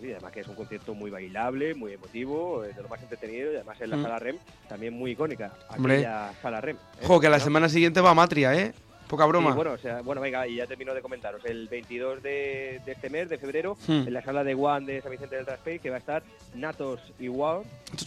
Sí, 0.00 0.10
además 0.12 0.32
que 0.32 0.40
es 0.40 0.48
un 0.48 0.54
concierto 0.54 0.94
muy 0.94 1.10
bailable, 1.10 1.74
muy 1.74 1.92
emotivo, 1.94 2.62
eh, 2.64 2.72
de 2.74 2.82
lo 2.82 2.88
más 2.88 3.00
entretenido 3.02 3.50
y 3.52 3.56
además 3.56 3.80
en 3.80 3.90
la 3.90 3.96
Mm. 3.96 4.02
sala 4.02 4.18
REM 4.18 4.36
también 4.68 4.92
muy 4.92 5.12
icónica, 5.12 5.52
Hombre. 5.74 5.94
aquella 5.94 6.32
sala 6.42 6.60
REM. 6.60 6.76
¿eh? 6.76 7.04
Ojo, 7.04 7.20
que 7.20 7.26
a 7.28 7.30
la 7.30 7.38
¿No? 7.38 7.44
semana 7.44 7.68
siguiente 7.70 8.00
va 8.02 8.10
a 8.10 8.14
Matria, 8.14 8.54
¿eh? 8.54 8.74
Poca 9.08 9.24
broma. 9.26 9.50
Sí, 9.50 9.56
bueno, 9.56 9.72
o 9.72 9.78
sea, 9.78 10.00
bueno, 10.02 10.20
venga, 10.20 10.46
y 10.46 10.56
ya 10.56 10.66
termino 10.66 10.92
de 10.94 11.00
comentaros. 11.00 11.42
El 11.46 11.68
22 11.68 12.22
de, 12.22 12.80
de 12.84 12.92
este 12.92 13.08
mes, 13.08 13.28
de 13.30 13.38
febrero, 13.38 13.76
Hmm. 13.86 14.06
en 14.06 14.12
la 14.12 14.22
sala 14.22 14.44
de 14.44 14.54
One 14.54 14.86
de 14.86 15.00
San 15.02 15.10
Vicente 15.10 15.36
del 15.36 15.44
Traspace, 15.46 15.78
que 15.78 15.88
va 15.90 15.96
a 15.96 15.98
estar 16.00 16.22
Natos 16.54 17.00
y 17.18 17.28
Wow, 17.28 17.60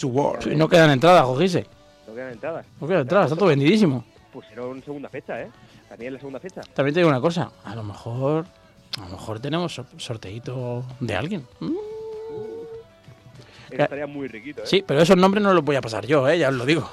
un 0.03 0.11
war. 0.15 0.43
Sí, 0.43 0.55
no 0.55 0.67
quedan 0.69 0.91
entradas, 0.91 1.23
Jojise. 1.25 1.65
no 2.07 2.13
quedan 2.13 2.33
entradas. 2.33 2.65
No 2.79 2.87
quedan 2.87 3.01
entradas, 3.01 3.25
está 3.27 3.35
todo 3.39 3.49
vendidísimo. 3.49 4.03
Pusieron 4.31 4.83
segunda 4.83 5.09
fecha, 5.09 5.41
¿eh? 5.41 5.47
También 5.89 6.13
la 6.13 6.19
segunda 6.19 6.39
fecha. 6.39 6.61
También 6.73 6.93
te 6.93 6.99
digo 6.99 7.09
una 7.09 7.21
cosa, 7.21 7.51
a 7.63 7.75
lo 7.75 7.83
mejor, 7.83 8.45
a 8.97 9.01
lo 9.01 9.07
mejor 9.09 9.39
tenemos 9.39 9.73
sor- 9.75 9.85
sorteíto 9.97 10.83
de 10.99 11.15
alguien. 11.15 11.47
Mm. 11.59 11.71
Eso 13.69 13.83
estaría 13.83 14.07
muy 14.07 14.27
riquito, 14.27 14.61
¿eh? 14.63 14.67
Sí, 14.67 14.83
pero 14.85 15.01
esos 15.01 15.17
nombres 15.17 15.43
no 15.43 15.53
los 15.53 15.63
voy 15.63 15.75
a 15.75 15.81
pasar 15.81 16.05
yo, 16.05 16.27
¿eh? 16.29 16.39
ya 16.39 16.49
os 16.49 16.55
lo 16.55 16.65
digo. 16.65 16.89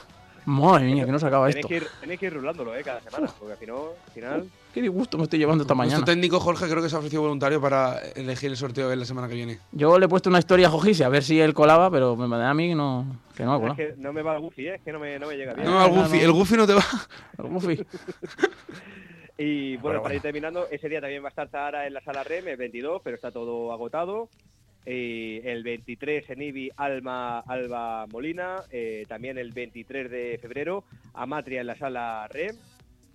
Madre 0.46 0.84
mía, 0.86 1.06
que 1.06 1.12
no 1.12 1.18
se 1.18 1.26
acaba 1.26 1.46
Tenéis 1.46 1.64
esto. 1.64 1.68
que, 1.68 1.76
ir, 1.76 1.86
tenéis 2.00 2.20
que 2.20 2.26
ir 2.26 2.34
rulándolo, 2.34 2.74
¿eh? 2.76 2.82
Cada 2.84 3.00
semana, 3.00 3.32
porque 3.38 3.52
al 3.52 3.58
final, 3.58 3.76
al 4.06 4.12
final 4.12 4.48
Qué 4.74 4.82
disgusto 4.82 5.16
me 5.16 5.24
estoy 5.24 5.38
llevando 5.38 5.62
esta 5.62 5.74
mañana. 5.74 5.98
Nuestro 5.98 6.12
técnico 6.14 6.40
Jorge 6.40 6.68
creo 6.68 6.82
que 6.82 6.88
se 6.88 6.96
ha 6.96 6.98
ofrecido 6.98 7.22
voluntario 7.22 7.60
para 7.60 8.00
elegir 8.16 8.50
el 8.50 8.56
sorteo 8.56 8.88
de 8.88 8.96
la 8.96 9.04
semana 9.04 9.28
que 9.28 9.34
viene. 9.34 9.58
Yo 9.70 9.98
le 10.00 10.06
he 10.06 10.08
puesto 10.08 10.28
una 10.28 10.40
historia 10.40 10.66
a 10.66 10.70
Jojise 10.70 11.04
a 11.04 11.08
ver 11.08 11.22
si 11.22 11.40
él 11.40 11.54
colaba, 11.54 11.90
pero 11.92 12.16
me 12.16 12.36
da 12.36 12.50
a 12.50 12.54
mí 12.54 12.74
no, 12.74 13.06
que 13.36 13.44
no 13.44 13.52
ha 13.52 13.54
es 13.56 13.60
colado. 13.60 13.76
que 13.76 13.94
no 13.98 14.12
me 14.12 14.22
va 14.22 14.34
el 14.34 14.40
Goofy, 14.40 14.66
¿eh? 14.66 14.74
Es 14.74 14.82
que 14.82 14.90
no 14.92 14.98
me, 14.98 15.16
no 15.20 15.28
me 15.28 15.36
llega 15.36 15.54
bien. 15.54 15.66
No, 15.68 15.84
el 15.86 15.92
Goofy, 15.92 16.16
no. 16.18 16.22
el 16.24 16.32
Goofy 16.32 16.56
no 16.56 16.66
te 16.66 16.74
va. 16.74 16.84
El 17.38 17.44
Goofy. 17.48 17.86
Y 19.36 19.76
bueno, 19.78 20.00
para 20.00 20.14
ir 20.14 20.22
terminando, 20.22 20.68
ese 20.70 20.88
día 20.88 21.00
también 21.00 21.20
va 21.22 21.26
a 21.26 21.30
estar 21.30 21.48
Zahara 21.48 21.88
en 21.88 21.94
la 21.94 22.00
sala 22.02 22.22
REM, 22.22 22.46
el 22.46 22.56
22, 22.56 23.00
pero 23.02 23.16
está 23.16 23.32
todo 23.32 23.72
agotado. 23.72 24.28
Y 24.86 25.40
el 25.44 25.64
23 25.64 26.30
en 26.30 26.42
Ibi, 26.42 26.70
Alma, 26.76 27.40
Alba 27.40 28.06
Molina. 28.12 28.62
eh, 28.70 29.04
también 29.08 29.36
el 29.38 29.50
23 29.50 30.08
de 30.08 30.38
febrero, 30.40 30.84
Amatria 31.14 31.62
en 31.62 31.66
la 31.66 31.76
sala 31.76 32.28
REM. 32.28 32.54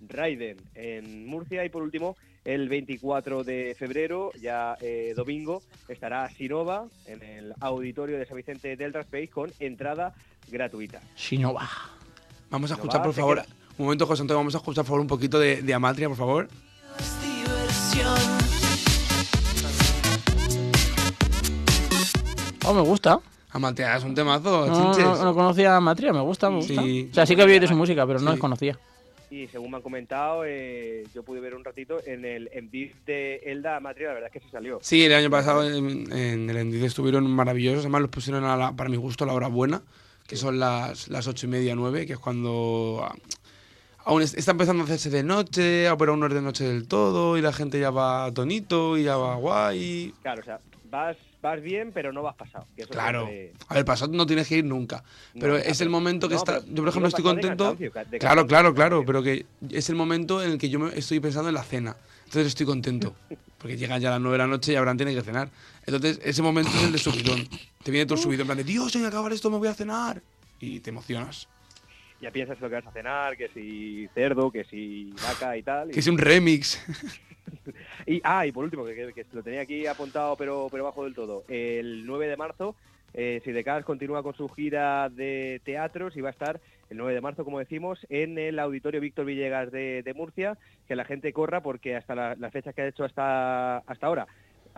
Raiden 0.08 0.58
en 0.76 1.26
Murcia. 1.28 1.66
Y 1.66 1.70
por 1.70 1.82
último, 1.84 2.16
el 2.46 2.70
24 2.70 3.44
de 3.44 3.76
febrero, 3.78 4.32
ya 4.42 4.78
eh, 4.82 5.14
domingo, 5.16 5.62
estará 5.88 6.30
Sinova 6.30 6.86
en 7.06 7.22
el 7.24 7.54
auditorio 7.60 8.18
de 8.18 8.26
San 8.26 8.38
Vicente 8.38 8.76
del 8.76 8.96
Space 8.96 9.28
con 9.28 9.52
entrada 9.60 10.14
gratuita. 10.50 11.02
Shinova. 11.18 11.70
Vamos 12.50 12.72
a 12.72 12.76
escuchar, 12.76 13.04
por 13.04 13.14
favor. 13.14 13.42
queda. 13.44 13.56
Un 13.78 13.86
momento, 13.86 14.06
José 14.08 14.22
Antonio, 14.24 14.40
vamos 14.40 14.56
a 14.56 14.58
escuchar, 14.58 14.84
por 14.84 14.88
favor, 14.90 15.02
un 15.02 15.08
poquito 15.08 15.40
de, 15.40 15.62
de 15.62 15.74
Amatria, 15.74 16.08
por 16.10 16.18
favor. 16.18 16.48
Oh, 22.66 22.74
me 22.74 22.82
gusta. 22.82 23.20
Amatria 23.52 23.96
es 23.98 24.04
un 24.04 24.14
temazo, 24.14 24.68
No, 24.68 24.76
chinches. 24.94 25.04
no, 25.04 25.24
no 25.26 25.34
conocía 25.34 25.76
a 25.76 25.80
Matria, 25.80 26.14
me 26.14 26.20
gusta, 26.22 26.50
me 26.52 26.58
gusta. 26.58 26.82
Sí. 26.84 27.08
O 27.12 27.14
sea, 27.16 27.26
sí 27.26 27.36
que 27.36 27.42
había 27.42 27.56
oído 27.56 27.68
su 27.68 27.76
música, 27.76 28.06
pero 28.06 28.20
no 28.20 28.28
Sí. 28.28 28.32
les 28.34 28.40
conocía. 28.40 28.78
Y 29.32 29.48
según 29.48 29.70
me 29.72 29.78
han 29.78 29.84
comentado, 29.84 30.44
eh, 30.46 31.06
yo 31.14 31.22
pude 31.24 31.40
ver 31.40 31.54
un 31.54 31.64
ratito 31.64 32.00
en 32.06 32.26
el 32.26 32.50
en 32.52 32.70
vivo 32.72 32.94
de 33.06 33.36
Elda 33.46 33.76
Amatria, 33.76 34.08
la 34.08 34.14
verdad 34.16 34.32
es 34.34 34.42
que 34.42 34.46
se 34.48 34.52
salió. 34.52 34.80
Sí, 34.82 35.06
el 35.06 35.14
año 35.14 35.30
pasado 35.30 35.64
en, 35.70 36.12
en 36.12 36.50
el 36.50 36.58
Endid 36.58 36.84
estuvieron 36.84 37.30
maravillosos. 37.30 37.82
Además, 37.82 38.02
los 38.02 38.10
pusieron 38.10 38.44
a 38.46 38.58
la- 38.58 38.72
para 38.74 38.90
mi 38.90 38.98
gusto 38.98 39.24
a 39.24 39.28
la 39.28 39.34
hora 39.34 39.48
buena, 39.48 39.84
que 40.28 40.36
son 40.36 40.58
las, 40.60 41.10
las 41.10 41.28
ocho 41.28 41.46
y 41.46 41.50
media, 41.50 41.76
nueve, 41.76 42.08
que 42.08 42.14
es 42.14 42.20
cuando 42.20 43.02
ah, 43.04 43.16
aún 44.06 44.24
es- 44.24 44.34
está 44.34 44.52
empezando 44.52 44.82
a 44.82 44.86
hacerse 44.86 45.12
de 45.12 45.22
noche, 45.24 45.88
pero 46.00 46.12
aún 46.14 46.20
no 46.22 46.26
es 46.28 46.34
de 46.34 46.42
noche 46.42 46.64
del 46.64 46.88
todo, 46.88 47.38
y 47.38 47.42
la 47.42 47.54
gente 47.54 47.80
ya 47.80 47.92
va 47.92 48.32
tonito 48.34 48.98
y 48.98 49.04
ya 49.04 49.16
va 49.16 49.36
guay. 49.36 50.12
Claro, 50.24 50.42
o 50.42 50.46
sea, 50.46 50.60
vas, 50.90 51.18
vas 51.42 51.62
bien, 51.62 51.92
pero 51.94 52.12
no 52.12 52.22
vas 52.22 52.36
pasado. 52.36 52.66
que 52.76 52.84
eso 52.84 52.92
Claro. 52.92 53.26
siempre- 53.28 53.54
A 53.68 53.74
ver, 53.76 53.86
pasado 53.86 54.12
no 54.14 54.26
tienes 54.26 54.48
que 54.48 54.58
ir 54.58 54.66
nunca. 54.66 55.04
Pero 55.40 55.54
No, 55.54 55.58
es 55.58 55.82
el 55.82 55.90
momento 55.90 56.28
que 56.28 56.36
no, 56.36 56.40
está. 56.40 56.60
Yo, 56.66 56.76
por 56.76 56.90
ejemplo, 56.90 57.08
estoy 57.08 57.24
de 57.24 57.30
contento. 57.30 57.64
cansancio, 57.64 57.92
ca- 57.92 58.04
de 58.06 58.20
Claro, 58.20 58.48
claro, 58.48 58.74
claro. 58.74 59.04
Pero 59.06 59.24
que 59.24 59.46
es 59.70 59.90
el 59.90 59.96
momento 59.96 60.44
en 60.44 60.52
el 60.52 60.58
que 60.58 60.70
yo 60.70 60.80
me 60.80 60.98
estoy 60.98 61.20
pensando 61.20 61.50
en 61.50 61.56
la 61.56 61.64
cena. 61.64 61.96
Entonces 62.26 62.48
estoy 62.48 62.66
contento. 62.66 63.16
Porque 63.60 63.76
llegan 63.78 64.00
ya 64.00 64.10
las 64.12 64.22
nueve 64.22 64.36
de 64.38 64.44
la 64.44 64.48
noche 64.48 64.72
y 64.72 64.76
Abraham 64.76 64.98
tiene 64.98 65.14
que 65.14 65.22
cenar. 65.22 65.50
Entonces, 65.86 66.20
ese 66.24 66.42
momento 66.42 66.72
es 66.78 66.84
el 66.84 66.92
de 66.94 66.98
subidón. 66.98 67.48
Te 67.84 67.92
viene 67.92 68.06
todo 68.06 68.16
el 68.16 68.22
subidón 68.24 68.42
en 68.42 68.48
plan 68.48 68.58
de 68.58 68.64
Dios, 68.64 68.96
en 68.96 69.06
acabar 69.06 69.34
esto 69.34 69.50
me 69.50 69.58
voy 69.58 69.68
a 69.68 69.74
cenar. 69.74 70.22
Y 70.62 70.80
te 70.80 70.92
emocionas. 70.92 71.48
Ya 72.22 72.32
piensas 72.32 72.60
lo 72.60 72.68
que 72.70 72.76
vas 72.76 72.88
a 72.88 72.92
cenar, 72.92 73.38
que 73.38 73.48
si 73.50 74.08
cerdo, 74.14 74.52
que 74.52 74.64
si 74.66 75.14
vaca 75.24 75.56
y 75.58 75.64
tal. 75.64 75.90
Que 75.92 76.00
es 76.00 76.08
un 76.08 76.18
remix. 76.18 76.80
Y, 78.06 78.22
ah, 78.24 78.46
y 78.48 78.52
por 78.52 78.64
último, 78.64 78.86
que, 78.86 78.96
que- 78.96 79.14
que 79.14 79.26
lo 79.34 79.44
tenía 79.44 79.62
aquí 79.62 79.86
apuntado, 79.86 80.36
pero, 80.36 80.68
pero 80.72 80.84
bajo 80.86 81.04
del 81.04 81.14
todo. 81.14 81.44
El 81.48 82.06
9 82.06 82.28
de 82.28 82.38
marzo, 82.38 82.76
eh, 83.14 83.42
Sidecars 83.44 83.86
continúa 83.86 84.24
con 84.24 84.34
su 84.34 84.48
gira 84.50 85.10
de 85.10 85.62
teatros 85.64 86.16
y 86.18 86.22
va 86.22 86.30
a 86.30 86.32
estar 86.32 86.60
el 86.90 86.98
9 86.98 87.14
de 87.14 87.22
marzo, 87.22 87.44
como 87.46 87.60
decimos, 87.60 88.00
en 88.10 88.38
el 88.40 88.58
Auditorio 88.60 89.02
Víctor 89.02 89.26
Villegas 89.26 89.72
de, 89.72 90.02
de 90.04 90.14
Murcia. 90.14 90.58
Que 90.88 90.96
la 90.96 91.06
gente 91.06 91.32
corra 91.34 91.62
porque 91.62 91.96
hasta 91.96 92.16
la- 92.16 92.36
las 92.36 92.52
fechas 92.52 92.74
que 92.74 92.82
ha 92.82 92.88
hecho 92.88 93.04
hasta, 93.04 93.78
hasta 93.80 94.08
ahora 94.08 94.28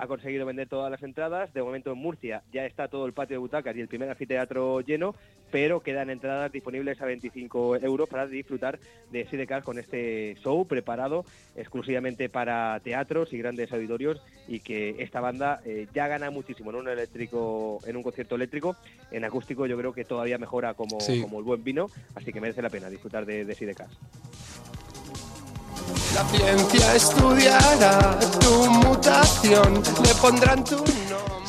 ha 0.01 0.07
conseguido 0.07 0.47
vender 0.47 0.67
todas 0.67 0.89
las 0.89 1.03
entradas. 1.03 1.53
De 1.53 1.61
momento 1.61 1.91
en 1.91 1.99
Murcia 1.99 2.41
ya 2.51 2.65
está 2.65 2.87
todo 2.87 3.05
el 3.05 3.13
patio 3.13 3.35
de 3.35 3.37
butacas 3.37 3.75
y 3.75 3.81
el 3.81 3.87
primer 3.87 4.09
anfiteatro 4.09 4.81
lleno, 4.81 5.13
pero 5.51 5.81
quedan 5.81 6.09
entradas 6.09 6.51
disponibles 6.51 6.99
a 7.01 7.05
25 7.05 7.75
euros 7.77 8.09
para 8.09 8.25
disfrutar 8.25 8.79
de 9.11 9.25
Sidecars 9.27 9.63
con 9.63 9.77
este 9.77 10.35
show 10.43 10.65
preparado 10.65 11.23
exclusivamente 11.55 12.29
para 12.29 12.79
teatros 12.83 13.31
y 13.31 13.37
grandes 13.37 13.71
auditorios 13.71 14.23
y 14.47 14.61
que 14.61 14.95
esta 15.03 15.21
banda 15.21 15.61
eh, 15.65 15.85
ya 15.93 16.07
gana 16.07 16.31
muchísimo 16.31 16.71
en 16.71 16.77
un 16.77 16.87
eléctrico, 16.87 17.77
en 17.85 17.95
un 17.95 18.01
concierto 18.01 18.33
eléctrico, 18.35 18.75
en 19.11 19.23
acústico 19.23 19.67
yo 19.67 19.77
creo 19.77 19.93
que 19.93 20.03
todavía 20.03 20.39
mejora 20.39 20.73
como, 20.73 20.99
Sí. 20.99 21.21
como 21.21 21.37
el 21.37 21.43
buen 21.45 21.63
vino, 21.63 21.91
así 22.15 22.33
que 22.33 22.41
merece 22.41 22.63
la 22.63 22.69
pena 22.71 22.89
disfrutar 22.89 23.25
de, 23.27 23.45
de 23.45 23.53
Sidecars. 23.53 23.95
La 26.15 26.25
ciencia 26.25 26.95
estudiará 26.95 28.19
tu 28.39 28.69
mutación, 28.69 29.75
le 29.75 30.13
pondrán 30.21 30.63
tu 30.63 30.75
nombre. 30.75 30.93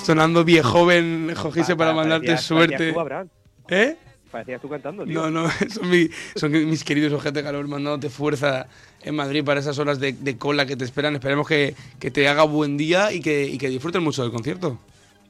Sonando 0.05 0.45
viejoven, 0.45 1.33
Jojise, 1.35 1.73
Pa- 1.75 1.79
para 1.79 1.91
pa- 1.91 1.97
mandarte 1.97 2.27
parecías- 2.29 2.45
suerte. 2.45 2.93
parecías 2.93 3.27
tú. 3.67 3.75
¿Eh? 3.75 3.97
Parecías 4.31 4.61
tú 4.63 4.69
cantando, 4.69 5.05
tío. 5.05 5.15
No, 5.15 5.31
no, 5.31 5.51
son, 5.75 5.91
mi- 5.91 6.09
son 6.37 6.53
mis 6.53 6.85
queridos 6.85 7.13
ojete 7.13 7.43
calor 7.43 7.67
mandándote 7.69 8.09
fuerza 8.09 8.67
en 9.03 9.15
Madrid 9.15 9.45
para 9.45 9.61
esas 9.61 9.79
horas 9.79 9.99
de, 10.01 10.13
de 10.13 10.39
cola 10.39 10.65
que 10.65 10.77
te 10.77 10.85
esperan. 10.85 11.15
Esperemos 11.15 11.47
que, 11.47 11.75
que 11.99 12.11
te 12.11 12.27
haga 12.29 12.45
buen 12.45 12.77
día 12.77 13.13
y 13.13 13.21
que, 13.21 13.45
y 13.45 13.59
que 13.59 13.69
disfruten 13.69 14.03
mucho 14.03 14.23
del 14.23 14.33
concierto. 14.33 14.79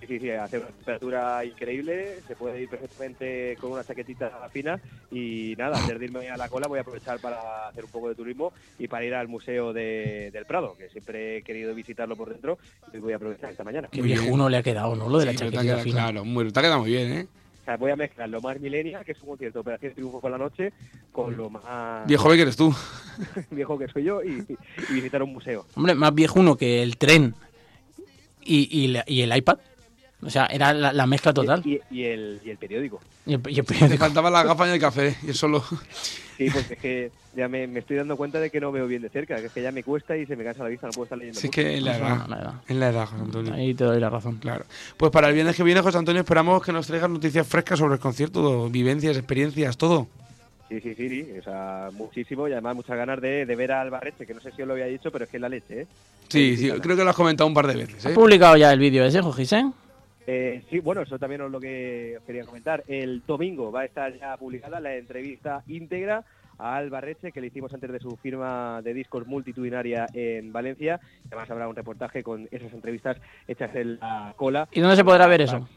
Sí, 0.02 0.08
sí, 0.08 0.18
sí, 0.18 0.30
hace 0.30 0.58
una 0.58 0.66
temperatura 0.66 1.44
increíble, 1.44 2.16
se 2.26 2.34
puede 2.34 2.60
ir 2.62 2.68
perfectamente 2.68 3.56
con 3.60 3.70
una 3.70 3.84
chaquetita 3.84 4.48
fina 4.52 4.80
y 5.12 5.54
nada, 5.56 5.78
antes 5.78 5.96
de 5.96 6.04
irme 6.06 6.28
a 6.28 6.36
la 6.36 6.48
cola 6.48 6.66
voy 6.66 6.78
a 6.78 6.82
aprovechar 6.82 7.20
para 7.20 7.68
hacer 7.68 7.84
un 7.84 7.90
poco 7.92 8.08
de 8.08 8.16
turismo 8.16 8.52
y 8.80 8.88
para 8.88 9.04
ir 9.04 9.14
al 9.14 9.28
Museo 9.28 9.72
de- 9.72 10.30
del 10.32 10.44
Prado, 10.44 10.74
que 10.76 10.88
siempre 10.88 11.36
he 11.38 11.42
querido 11.42 11.72
visitarlo 11.72 12.16
por 12.16 12.30
dentro 12.30 12.58
y 12.92 12.98
voy 12.98 13.12
a 13.12 13.16
aprovechar 13.16 13.52
esta 13.52 13.62
mañana. 13.62 13.86
Qué 13.92 14.02
viejuno 14.02 14.48
le 14.48 14.56
ha 14.56 14.62
quedado, 14.64 14.96
¿no? 14.96 15.08
Lo 15.08 15.18
de 15.18 15.26
la 15.26 15.32
Sí, 15.32 15.38
quedado- 15.50 15.78
fina. 15.82 16.02
Claro, 16.02 16.24
muy, 16.24 16.50
te 16.50 16.58
ha 16.58 16.62
quedado 16.62 16.80
muy 16.80 16.90
bien, 16.90 17.12
¿eh? 17.12 17.26
O 17.60 17.64
sea, 17.64 17.76
voy 17.76 17.92
a 17.92 17.96
mezclar 17.96 18.28
lo 18.28 18.40
más 18.40 18.58
milenia, 18.58 19.04
que 19.04 19.12
es 19.12 19.22
un 19.22 19.28
concierto 19.28 19.58
de 19.58 19.60
Operación 19.60 19.94
Triunfo 19.94 20.20
por 20.20 20.32
la 20.32 20.38
noche, 20.38 20.72
con 21.12 21.36
lo 21.36 21.48
más 21.48 22.08
Viejo 22.08 22.28
que 22.30 22.42
eres 22.42 22.56
tú. 22.56 22.74
viejo 23.52 23.78
que 23.78 23.86
soy 23.86 24.02
yo 24.02 24.20
y, 24.20 24.44
y 24.90 24.94
visitar 24.94 25.22
un 25.22 25.32
museo. 25.32 25.64
Hombre, 25.76 25.94
más 25.94 26.12
viejuno 26.12 26.56
que 26.56 26.82
el 26.82 26.96
tren 26.96 27.36
y, 28.44 28.68
y, 28.84 28.88
la- 28.88 29.04
y 29.06 29.20
el 29.22 29.36
iPad. 29.36 29.58
O 30.24 30.30
sea, 30.30 30.46
era 30.46 30.72
la, 30.72 30.92
la 30.92 31.06
mezcla 31.06 31.32
total. 31.32 31.62
Y, 31.64 31.80
y 31.90 32.04
el, 32.04 32.40
y 32.44 32.50
el 32.50 32.56
periódico. 32.56 33.00
Y 33.26 33.34
el, 33.34 33.40
y 33.48 33.58
el 33.58 33.66
Te 33.66 33.74
periódico. 33.74 33.98
faltaban 33.98 34.32
las 34.32 34.44
gafas 34.46 34.68
y 34.68 34.72
el 34.72 34.80
café, 34.80 35.16
y 35.22 35.30
eso 35.30 35.38
solo. 35.40 35.64
Sí, 36.38 36.48
porque 36.50 36.74
es 36.74 36.80
que 36.80 37.10
ya 37.36 37.48
me, 37.48 37.66
me 37.66 37.80
estoy 37.80 37.96
dando 37.96 38.16
cuenta 38.16 38.38
de 38.40 38.50
que 38.50 38.60
no 38.60 38.70
veo 38.72 38.86
bien 38.86 39.02
de 39.02 39.08
cerca, 39.08 39.36
que 39.36 39.46
es 39.46 39.52
que 39.52 39.62
ya 39.62 39.72
me 39.72 39.82
cuesta 39.82 40.16
y 40.16 40.24
se 40.26 40.36
me 40.36 40.44
cansa 40.44 40.62
la 40.62 40.68
vista, 40.68 40.86
no 40.86 40.92
puedo 40.92 41.04
estar 41.04 41.18
leyendo. 41.18 41.40
Si 41.40 41.48
es 41.48 41.50
que 41.50 41.76
en 41.76 41.84
la 41.84 41.96
edad. 41.96 42.08
no, 42.28 42.36
no, 42.36 42.42
no. 42.42 42.62
En 42.68 42.80
la 42.80 42.88
edad, 42.90 43.06
José 43.06 43.22
Antonio. 43.22 43.52
Ahí 43.54 43.74
te 43.74 43.84
doy 43.84 43.98
la 44.00 44.10
razón. 44.10 44.36
Claro. 44.38 44.64
Pues 44.96 45.10
para 45.10 45.28
el 45.28 45.34
viernes 45.34 45.56
que 45.56 45.62
viene, 45.64 45.80
José 45.80 45.98
Antonio, 45.98 46.20
esperamos 46.20 46.62
que 46.62 46.72
nos 46.72 46.86
traigas 46.86 47.10
noticias 47.10 47.46
frescas 47.46 47.78
sobre 47.80 47.94
el 47.94 48.00
concierto, 48.00 48.68
vivencias, 48.70 49.16
experiencias, 49.16 49.76
todo. 49.76 50.06
Sí, 50.68 50.80
sí, 50.80 50.94
sí, 50.94 51.08
sí, 51.08 51.26
o 51.38 51.42
sea, 51.42 51.90
muchísimo 51.92 52.48
y 52.48 52.52
además 52.52 52.76
muchas 52.76 52.96
ganas 52.96 53.20
de, 53.20 53.44
de 53.44 53.56
ver 53.56 53.72
a 53.72 53.82
Albarreche, 53.82 54.24
que 54.26 54.32
no 54.32 54.40
sé 54.40 54.52
si 54.52 54.62
os 54.62 54.68
lo 54.68 54.72
había 54.72 54.86
dicho, 54.86 55.10
pero 55.10 55.24
es 55.24 55.30
que 55.30 55.36
es 55.36 55.40
la 55.42 55.50
leche, 55.50 55.82
¿eh? 55.82 55.86
Sí, 56.28 56.56
sí, 56.56 56.70
creo 56.80 56.96
que 56.96 57.04
lo 57.04 57.10
has 57.10 57.16
comentado 57.16 57.46
un 57.46 57.52
par 57.52 57.66
de 57.66 57.74
veces. 57.76 58.06
¿Has 58.06 58.12
¿eh? 58.12 58.14
publicado 58.14 58.56
ya 58.56 58.72
el 58.72 58.78
vídeo 58.78 59.04
ese, 59.04 59.20
Jojise? 59.20 59.58
Eh, 59.58 59.70
sí, 60.26 60.78
bueno, 60.80 61.02
eso 61.02 61.18
también 61.18 61.42
es 61.42 61.50
lo 61.50 61.60
que 61.60 62.16
os 62.18 62.24
quería 62.24 62.44
comentar. 62.44 62.84
El 62.86 63.22
domingo 63.26 63.72
va 63.72 63.80
a 63.80 63.84
estar 63.84 64.16
ya 64.18 64.36
publicada 64.36 64.80
la 64.80 64.96
entrevista 64.96 65.62
íntegra 65.66 66.24
a 66.58 66.76
Albarreche, 66.76 67.32
que 67.32 67.40
le 67.40 67.48
hicimos 67.48 67.72
antes 67.74 67.90
de 67.90 67.98
su 67.98 68.16
firma 68.16 68.80
de 68.82 68.94
discos 68.94 69.26
multitudinaria 69.26 70.06
en 70.12 70.52
Valencia. 70.52 71.00
Además 71.26 71.50
habrá 71.50 71.68
un 71.68 71.76
reportaje 71.76 72.22
con 72.22 72.48
esas 72.50 72.72
entrevistas 72.72 73.16
hechas 73.48 73.74
en 73.74 73.98
la 73.98 74.34
cola. 74.36 74.68
¿Y 74.72 74.80
dónde 74.80 74.96
se 74.96 75.04
podrá 75.04 75.26
ver 75.26 75.42
eso? 75.42 75.68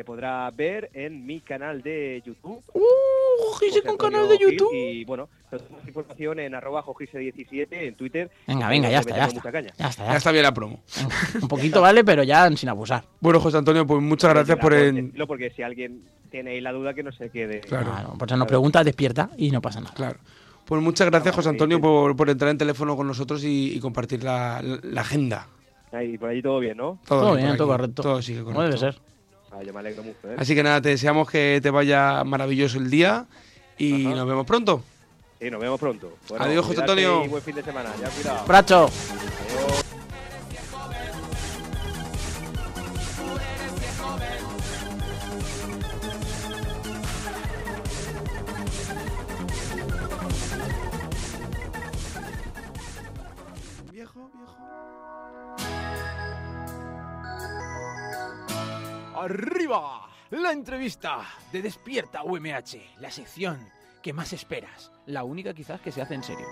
Se 0.00 0.04
podrá 0.04 0.50
ver 0.50 0.88
en 0.94 1.26
mi 1.26 1.42
canal 1.42 1.82
de 1.82 2.22
YouTube. 2.24 2.62
¡Uh! 2.72 2.80
Jojise 3.52 3.68
José 3.68 3.82
con 3.82 3.90
Antonio 3.90 4.20
canal 4.20 4.28
de 4.30 4.38
Gil, 4.38 4.52
YouTube. 4.52 4.72
Y 4.72 5.04
bueno, 5.04 5.28
toda 5.50 5.62
más 5.70 5.86
información 5.86 6.38
en 6.38 6.54
arroba 6.54 6.82
jojise17 6.82 7.66
en 7.70 7.94
Twitter. 7.96 8.30
Venga, 8.46 8.66
venga, 8.70 8.88
ya 8.88 9.00
está, 9.00 9.14
ya 9.14 9.24
está. 9.26 9.34
mucha 9.34 9.52
caña. 9.52 9.74
Ya 9.76 9.88
está, 9.88 10.06
Ya 10.06 10.12
ya 10.12 10.16
está 10.16 10.32
bien 10.32 10.44
la 10.44 10.54
promo. 10.54 10.80
Un 11.42 11.48
poquito 11.48 11.82
vale, 11.82 12.02
pero 12.02 12.22
ya 12.22 12.50
sin 12.56 12.70
abusar. 12.70 13.04
Bueno, 13.20 13.40
José 13.40 13.58
Antonio, 13.58 13.86
pues 13.86 14.00
muchas 14.00 14.32
gracias 14.32 14.56
por 14.56 14.72
el... 14.72 15.12
Porque 15.28 15.50
si 15.50 15.60
alguien 15.62 16.00
tiene 16.30 16.52
ahí 16.52 16.62
la 16.62 16.72
duda, 16.72 16.94
que 16.94 17.02
no 17.02 17.12
se 17.12 17.28
quede. 17.28 17.60
Claro. 17.60 17.90
Claro, 17.90 18.14
pues 18.18 18.38
nos 18.38 18.48
pregunta, 18.48 18.82
despierta 18.82 19.28
y 19.36 19.50
no 19.50 19.60
pasa 19.60 19.82
nada. 19.82 19.92
Claro. 19.92 20.18
Pues 20.64 20.80
muchas 20.80 21.10
gracias, 21.10 21.34
No, 21.34 21.36
José 21.36 21.50
Antonio, 21.50 21.78
por, 21.78 22.16
por 22.16 22.30
entrar 22.30 22.50
en 22.50 22.56
teléfono 22.56 22.96
con 22.96 23.06
nosotros 23.06 23.44
y, 23.44 23.74
y 23.76 23.80
compartir 23.80 24.24
la, 24.24 24.62
la 24.82 25.00
agenda. 25.02 25.46
Ahí, 25.92 26.16
por 26.16 26.30
allí 26.30 26.40
todo 26.40 26.58
bien, 26.58 26.78
¿no? 26.78 26.98
Todo 27.06 27.36
bien 27.36 27.54
todo 27.58 27.68
correcto. 27.68 28.02
Todo 28.02 28.22
sigue 28.22 28.42
Como 28.44 28.62
debe 28.62 28.76
correcto. 28.76 28.98
ser. 29.02 29.09
Ah, 29.52 29.62
yo 29.64 29.72
me 29.72 29.80
alegro 29.80 30.02
mucho, 30.02 30.30
¿eh? 30.30 30.36
Así 30.38 30.54
que 30.54 30.62
nada, 30.62 30.80
te 30.80 30.90
deseamos 30.90 31.28
que 31.28 31.60
te 31.62 31.70
vaya 31.70 32.22
maravilloso 32.24 32.78
el 32.78 32.90
día 32.90 33.26
y 33.76 34.06
Ajá. 34.06 34.16
nos 34.16 34.28
vemos 34.28 34.46
pronto. 34.46 34.82
Sí, 35.40 35.50
nos 35.50 35.60
vemos 35.60 35.80
pronto. 35.80 36.16
Adiós, 36.38 36.66
José 36.66 36.80
Antonio. 36.80 37.24
Y 37.24 37.28
buen 37.28 37.42
fin 37.42 37.54
de 37.56 37.62
semana. 37.62 37.90
Ya, 38.00 38.08
cuidado. 38.10 38.46
Bracho. 38.46 38.90
Adiós. 38.90 39.79
Arriba, 59.20 60.08
la 60.30 60.50
entrevista 60.50 61.28
de 61.52 61.60
Despierta 61.60 62.22
UMH, 62.22 63.00
la 63.00 63.10
sección 63.10 63.68
que 64.02 64.14
más 64.14 64.32
esperas, 64.32 64.90
la 65.04 65.24
única 65.24 65.52
quizás 65.52 65.78
que 65.82 65.92
se 65.92 66.00
hace 66.00 66.14
en 66.14 66.22
serio. 66.22 66.46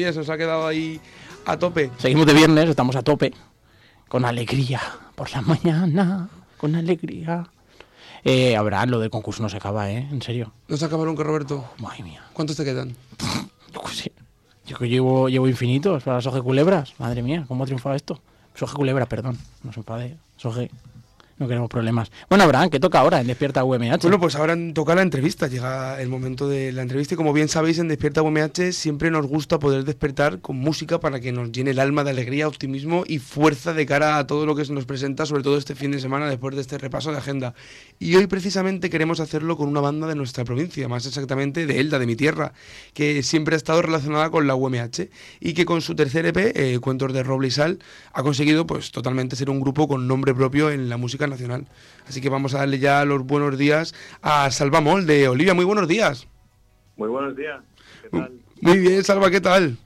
10, 0.00 0.16
os 0.16 0.28
ha 0.30 0.38
quedado 0.38 0.66
ahí 0.66 0.98
a 1.44 1.58
tope. 1.58 1.90
Seguimos 1.98 2.26
de 2.26 2.32
viernes, 2.32 2.68
estamos 2.68 2.96
a 2.96 3.02
tope, 3.02 3.34
con 4.08 4.24
alegría, 4.24 4.80
por 5.14 5.30
la 5.30 5.42
mañana, 5.42 6.28
con 6.56 6.74
alegría. 6.74 7.46
Eh, 8.24 8.56
Abraham, 8.56 8.90
lo 8.90 8.98
del 8.98 9.10
concurso 9.10 9.42
no 9.42 9.48
se 9.48 9.58
acaba, 9.58 9.90
¿eh? 9.90 10.08
En 10.10 10.22
serio. 10.22 10.52
¿No 10.68 10.76
se 10.76 10.84
acaba 10.86 11.04
nunca, 11.04 11.22
Roberto? 11.22 11.64
Madre 11.78 12.02
mía. 12.02 12.22
¿Cuántos 12.32 12.56
te 12.56 12.64
quedan? 12.64 12.96
Yo 13.74 13.82
que 13.82 13.94
sé. 13.94 14.12
Yo 14.66 14.78
que 14.78 14.88
llevo, 14.88 15.28
llevo 15.28 15.48
infinitos 15.48 16.02
para 16.02 16.16
las 16.16 16.26
hojeculebras. 16.26 16.94
Madre 16.98 17.22
mía, 17.22 17.44
¿cómo 17.46 17.64
ha 17.64 17.66
triunfado 17.66 17.94
esto? 17.94 18.14
Pues 18.52 18.60
Soje 18.60 18.74
culebra, 18.74 19.06
perdón. 19.06 19.38
No 19.62 19.72
se 19.72 19.80
enfade. 19.80 20.16
Soje 20.36 20.70
no 21.40 21.48
queremos 21.48 21.70
problemas. 21.70 22.12
Bueno, 22.28 22.44
Abraham, 22.44 22.68
¿qué 22.68 22.78
toca 22.78 23.00
ahora 23.00 23.18
en 23.18 23.26
Despierta 23.26 23.64
UMH? 23.64 24.02
Bueno, 24.02 24.20
pues 24.20 24.34
ahora 24.34 24.54
toca 24.74 24.94
la 24.94 25.00
entrevista, 25.00 25.46
llega 25.46 25.98
el 25.98 26.10
momento 26.10 26.46
de 26.46 26.70
la 26.70 26.82
entrevista 26.82 27.14
y 27.14 27.16
como 27.16 27.32
bien 27.32 27.48
sabéis 27.48 27.78
en 27.78 27.88
Despierta 27.88 28.20
UMH 28.20 28.72
siempre 28.72 29.10
nos 29.10 29.26
gusta 29.26 29.58
poder 29.58 29.84
despertar 29.84 30.40
con 30.40 30.56
música 30.56 31.00
para 31.00 31.18
que 31.18 31.32
nos 31.32 31.50
llene 31.50 31.70
el 31.70 31.78
alma 31.78 32.04
de 32.04 32.10
alegría, 32.10 32.46
optimismo 32.46 33.04
y 33.06 33.20
fuerza 33.20 33.72
de 33.72 33.86
cara 33.86 34.18
a 34.18 34.26
todo 34.26 34.44
lo 34.44 34.54
que 34.54 34.66
se 34.66 34.74
nos 34.74 34.84
presenta, 34.84 35.24
sobre 35.24 35.42
todo 35.42 35.56
este 35.56 35.74
fin 35.74 35.92
de 35.92 36.00
semana 36.00 36.28
después 36.28 36.54
de 36.56 36.60
este 36.60 36.76
repaso 36.76 37.10
de 37.10 37.16
agenda. 37.16 37.54
Y 37.98 38.14
hoy 38.16 38.26
precisamente 38.26 38.90
queremos 38.90 39.18
hacerlo 39.18 39.56
con 39.56 39.70
una 39.70 39.80
banda 39.80 40.06
de 40.06 40.16
nuestra 40.16 40.44
provincia, 40.44 40.88
más 40.88 41.06
exactamente 41.06 41.64
de 41.64 41.80
Elda, 41.80 41.98
de 41.98 42.04
mi 42.04 42.16
tierra, 42.16 42.52
que 42.92 43.22
siempre 43.22 43.54
ha 43.54 43.56
estado 43.56 43.80
relacionada 43.80 44.28
con 44.28 44.46
la 44.46 44.56
UMH 44.56 45.08
y 45.40 45.54
que 45.54 45.64
con 45.64 45.80
su 45.80 45.94
tercer 45.94 46.26
EP, 46.26 46.36
eh, 46.36 46.78
Cuentos 46.80 47.14
de 47.14 47.22
Roble 47.22 47.48
y 47.48 47.50
Sal, 47.50 47.78
ha 48.12 48.22
conseguido 48.22 48.66
pues 48.66 48.90
totalmente 48.90 49.36
ser 49.36 49.48
un 49.48 49.60
grupo 49.60 49.88
con 49.88 50.06
nombre 50.06 50.34
propio 50.34 50.70
en 50.70 50.90
la 50.90 50.98
música 50.98 51.29
nacional. 51.30 51.66
Así 52.06 52.20
que 52.20 52.28
vamos 52.28 52.54
a 52.54 52.58
darle 52.58 52.78
ya 52.78 53.04
los 53.04 53.24
buenos 53.24 53.56
días 53.56 53.94
a 54.20 54.50
Salva 54.50 54.80
Mol 54.80 55.06
de 55.06 55.28
Olivia. 55.28 55.54
Muy 55.54 55.64
buenos 55.64 55.88
días. 55.88 56.26
Muy 56.96 57.08
buenos 57.08 57.36
días. 57.36 57.60
¿Qué 58.02 58.08
tal? 58.10 58.40
Muy 58.60 58.78
bien, 58.78 59.02
Salva, 59.02 59.30
¿qué 59.30 59.40
tal? 59.40 59.78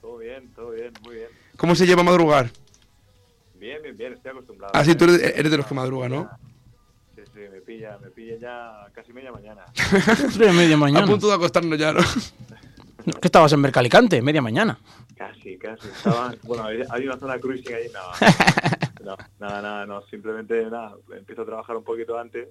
Todo 0.00 0.18
bien, 0.18 0.48
todo 0.56 0.70
bien, 0.70 0.92
muy 1.04 1.16
bien. 1.16 1.28
¿Cómo 1.56 1.74
se 1.74 1.86
lleva 1.86 2.02
madrugar? 2.02 2.50
Bien, 3.54 3.82
bien, 3.82 3.96
bien, 3.96 4.12
estoy 4.14 4.30
acostumbrado. 4.30 4.72
Ah, 4.74 4.84
sí, 4.84 4.92
¿eh? 4.92 4.94
tú 4.94 5.04
eres, 5.04 5.22
eres 5.22 5.50
de 5.50 5.56
los 5.56 5.66
que 5.66 5.74
madruga, 5.74 6.08
¿no? 6.08 6.30
Sí, 7.14 7.22
sí, 7.32 7.40
me 7.52 7.60
pilla, 7.60 7.98
me 8.02 8.10
pilla 8.10 8.36
ya 8.38 8.86
casi 8.92 9.12
media 9.12 9.30
mañana. 9.30 9.64
Media 10.38 10.76
mañana. 10.76 11.04
A 11.04 11.08
punto 11.08 11.28
de 11.28 11.34
acostarnos 11.34 11.78
ya, 11.78 11.92
¿no? 11.92 12.00
No, 13.04 13.12
¿Qué 13.20 13.28
estabas 13.28 13.52
en 13.52 13.60
Mercalicante? 13.60 14.22
Media 14.22 14.42
mañana. 14.42 14.78
Casi, 15.18 15.58
casi. 15.58 15.88
Estaba, 15.88 16.32
bueno, 16.44 16.64
hay, 16.64 17.04
una 17.04 17.18
zona 17.18 17.40
cruising 17.40 17.74
ahí, 17.74 17.88
no, 17.92 18.00
no, 19.04 19.16
nada, 19.40 19.60
nada, 19.60 19.86
no, 19.86 20.02
simplemente 20.02 20.62
nada, 20.70 20.96
empiezo 21.16 21.42
a 21.42 21.46
trabajar 21.46 21.76
un 21.76 21.82
poquito 21.82 22.16
antes, 22.16 22.48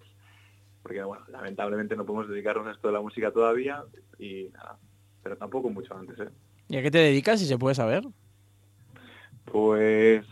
porque 0.84 1.02
bueno, 1.04 1.24
lamentablemente 1.30 1.96
no 1.96 2.06
podemos 2.06 2.28
dedicarnos 2.28 2.68
a 2.68 2.72
esto 2.72 2.90
de 2.90 2.94
la 2.94 3.00
música 3.02 3.32
todavía 3.32 3.84
y 4.20 4.50
nada, 4.54 4.78
pero 5.24 5.38
tampoco 5.38 5.70
mucho 5.70 5.96
antes, 5.96 6.20
¿eh? 6.20 6.30
¿Y 6.68 6.76
a 6.76 6.82
qué 6.82 6.92
te 6.92 6.98
dedicas, 6.98 7.40
si 7.40 7.46
se 7.46 7.58
puede 7.58 7.74
saber? 7.74 8.04
Pues, 9.46 10.26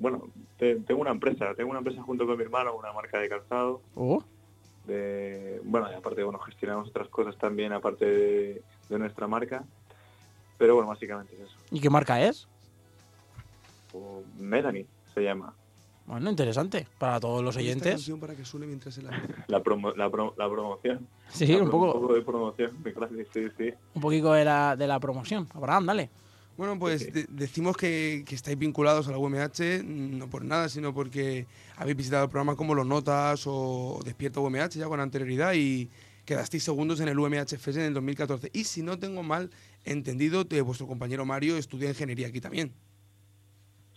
bueno, 0.00 0.24
te- 0.58 0.76
tengo 0.80 1.02
una 1.02 1.12
empresa, 1.12 1.54
tengo 1.54 1.70
una 1.70 1.78
empresa 1.78 2.02
junto 2.02 2.26
con 2.26 2.36
mi 2.36 2.42
hermano, 2.42 2.74
una 2.74 2.92
marca 2.92 3.20
de 3.20 3.28
calzado, 3.28 3.80
Oh, 3.94 4.24
de, 4.86 5.60
bueno, 5.62 5.88
y 5.88 5.94
aparte, 5.94 6.24
bueno, 6.24 6.40
gestionamos 6.40 6.88
otras 6.88 7.08
cosas 7.08 7.38
también 7.38 7.72
aparte 7.72 8.04
de, 8.04 8.62
de 8.88 8.98
nuestra 8.98 9.28
marca, 9.28 9.62
pero 10.60 10.74
bueno, 10.74 10.90
básicamente 10.90 11.34
es 11.34 11.40
eso. 11.48 11.54
¿Y 11.72 11.80
qué 11.80 11.88
marca 11.88 12.20
es? 12.22 12.46
O 13.94 14.22
Melanie 14.38 14.86
se 15.14 15.22
llama. 15.22 15.54
Bueno, 16.06 16.28
interesante. 16.28 16.86
Para 16.98 17.18
todos 17.18 17.42
los 17.42 17.56
Esta 17.56 17.62
oyentes. 17.62 17.92
canción 17.92 18.20
para 18.20 18.34
que 18.36 18.44
suene 18.44 18.66
mientras 18.66 18.94
se 18.94 19.00
la... 19.02 19.10
La, 19.48 19.62
promo- 19.62 19.94
la, 19.96 20.10
pro- 20.10 20.34
la 20.36 20.50
promoción. 20.50 21.06
Sí, 21.30 21.46
La 21.46 21.62
un 21.62 21.70
poco- 21.70 21.92
Un 21.94 22.00
poco 22.02 22.14
de 22.14 22.22
promoción, 22.22 22.70
sí, 23.32 23.46
sí. 23.56 23.70
Un 23.94 24.02
poquito 24.02 24.32
de 24.32 24.44
la, 24.44 24.76
de 24.76 24.86
la 24.86 25.00
promoción. 25.00 25.48
Abraham, 25.54 25.86
dale. 25.86 26.10
Bueno, 26.58 26.78
pues 26.78 27.10
de- 27.12 27.26
decimos 27.30 27.76
que, 27.76 28.22
que 28.26 28.34
estáis 28.34 28.58
vinculados 28.58 29.08
a 29.08 29.12
la 29.12 29.18
UMH, 29.18 29.82
no 29.84 30.28
por 30.28 30.44
nada, 30.44 30.68
sino 30.68 30.92
porque 30.92 31.46
habéis 31.76 31.96
visitado 31.96 32.28
programas 32.28 32.56
como 32.56 32.74
Los 32.74 32.86
Notas 32.86 33.44
o 33.46 33.98
Despierta 34.04 34.40
UMH 34.40 34.70
ya 34.78 34.86
con 34.86 35.00
anterioridad 35.00 35.54
y, 35.54 35.88
quedasteis 36.24 36.62
segundos 36.62 37.00
en 37.00 37.08
el 37.08 37.18
UMH 37.18 37.56
Fest 37.58 37.78
en 37.78 37.84
el 37.84 37.94
2014. 37.94 38.50
Y 38.52 38.64
si 38.64 38.82
no 38.82 38.98
tengo 38.98 39.22
mal 39.22 39.50
entendido, 39.84 40.44
eh, 40.50 40.60
vuestro 40.60 40.86
compañero 40.86 41.24
Mario 41.24 41.56
estudia 41.56 41.88
ingeniería 41.88 42.28
aquí 42.28 42.40
también. 42.40 42.72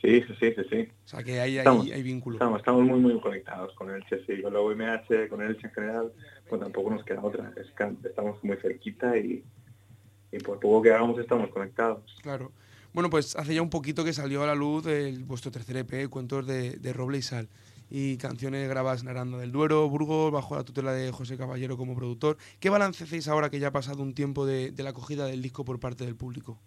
Sí, 0.02 0.22
sí, 0.28 0.34
sí, 0.40 0.54
sí. 0.70 0.88
O 1.06 1.08
sea 1.08 1.24
que 1.24 1.40
hay, 1.40 1.52
hay, 1.54 1.58
Estamos- 1.60 1.90
hay 1.90 2.04
vínculo. 2.04 2.36
Estamos, 2.36 2.60
estamos 2.60 2.84
muy, 2.84 3.00
muy 3.00 3.20
conectados 3.22 3.74
con 3.76 3.90
el 3.90 4.04
sí, 4.10 4.42
con 4.42 4.52
la 4.54 4.60
UMH, 4.60 5.30
con 5.30 5.42
el 5.42 5.56
en 5.64 5.72
general, 5.72 6.12
pues 6.50 6.60
tampoco 6.62 6.90
nos 6.90 7.06
queda 7.06 7.22
otra. 7.24 7.54
Es 7.56 7.68
que 7.72 8.08
estamos 8.10 8.44
muy 8.44 8.58
cerquita 8.58 9.18
y, 9.18 9.44
y 10.32 10.38
por 10.40 10.60
poco 10.60 10.82
que 10.82 10.92
hagamos 10.92 11.18
estamos 11.20 11.50
conectados. 11.52 12.04
Claro. 12.22 12.52
Bueno, 12.92 13.10
pues 13.10 13.36
hace 13.38 13.56
ya 13.56 13.62
un 13.62 13.70
poquito 13.70 14.04
que 14.04 14.12
salió 14.14 14.44
a 14.44 14.48
la 14.48 14.56
luz 14.56 14.86
el, 14.88 15.24
vuestro 15.24 15.52
tercer 15.52 15.78
EP, 15.78 16.10
Cuentos 16.10 16.46
de, 16.46 16.72
de 16.72 16.94
Roble 16.94 17.20
y 17.20 17.22
Sal. 17.22 17.48
Y 17.96 18.18
canciones 18.18 18.68
grabadas 18.68 19.04
en 19.04 19.10
Aranda 19.10 19.38
del 19.38 19.52
Duero, 19.52 19.88
Burgos, 19.88 20.32
bajo 20.32 20.56
la 20.56 20.64
tutela 20.64 20.94
de 20.94 21.12
José 21.12 21.38
Caballero 21.38 21.78
como 21.78 21.96
productor. 21.96 22.38
¿Qué 22.60 22.72
balance 22.72 23.04
hacéis 23.04 23.28
ahora 23.28 23.52
que 23.52 23.60
ya 23.60 23.68
ha 23.68 23.72
pasado 23.72 24.02
un 24.02 24.16
tiempo 24.16 24.48
de, 24.48 24.72
de 24.72 24.82
la 24.82 24.90
acogida 24.90 25.28
del 25.28 25.44
disco 25.44 25.64
por 25.64 25.80
parte 25.80 26.04
del 26.04 26.16
público? 26.16 26.58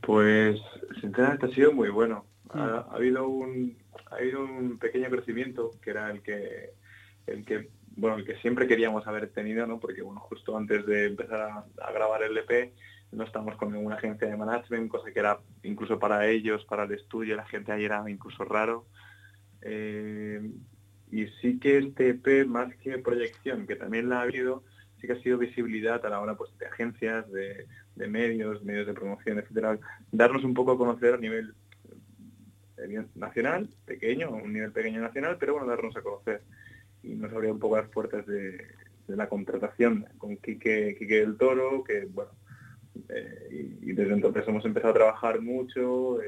Pues 0.00 0.58
sinceramente 1.00 1.46
ha 1.46 1.54
sido 1.54 1.72
muy 1.72 1.88
bueno. 1.88 2.24
Ha, 2.48 2.84
ha 2.90 2.96
habido 2.96 3.28
un 3.28 3.78
ha 4.10 4.16
habido 4.16 4.42
un 4.42 4.76
pequeño 4.80 5.08
crecimiento 5.08 5.70
que 5.80 5.90
era 5.90 6.10
el 6.10 6.20
que 6.20 6.70
el 7.28 7.44
que 7.44 7.68
bueno 7.94 8.16
el 8.16 8.24
que 8.24 8.38
siempre 8.38 8.66
queríamos 8.66 9.06
haber 9.06 9.28
tenido, 9.30 9.68
¿no? 9.68 9.78
Porque 9.78 10.02
bueno 10.02 10.18
justo 10.18 10.56
antes 10.56 10.84
de 10.84 11.06
empezar 11.06 11.42
a, 11.42 11.64
a 11.80 11.92
grabar 11.92 12.24
el 12.24 12.36
EP 12.36 12.72
no 13.12 13.22
estamos 13.22 13.54
con 13.56 13.72
ninguna 13.72 13.94
agencia 13.94 14.26
de 14.26 14.36
management, 14.36 14.90
cosa 14.90 15.12
que 15.12 15.20
era 15.20 15.38
incluso 15.62 16.00
para 16.00 16.26
ellos, 16.26 16.64
para 16.64 16.82
el 16.82 16.92
estudio, 16.92 17.36
la 17.36 17.46
gente 17.46 17.70
ahí 17.70 17.84
era 17.84 18.02
incluso 18.10 18.44
raro. 18.44 18.86
Eh, 19.62 20.50
y 21.10 21.26
sí 21.40 21.58
que 21.58 21.78
este 21.78 22.10
EP, 22.10 22.46
más 22.46 22.74
que 22.76 22.98
proyección, 22.98 23.66
que 23.66 23.76
también 23.76 24.08
la 24.08 24.20
ha 24.20 24.22
habido, 24.22 24.62
sí 25.00 25.06
que 25.06 25.14
ha 25.14 25.22
sido 25.22 25.38
visibilidad 25.38 26.04
a 26.04 26.08
la 26.08 26.20
hora 26.20 26.36
pues, 26.36 26.56
de 26.58 26.66
agencias, 26.66 27.30
de, 27.32 27.66
medios, 28.08 28.62
medios 28.64 28.86
de 28.86 28.94
promoción, 28.94 29.38
etcétera, 29.38 29.78
darnos 30.10 30.44
un 30.44 30.54
poco 30.54 30.72
a 30.72 30.78
conocer 30.78 31.14
a 31.14 31.18
nivel 31.18 31.54
eh, 32.78 33.04
nacional, 33.14 33.68
pequeño, 33.84 34.30
un 34.30 34.52
nivel 34.52 34.72
pequeño 34.72 35.00
nacional, 35.00 35.36
pero 35.38 35.54
bueno, 35.54 35.66
darnos 35.66 35.96
a 35.96 36.02
conocer. 36.02 36.42
Y 37.02 37.14
nos 37.14 37.32
abría 37.32 37.52
un 37.52 37.58
poco 37.58 37.76
las 37.76 37.88
puertas 37.88 38.26
de, 38.26 38.66
la 39.08 39.28
contratación 39.28 40.06
con 40.18 40.36
Quique, 40.36 40.94
Quique 40.96 41.20
del 41.20 41.36
Toro, 41.36 41.82
que 41.82 42.06
bueno, 42.06 42.30
eh, 43.08 43.76
y, 43.82 43.92
desde 43.92 44.12
entonces 44.12 44.46
hemos 44.46 44.64
empezado 44.64 44.92
a 44.92 44.96
trabajar 44.96 45.40
mucho, 45.40 46.22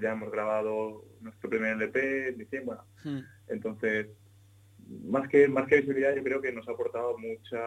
ya 0.00 0.12
hemos 0.12 0.30
grabado 0.30 1.04
nuestro 1.20 1.50
primer 1.50 1.72
LP 1.76 2.28
en 2.28 2.38
diciembre, 2.38 2.76
bueno, 3.02 3.24
entonces 3.48 4.08
más 5.04 5.28
que 5.28 5.48
más 5.48 5.66
que 5.66 5.76
visibilidad 5.76 6.14
yo 6.14 6.22
creo 6.22 6.40
que 6.40 6.52
nos 6.52 6.68
ha 6.68 6.72
aportado 6.72 7.16
mucha 7.18 7.58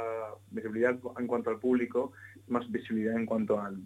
visibilidad 0.52 0.98
en 1.18 1.28
cuanto 1.28 1.50
al 1.50 1.60
público, 1.60 2.14
más 2.48 2.70
visibilidad 2.72 3.16
en 3.16 3.26
cuanto 3.26 3.60
al, 3.60 3.78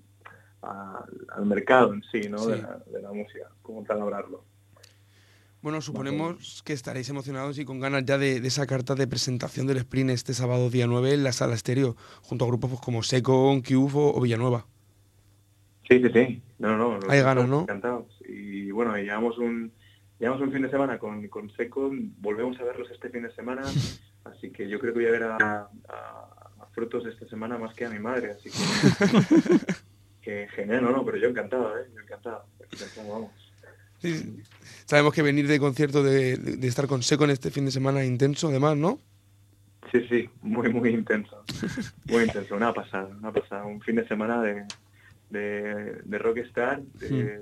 al, 0.61 1.27
al 1.29 1.45
mercado 1.45 1.93
en 1.93 2.03
sí, 2.11 2.29
¿no? 2.29 2.37
Sí. 2.39 2.51
De, 2.51 2.61
la, 2.61 2.83
de 2.85 3.01
la 3.01 3.11
música, 3.11 3.49
como 3.61 3.83
tal 3.83 4.01
hablarlo. 4.01 4.45
Bueno, 5.61 5.79
suponemos 5.79 6.61
que 6.65 6.73
estaréis 6.73 7.07
emocionados 7.07 7.57
y 7.57 7.63
con 7.63 7.79
ganas 7.79 8.03
ya 8.03 8.17
de, 8.17 8.41
de 8.41 8.47
esa 8.49 8.67
carta 8.67 8.95
de 8.95 9.07
presentación 9.07 9.65
del 9.65 9.77
sprint 9.77 10.09
este 10.09 10.33
sábado 10.33 10.69
día 10.69 10.87
9 10.87 11.13
en 11.13 11.23
la 11.23 11.31
sala 11.31 11.55
estéreo, 11.55 11.95
junto 12.21 12.43
a 12.43 12.49
grupos 12.49 12.71
pues, 12.71 12.81
como 12.81 13.01
Secon, 13.01 13.61
Kiufo 13.61 14.13
o 14.13 14.19
Villanueva. 14.19 14.67
Sí, 15.87 16.01
sí, 16.01 16.09
sí. 16.13 16.41
No, 16.59 16.77
no, 16.77 16.95
estamos 16.97 17.23
ganas, 17.23 17.47
¿no? 17.49 17.61
Encantados. 17.61 18.05
Y 18.27 18.71
bueno, 18.71 18.95
llevamos 18.97 19.37
un 19.37 19.71
llevamos 20.19 20.41
un 20.41 20.51
fin 20.53 20.61
de 20.61 20.69
semana 20.69 20.97
con, 20.99 21.27
con 21.27 21.49
Seco, 21.51 21.91
volvemos 22.19 22.57
a 22.59 22.63
verlos 22.63 22.89
este 22.91 23.09
fin 23.09 23.23
de 23.23 23.31
semana, 23.33 23.61
así 24.23 24.49
que 24.51 24.69
yo 24.69 24.79
creo 24.79 24.93
que 24.93 24.99
voy 24.99 25.09
a 25.09 25.11
ver 25.11 25.23
a, 25.23 25.35
a- 25.35 25.69
a 25.89 26.65
Frutos 26.73 27.05
esta 27.05 27.27
semana 27.27 27.57
más 27.57 27.75
que 27.75 27.85
a 27.85 27.89
mi 27.89 27.99
madre, 27.99 28.31
así 28.31 28.49
que, 28.49 29.59
que 30.21 30.47
genial, 30.55 30.83
no, 30.83 30.91
no, 30.91 31.05
pero 31.05 31.17
yo 31.17 31.27
encantado, 31.27 31.77
¿eh? 31.77 31.85
Yo 31.93 32.01
encantado, 32.01 32.45
encantado, 32.71 33.09
vamos. 33.11 33.31
Sí. 33.99 34.41
Sabemos 34.85 35.13
que 35.13 35.21
venir 35.21 35.47
de 35.47 35.59
concierto, 35.59 36.01
de, 36.03 36.37
de- 36.37 36.57
de 36.57 36.67
estar 36.67 36.87
con 36.87 37.03
Seco 37.03 37.25
en 37.25 37.29
este 37.31 37.51
fin 37.51 37.65
de 37.65 37.71
semana 37.71 38.03
intenso, 38.05 38.47
además, 38.47 38.75
¿no? 38.77 38.99
Sí, 39.91 40.05
sí, 40.09 40.29
muy, 40.41 40.71
muy 40.73 40.89
intenso. 40.89 41.43
Muy 42.09 42.23
intenso, 42.23 42.55
una 42.55 42.73
pasada, 42.73 43.07
una 43.07 43.31
pasada. 43.31 43.65
Un 43.65 43.79
fin 43.81 43.95
de 43.97 44.07
semana 44.07 44.41
de, 44.41 44.63
de, 45.29 46.01
de 46.03 46.17
rockstar, 46.17 46.81
de, 46.99 47.39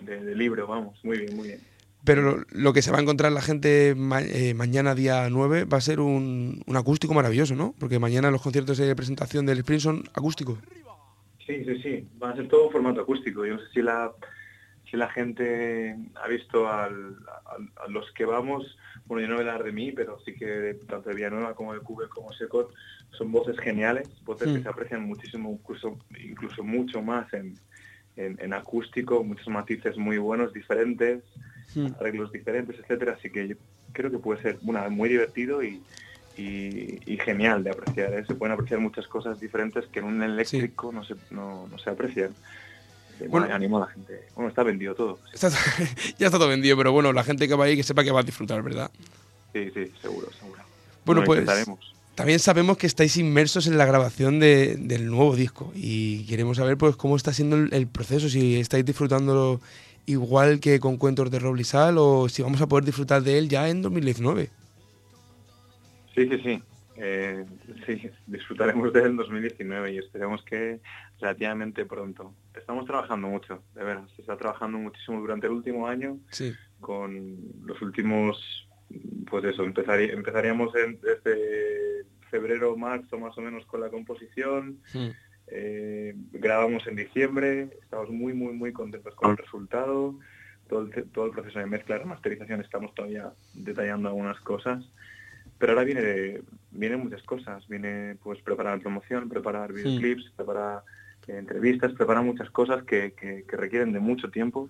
de, 0.00 0.24
de 0.24 0.34
libro, 0.34 0.66
vamos, 0.66 0.98
muy 1.04 1.18
bien, 1.18 1.36
muy 1.36 1.48
bien. 1.48 1.60
Pero 2.04 2.44
lo, 2.50 2.72
que 2.74 2.82
se 2.82 2.90
va 2.90 2.98
a 2.98 3.00
encontrar 3.00 3.32
la 3.32 3.40
gente 3.40 3.94
ma- 3.96 4.20
eh, 4.22 4.52
mañana 4.52 4.94
día 4.94 5.28
9 5.30 5.64
va 5.64 5.78
a 5.78 5.80
ser 5.80 6.00
un, 6.00 6.62
un 6.66 6.76
acústico 6.76 7.14
maravilloso, 7.14 7.54
¿no? 7.54 7.74
Porque 7.78 7.98
mañana 7.98 8.30
los 8.30 8.42
conciertos 8.42 8.76
de 8.76 8.94
presentación 8.94 9.46
del 9.46 9.58
sprint 9.60 9.80
son 9.80 10.04
acústicos. 10.12 10.58
Sí, 11.46 11.64
sí, 11.64 11.82
sí. 11.82 12.08
Va 12.22 12.30
a 12.30 12.36
ser 12.36 12.48
todo 12.48 12.70
formato 12.70 13.00
acústico. 13.00 13.46
Yo 13.46 13.54
no 13.54 13.60
sé 13.60 13.66
si 13.72 13.80
la 13.82 14.12
si 14.94 14.98
la 14.98 15.08
gente 15.08 15.96
ha 16.22 16.28
visto 16.28 16.68
al- 16.68 17.16
a, 17.26 17.84
a 17.84 17.88
los 17.88 18.08
que 18.12 18.24
vamos, 18.24 18.78
bueno, 19.06 19.22
yo 19.22 19.28
no 19.28 19.34
voy 19.34 19.44
a 19.44 19.50
hablar 19.50 19.64
de 19.64 19.72
mí, 19.72 19.90
pero 19.90 20.20
sí 20.24 20.36
que 20.36 20.78
tanto 20.88 21.08
de 21.08 21.16
Villanueva 21.16 21.56
como 21.56 21.74
de 21.74 21.80
Cube 21.80 22.08
como 22.08 22.32
Secot 22.32 22.72
son 23.10 23.32
voces 23.32 23.58
geniales, 23.58 24.06
voces 24.24 24.48
Mm. 24.50 24.54
que 24.54 24.62
se 24.62 24.68
aprecian 24.68 25.02
muchísimo, 25.04 25.50
incluso, 25.50 25.98
incluso 26.22 26.62
mucho 26.62 27.02
más 27.02 27.32
en, 27.34 27.58
en, 28.14 28.38
en 28.40 28.52
acústico, 28.54 29.24
muchos 29.24 29.48
matices 29.48 29.96
muy 29.96 30.18
buenos, 30.18 30.52
diferentes, 30.52 31.24
Mm. 31.74 31.88
arreglos 31.98 32.30
diferentes, 32.30 32.78
etcétera. 32.78 33.14
Así 33.18 33.30
que 33.30 33.48
yo 33.48 33.56
creo 33.92 34.12
que 34.12 34.18
puede 34.18 34.40
ser 34.42 34.58
una 34.62 34.88
muy 34.90 35.08
divertido 35.08 35.60
y, 35.64 35.82
y, 36.36 37.00
y 37.12 37.16
genial 37.18 37.64
de 37.64 37.70
apreciar. 37.70 38.14
¿eh? 38.14 38.24
Se 38.26 38.36
pueden 38.36 38.52
apreciar 38.54 38.78
muchas 38.78 39.08
cosas 39.08 39.40
diferentes 39.40 39.84
que 39.88 39.98
en 39.98 40.04
un 40.06 40.22
eléctrico 40.22 40.92
no, 40.92 41.02
se, 41.04 41.16
no, 41.30 41.66
no 41.66 41.78
se 41.78 41.90
aprecian. 41.90 42.36
Bueno. 43.28 43.46
animo 43.54 43.76
a 43.78 43.86
la 43.86 43.86
gente. 43.92 44.26
Bueno, 44.34 44.48
está 44.48 44.62
vendido 44.62 44.94
todo. 44.94 45.18
Está- 45.32 45.50
ya 46.18 46.26
está 46.26 46.38
todo 46.38 46.48
vendido, 46.48 46.76
pero 46.76 46.92
bueno, 46.92 47.12
la 47.12 47.24
gente 47.24 47.46
que 47.48 47.54
va 47.54 47.64
ahí 47.66 47.76
que 47.76 47.82
sepa 47.82 48.04
que 48.04 48.10
va 48.10 48.20
a 48.20 48.24
disfrutar, 48.24 48.62
¿verdad? 48.62 48.90
Sí, 49.52 49.70
sí, 49.74 49.92
seguro, 50.00 50.28
seguro. 50.38 50.62
Bueno, 51.04 51.22
pues 51.24 51.44
también 52.14 52.38
sabemos 52.38 52.76
que 52.78 52.86
estáis 52.86 53.16
inmersos 53.16 53.66
en 53.66 53.76
la 53.76 53.84
grabación 53.86 54.38
de- 54.40 54.76
del 54.76 55.06
nuevo 55.06 55.34
disco 55.36 55.72
y 55.74 56.24
queremos 56.26 56.56
saber 56.56 56.76
pues 56.78 56.96
cómo 56.96 57.16
está 57.16 57.32
siendo 57.32 57.56
el, 57.56 57.72
el 57.74 57.86
proceso, 57.86 58.28
si 58.28 58.56
estáis 58.60 58.84
disfrutándolo 58.84 59.60
igual 60.06 60.60
que 60.60 60.80
con 60.80 60.96
Cuentos 60.96 61.30
de 61.30 61.64
Sal 61.64 61.96
o 61.98 62.28
si 62.28 62.42
vamos 62.42 62.60
a 62.60 62.66
poder 62.68 62.84
disfrutar 62.84 63.22
de 63.22 63.38
él 63.38 63.48
ya 63.48 63.68
en 63.68 63.82
2019. 63.82 64.50
Sí, 66.14 66.28
sí, 66.28 66.38
sí. 66.42 66.62
Eh, 66.96 67.44
sí, 67.86 68.08
disfrutaremos 68.26 68.92
de 68.92 69.00
él 69.00 69.06
en 69.06 69.16
2019 69.16 69.94
y 69.94 69.98
esperemos 69.98 70.42
que 70.44 70.78
relativamente 71.24 71.86
pronto. 71.86 72.34
Estamos 72.54 72.84
trabajando 72.84 73.28
mucho, 73.28 73.62
de 73.74 73.82
veras. 73.82 74.10
Se 74.14 74.20
está 74.20 74.36
trabajando 74.36 74.76
muchísimo 74.78 75.20
durante 75.20 75.46
el 75.46 75.54
último 75.54 75.88
año 75.88 76.18
Sí. 76.30 76.52
con 76.80 77.36
los 77.64 77.80
últimos, 77.80 78.68
pues 79.30 79.44
eso, 79.44 79.64
empezarí- 79.64 80.10
empezaríamos 80.12 80.74
en- 80.76 81.00
desde 81.00 82.04
febrero, 82.30 82.76
marzo 82.76 83.18
más 83.18 83.36
o 83.38 83.40
menos 83.40 83.64
con 83.66 83.80
la 83.80 83.88
composición, 83.88 84.80
eh, 85.46 86.14
grabamos 86.32 86.86
en 86.86 86.96
diciembre, 86.96 87.70
estamos 87.82 88.10
muy, 88.10 88.32
muy, 88.34 88.52
muy 88.52 88.72
contentos 88.72 89.14
con 89.14 89.30
el 89.30 89.36
resultado, 89.38 90.18
todo 90.68 90.82
el, 90.82 91.04
todo 91.10 91.26
el 91.26 91.32
proceso 91.32 91.58
de 91.58 91.66
mezcla, 91.66 91.96
remasterización, 91.98 92.60
estamos 92.60 92.94
todavía 92.94 93.32
detallando 93.54 94.08
algunas 94.08 94.40
cosas, 94.40 94.84
pero 95.58 95.72
ahora 95.72 95.84
viene, 95.84 96.40
vienen 96.72 97.00
muchas 97.00 97.22
cosas, 97.22 97.66
viene 97.68 98.16
pues 98.22 98.40
preparar 98.42 98.80
promoción, 98.80 99.28
preparar 99.28 99.72
videoclips, 99.72 100.32
preparar 100.36 100.82
eh, 101.28 101.38
entrevistas, 101.38 101.92
preparar 101.92 102.22
muchas 102.24 102.50
cosas 102.50 102.82
que, 102.84 103.12
que- 103.14 103.44
que 103.48 103.56
requieren 103.56 103.92
de 103.92 104.00
mucho 104.00 104.30
tiempo, 104.30 104.68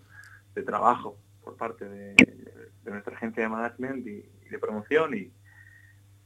de 0.55 0.63
trabajo 0.63 1.17
por 1.43 1.57
parte 1.57 1.85
de, 1.89 2.15
de 2.85 2.91
nuestra 2.91 3.15
agencia 3.17 3.43
de 3.43 3.49
management 3.49 4.07
y, 4.07 4.25
y 4.47 4.49
de 4.51 4.59
promoción 4.59 5.15
y, 5.15 5.31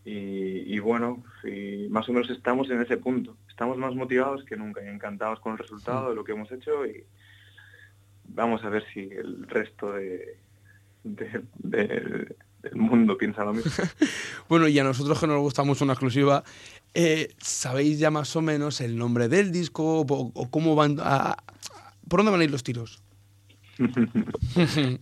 y, 0.04 0.74
y 0.74 0.78
bueno, 0.78 1.22
y 1.44 1.88
más 1.88 2.08
o 2.08 2.12
menos 2.12 2.30
estamos 2.30 2.70
en 2.70 2.80
ese 2.80 2.96
punto. 2.96 3.36
Estamos 3.48 3.76
más 3.78 3.94
motivados 3.94 4.44
que 4.44 4.56
nunca 4.56 4.82
y 4.82 4.88
encantados 4.88 5.40
con 5.40 5.52
el 5.52 5.58
resultado 5.58 6.10
de 6.10 6.14
lo 6.14 6.24
que 6.24 6.32
hemos 6.32 6.50
hecho 6.52 6.86
y 6.86 7.04
vamos 8.24 8.62
a 8.64 8.68
ver 8.68 8.84
si 8.92 9.00
el 9.10 9.46
resto 9.48 9.92
de, 9.92 10.38
de- 11.04 11.42
de- 11.58 12.36
del 12.62 12.74
mundo 12.74 13.16
piensa 13.16 13.44
lo 13.44 13.54
mismo. 13.54 13.70
Bueno, 14.48 14.66
y 14.66 14.78
a 14.78 14.84
nosotros 14.84 15.20
que 15.20 15.26
nos 15.26 15.40
gusta 15.40 15.62
mucho 15.62 15.84
una 15.84 15.92
exclusiva, 15.92 16.42
eh, 16.94 17.28
¿sabéis 17.38 17.98
ya 17.98 18.10
más 18.10 18.34
o 18.36 18.42
menos 18.42 18.80
el 18.80 18.96
nombre 18.96 19.28
del 19.28 19.52
disco 19.52 20.00
o, 20.00 20.32
o 20.34 20.50
cómo 20.50 20.74
van 20.74 20.96
a, 21.00 21.36
¿Por 22.08 22.20
dónde 22.20 22.32
van 22.32 22.40
a 22.40 22.44
ir 22.44 22.50
los 22.50 22.62
tiros? 22.64 23.02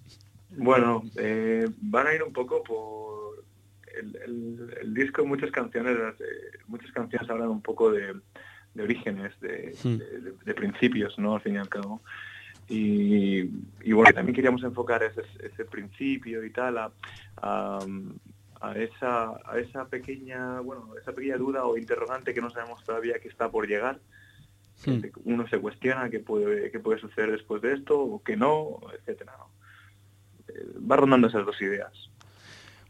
Bueno, 0.58 1.02
eh, 1.16 1.68
van 1.82 2.06
a 2.06 2.14
ir 2.14 2.22
un 2.22 2.32
poco 2.32 2.62
por 2.62 3.44
el, 3.98 4.16
el- 4.24 4.74
el 4.80 4.94
disco, 4.94 5.24
muchas 5.26 5.50
canciones, 5.50 5.96
eh, 6.20 6.58
muchas 6.66 6.90
canciones 6.92 7.28
hablan 7.28 7.48
un 7.48 7.60
poco 7.60 7.90
de, 7.92 8.14
de 8.74 8.82
orígenes, 8.82 9.38
de, 9.40 9.74
Hmm. 9.82 9.96
de- 9.98 10.20
de- 10.20 10.32
de 10.44 10.54
principios, 10.54 11.18
¿no? 11.18 11.34
Al 11.34 11.42
fin 11.42 11.54
y 11.54 11.58
al 11.58 11.68
cabo. 11.68 12.00
Y, 12.68 13.40
y 13.82 13.92
bueno, 13.92 14.12
también 14.14 14.34
queríamos 14.34 14.62
enfocar 14.62 15.02
ese, 15.02 15.22
ese 15.40 15.64
principio 15.66 16.42
y 16.44 16.50
tal 16.50 16.78
a, 16.78 16.90
a, 17.36 17.78
a 18.60 18.72
esa, 18.78 19.30
a 19.44 19.58
esa 19.58 19.86
pequeña, 19.86 20.60
bueno, 20.60 20.90
esa 21.00 21.12
pequeña 21.12 21.36
duda 21.36 21.64
o 21.64 21.76
interrogante 21.76 22.32
que 22.34 22.40
no 22.40 22.50
sabemos 22.50 22.82
todavía 22.84 23.18
que 23.20 23.28
está 23.28 23.50
por 23.50 23.66
llegar. 23.68 24.00
que 24.84 24.90
Hmm. 24.90 25.02
Uno 25.24 25.48
se 25.48 25.58
cuestiona 25.58 26.10
qué 26.10 26.20
puede, 26.20 26.70
qué 26.70 26.78
puede 26.78 27.00
suceder 27.00 27.30
después 27.32 27.62
de 27.62 27.74
esto 27.74 27.98
o 27.98 28.22
que 28.22 28.36
no, 28.36 28.78
etcétera. 28.98 29.32
¿no? 29.38 29.50
Eh, 30.48 30.66
Va 30.90 30.96
rondando 30.96 31.28
esas 31.28 31.46
dos 31.46 31.60
ideas. 31.62 31.92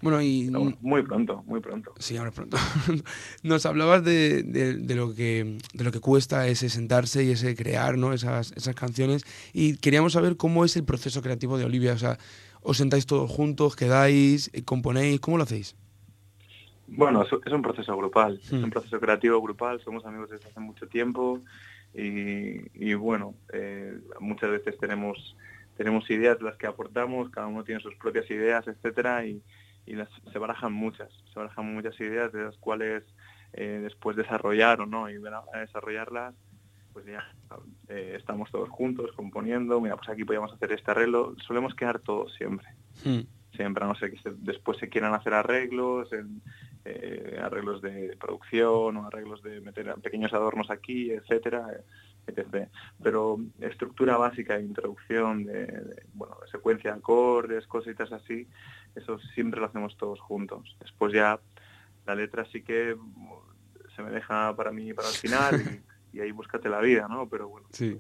Bueno, 0.03 0.21
y 0.21 0.51
muy 0.83 1.03
pronto, 1.03 1.43
muy 1.47 1.61
pronto. 1.61 1.95
Sí, 1.99 2.17
ahora 2.19 2.31
pronto. 2.31 2.59
Nos 3.43 3.65
hablabas 3.65 4.05
de, 4.05 4.43
de- 4.43 4.75
de 4.75 4.95
lo 4.95 5.15
que, 5.15 5.57
de 5.73 5.85
lo 5.85 5.91
que 5.91 6.01
cuesta 6.01 6.47
ese 6.49 6.69
sentarse 6.69 7.25
y 7.25 7.31
ese 7.31 7.57
crear 7.57 7.97
¿no? 7.97 8.13
esas, 8.13 8.53
esas 8.53 8.75
canciones. 8.75 9.25
Y 9.55 9.79
queríamos 9.79 10.13
saber 10.13 10.37
cómo 10.37 10.65
es 10.67 10.77
el 10.77 10.85
proceso 10.85 11.23
creativo 11.23 11.57
de 11.57 11.65
Olivia. 11.65 11.95
O 11.95 11.99
sea, 11.99 12.19
¿os 12.67 12.77
sentáis 12.79 13.07
todos 13.07 13.31
juntos, 13.31 13.77
quedáis, 13.77 14.51
eh, 14.53 14.65
componéis? 14.65 15.21
¿Cómo 15.21 15.39
lo 15.39 15.45
hacéis? 15.45 15.77
Bueno, 16.89 17.23
es, 17.23 17.53
un 17.53 17.63
proceso 17.63 17.97
grupal, 17.97 18.41
es 18.43 18.53
Hmm. 18.53 18.65
un 18.65 18.71
proceso 18.71 18.99
creativo 19.01 19.41
grupal, 19.41 19.81
somos 19.81 20.05
amigos 20.05 20.31
desde 20.31 20.49
hace 20.49 20.61
mucho 20.61 20.87
tiempo 20.89 21.41
y, 21.95 22.61
y 22.75 22.95
bueno, 22.95 23.35
eh, 23.53 23.99
muchas 24.21 24.51
veces 24.51 24.77
tenemos 24.79 25.37
tenemos 25.77 26.09
ideas 26.11 26.39
de 26.39 26.45
las 26.45 26.57
que 26.57 26.67
aportamos, 26.67 27.29
cada 27.31 27.49
uno 27.49 27.63
tiene 27.63 27.83
sus 27.83 27.95
propias 27.97 28.31
ideas, 28.31 28.67
etcétera, 28.67 29.27
y, 29.27 29.43
y 29.85 29.93
las, 29.95 30.09
se 30.33 30.39
barajan 30.39 30.73
muchas, 30.73 31.11
se 31.33 31.39
barajan 31.39 31.75
muchas 31.75 32.01
ideas 32.01 32.33
de 32.33 32.45
las 32.45 32.57
cuales 32.57 33.05
eh, 33.53 33.81
después 33.83 34.17
desarrollar 34.17 34.81
o 34.81 34.87
no, 34.87 35.11
y 35.11 35.19
desarrollarlas, 35.61 36.35
pues 36.97 37.05
ya 37.05 37.23
eh, 37.91 38.15
estamos 38.17 38.51
todos 38.51 38.71
juntos 38.71 39.11
componiendo, 39.15 39.83
mira, 39.83 39.97
pues 39.97 40.09
aquí 40.09 40.25
podríamos 40.25 40.51
hacer 40.55 40.73
este 40.73 40.93
arreglo, 40.93 41.35
solemos 41.47 41.75
quedar 41.75 41.99
todos 41.99 42.33
siempre 42.35 42.67
siempre, 43.55 43.85
a 43.85 43.87
no 43.89 43.95
ser 43.97 44.13
que 44.13 44.19
se- 44.21 44.33
después 44.39 44.79
se 44.79 44.89
quieran 44.89 45.13
hacer 45.13 45.35
arreglos, 45.35 46.11
en, 46.15 46.41
eh, 46.87 47.39
arreglos 47.43 47.83
de 47.83 48.17
producción 48.19 48.97
o 48.97 49.07
arreglos 49.07 49.43
de 49.43 49.61
meter 49.61 49.95
pequeños 49.97 50.33
adornos 50.33 50.71
aquí, 50.71 51.11
etcétera, 51.11 51.67
etc. 52.27 52.69
Pero 53.03 53.39
estructura 53.61 54.17
básica, 54.17 54.59
introducción, 54.59 55.45
de, 55.45 55.67
de, 55.67 56.03
bueno, 56.15 56.39
de 56.43 56.51
secuencia 56.51 56.93
de 56.93 56.99
acordes, 56.99 57.67
cositas 57.67 58.11
así, 58.11 58.49
eso 58.95 59.19
siempre 59.35 59.61
lo 59.61 59.67
hacemos 59.67 59.99
todos 59.99 60.19
juntos. 60.21 60.75
Después 60.81 61.13
ya 61.13 61.39
la 62.07 62.15
letra 62.15 62.47
sí 62.47 62.63
que 62.63 62.97
se 63.95 64.03
me 64.03 64.11
deja 64.11 64.57
para 64.57 64.71
mí 64.73 64.95
para 64.95 65.09
el 65.09 65.15
final 65.15 65.61
y, 65.61 65.83
y 66.17 66.21
ahí 66.21 66.33
búscate 66.33 66.69
la 66.69 66.81
vida, 66.81 67.07
¿no? 67.09 67.29
Pero 67.29 67.49
bueno, 67.49 67.69
Sí. 67.73 67.97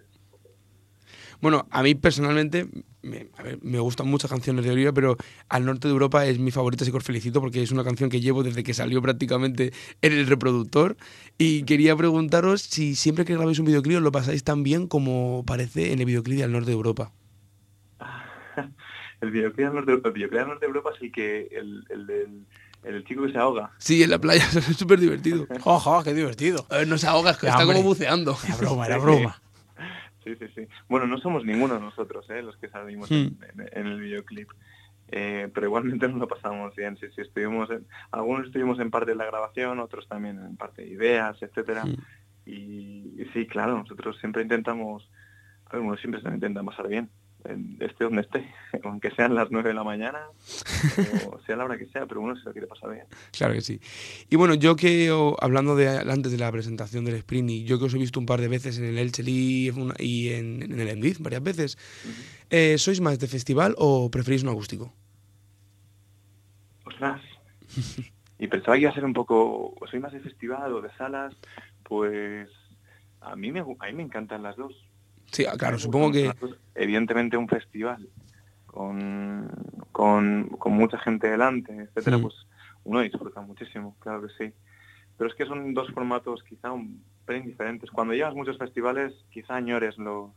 Bueno, 1.40 1.66
a 1.70 1.82
mí 1.82 1.94
personalmente 1.94 2.66
me, 3.02 3.28
a 3.36 3.42
ver, 3.42 3.58
me 3.62 3.78
gustan 3.78 4.08
muchas 4.08 4.30
canciones 4.30 4.64
de 4.64 4.70
Olivia, 4.70 4.92
pero 4.92 5.16
Al 5.50 5.66
Norte 5.66 5.86
de 5.86 5.92
Europa 5.92 6.24
es 6.24 6.38
mi 6.38 6.50
favorita, 6.50 6.82
así 6.82 6.90
que 6.90 6.96
os 6.96 7.04
felicito 7.04 7.40
porque 7.40 7.62
es 7.62 7.70
una 7.70 7.84
canción 7.84 8.08
que 8.08 8.20
llevo 8.20 8.42
desde 8.42 8.62
que 8.62 8.72
salió 8.72 9.02
prácticamente 9.02 9.72
en 10.00 10.12
el 10.14 10.26
reproductor. 10.26 10.96
Y 11.36 11.64
quería 11.64 11.94
preguntaros 11.94 12.62
si 12.62 12.94
siempre 12.94 13.26
que 13.26 13.34
grabáis 13.34 13.58
un 13.58 13.66
videoclip 13.66 14.00
lo 14.00 14.12
pasáis 14.12 14.44
tan 14.44 14.62
bien 14.62 14.86
como 14.86 15.44
parece 15.46 15.92
en 15.92 16.00
el 16.00 16.06
videoclip 16.06 16.38
de 16.38 16.44
Al 16.44 16.52
Norte 16.52 16.70
de 16.70 16.76
Europa. 16.76 17.12
el 19.20 19.30
videoclip 19.30 19.66
del 19.66 19.74
norte, 19.74 19.92
el 19.92 20.12
videoclip 20.12 20.40
del 20.40 20.48
norte 20.48 20.66
de 20.66 20.68
Europa 20.68 20.90
es 20.94 21.02
el 21.02 21.12
que 21.12 21.48
el, 21.52 21.84
el, 21.90 22.46
el 22.94 23.04
chico 23.04 23.24
que 23.26 23.32
se 23.32 23.38
ahoga. 23.38 23.72
Sí, 23.78 24.02
en 24.02 24.10
la 24.10 24.18
playa, 24.18 24.44
es 24.54 24.64
súper 24.76 25.00
divertido. 25.00 25.46
¡Ojo, 25.64 26.02
qué 26.04 26.14
divertido! 26.14 26.66
Ver, 26.70 26.86
no 26.86 26.96
se 26.98 27.06
ahoga, 27.06 27.32
es 27.32 27.38
que 27.38 27.46
Ya, 27.46 27.52
está 27.52 27.66
como 27.66 27.82
buceando. 27.82 28.36
Era 28.46 28.56
broma, 28.60 28.86
era 28.86 28.98
broma. 28.98 29.40
Sí, 30.24 30.34
sí, 30.36 30.46
sí. 30.54 30.66
Bueno, 30.88 31.06
no 31.06 31.18
somos 31.18 31.44
ninguno 31.44 31.74
de 31.74 31.80
nosotros, 31.80 32.28
¿eh? 32.30 32.42
los 32.42 32.56
que 32.56 32.68
salimos 32.68 33.10
Hmm. 33.10 33.14
en, 33.14 33.38
en- 33.60 33.68
en 33.72 33.86
el 33.86 34.00
videoclip. 34.00 34.50
Eh, 35.08 35.48
pero 35.54 35.66
igualmente 35.68 36.08
nos 36.08 36.18
lo 36.18 36.26
pasamos 36.26 36.74
bien. 36.74 36.96
Sí, 36.98 37.06
sí, 37.14 37.20
estuvimos 37.20 37.70
en, 37.70 37.86
algunos 38.10 38.46
estuvimos 38.46 38.80
en 38.80 38.90
parte 38.90 39.12
de 39.12 39.16
la 39.16 39.24
grabación, 39.26 39.78
otros 39.78 40.08
también 40.08 40.38
en 40.40 40.56
parte 40.56 40.82
de 40.82 40.88
ideas, 40.88 41.36
etcétera. 41.40 41.84
Hmm. 41.84 41.94
Y, 42.44 43.14
y 43.22 43.24
sí, 43.32 43.46
claro, 43.46 43.78
nosotros 43.78 44.16
siempre 44.20 44.42
intentamos, 44.42 45.08
a 45.66 45.76
ver, 45.76 45.82
uno 45.82 45.96
siempre 45.96 46.20
se 46.20 46.28
lo 46.28 46.34
intenta 46.34 46.62
pasar 46.62 46.88
bien, 46.88 47.08
en- 47.08 47.10
esté 47.80 48.04
donde 48.04 48.22
esté, 48.22 48.48
aunque 48.84 49.10
sean 49.12 49.34
las 49.34 49.50
9 49.50 49.70
de 49.70 49.74
la 49.74 49.84
mañana 49.84 50.20
o 51.30 51.40
sea 51.46 51.56
la 51.56 51.64
hora 51.64 51.78
que 51.78 51.86
sea, 51.86 52.06
pero 52.06 52.20
uno 52.20 52.36
se 52.36 52.44
lo 52.44 52.52
quiere 52.52 52.66
pasar 52.66 52.90
bien. 52.90 53.06
Claro 53.32 53.54
que 53.54 53.60
sí. 53.60 53.80
Y 54.30 54.36
bueno, 54.36 54.54
yo 54.54 54.76
que, 54.76 55.10
hablando 55.40 55.76
de 55.76 55.88
antes 55.88 56.32
de 56.32 56.38
la 56.38 56.50
presentación 56.50 57.04
del 57.04 57.16
sprint, 57.16 57.50
y 57.50 57.64
yo 57.64 57.78
que 57.78 57.86
os 57.86 57.94
he 57.94 57.98
visto 57.98 58.20
un 58.20 58.26
par 58.26 58.40
de 58.40 58.48
veces 58.48 58.78
en 58.78 58.84
el 58.84 58.98
Elche 58.98 59.22
y 59.26 60.28
en, 60.30 60.62
en 60.62 60.80
el 60.80 60.88
Endiz 60.88 61.18
varias 61.20 61.42
veces, 61.42 61.78
eh, 62.50 62.78
¿sois 62.78 63.00
más 63.00 63.18
de 63.18 63.26
festival 63.26 63.74
o 63.78 64.10
preferís 64.10 64.42
un 64.42 64.50
acústico? 64.50 64.92
Ostras. 66.84 67.20
Y 68.38 68.48
pensaba 68.48 68.74
que 68.74 68.82
iba 68.82 68.90
a 68.90 68.94
ser 68.94 69.04
un 69.04 69.14
poco, 69.14 69.74
soy 69.90 69.98
más 69.98 70.12
de 70.12 70.20
festival 70.20 70.72
o 70.74 70.82
de 70.82 70.90
salas, 70.96 71.34
pues 71.84 72.50
a 73.20 73.34
mí 73.34 73.50
me, 73.50 73.60
a 73.60 73.86
mí 73.86 73.92
me 73.94 74.02
encantan 74.02 74.42
las 74.42 74.56
dos. 74.56 74.74
Sí, 75.36 75.44
ah, 75.44 75.52
claro, 75.58 75.74
Me 75.76 75.80
supongo 75.82 76.12
que... 76.12 76.32
Evidentemente 76.74 77.36
un 77.36 77.46
festival 77.46 78.08
con, 78.64 79.50
con, 79.92 80.48
con 80.58 80.72
mucha 80.72 80.98
gente 80.98 81.28
delante, 81.28 81.74
etcétera, 81.76 82.16
Mm. 82.16 82.22
pues 82.22 82.34
uno 82.84 83.00
disfruta 83.00 83.42
muchísimo, 83.42 83.96
claro 84.00 84.22
que 84.22 84.28
sí. 84.38 84.54
Pero 85.18 85.28
es 85.28 85.36
que 85.36 85.44
son 85.44 85.74
dos 85.74 85.90
formatos 85.92 86.42
quizá 86.42 86.72
un 86.72 87.04
pelín 87.26 87.44
diferentes. 87.48 87.90
Cuando 87.90 88.14
llevas 88.14 88.34
muchos 88.34 88.56
festivales, 88.56 89.12
quizá 89.30 89.56
añores 89.56 89.98
los, 89.98 90.30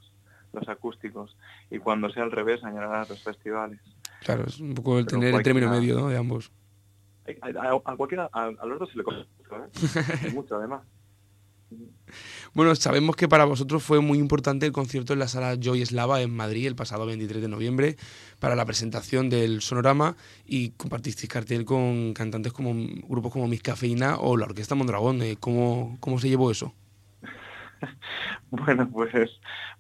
los 0.52 0.68
acústicos. 0.68 1.38
Y 1.72 1.80
cuando 1.80 2.10
sea 2.10 2.24
al 2.24 2.32
revés, 2.34 2.62
añorarás 2.66 3.08
los 3.10 3.24
festivales. 3.24 3.80
Claro, 4.26 4.44
es 4.48 4.60
un 4.60 4.74
poco 4.74 5.00
el 5.00 5.06
Pero 5.06 5.20
tener 5.22 5.36
el 5.36 5.44
término 5.44 5.70
medio 5.70 5.96
¿no? 5.98 6.10
de 6.10 6.18
ambos. 6.18 6.52
A, 7.42 7.48
a- 7.70 7.82
a 7.86 7.96
cualquiera, 7.96 8.30
a, 8.34 8.48
a 8.48 8.66
los 8.66 8.80
dos 8.80 8.90
se 8.92 8.98
le 8.98 9.04
coge 9.06 9.26
mucho, 9.38 9.56
¿eh? 9.64 10.32
mucho 10.34 10.56
además. 10.58 10.82
Bueno, 12.54 12.74
sabemos 12.76 13.16
que 13.16 13.28
para 13.28 13.46
vosotros 13.46 13.84
fue 13.84 14.00
muy 14.02 14.18
importante 14.18 14.66
el 14.66 14.72
concierto 14.72 15.14
en 15.14 15.20
la 15.20 15.28
sala 15.28 15.56
Joy 15.60 15.86
Slava 15.86 16.22
en 16.22 16.36
Madrid 16.36 16.68
el 16.68 16.76
pasado 16.76 17.06
23 17.06 17.42
de 17.42 17.48
noviembre 17.48 17.96
para 18.40 18.56
la 18.56 18.66
presentación 18.66 19.30
del 19.30 19.62
Sonorama 19.62 20.16
y 20.46 20.72
compartisteis 20.72 21.30
cartel 21.30 21.66
con 21.66 22.14
cantantes 22.14 22.52
como 22.54 22.74
grupos 23.08 23.32
como 23.32 23.48
Miss 23.48 23.62
Cafeína 23.62 24.18
o 24.18 24.38
la 24.38 24.46
Orquesta 24.46 24.76
Mondragón. 24.76 25.22
Eh, 25.22 25.38
¿Cómo, 25.40 25.98
¿Cómo 26.00 26.20
se 26.20 26.30
llevó 26.30 26.52
eso? 26.52 26.74
Bueno, 28.52 28.90
pues 28.92 29.30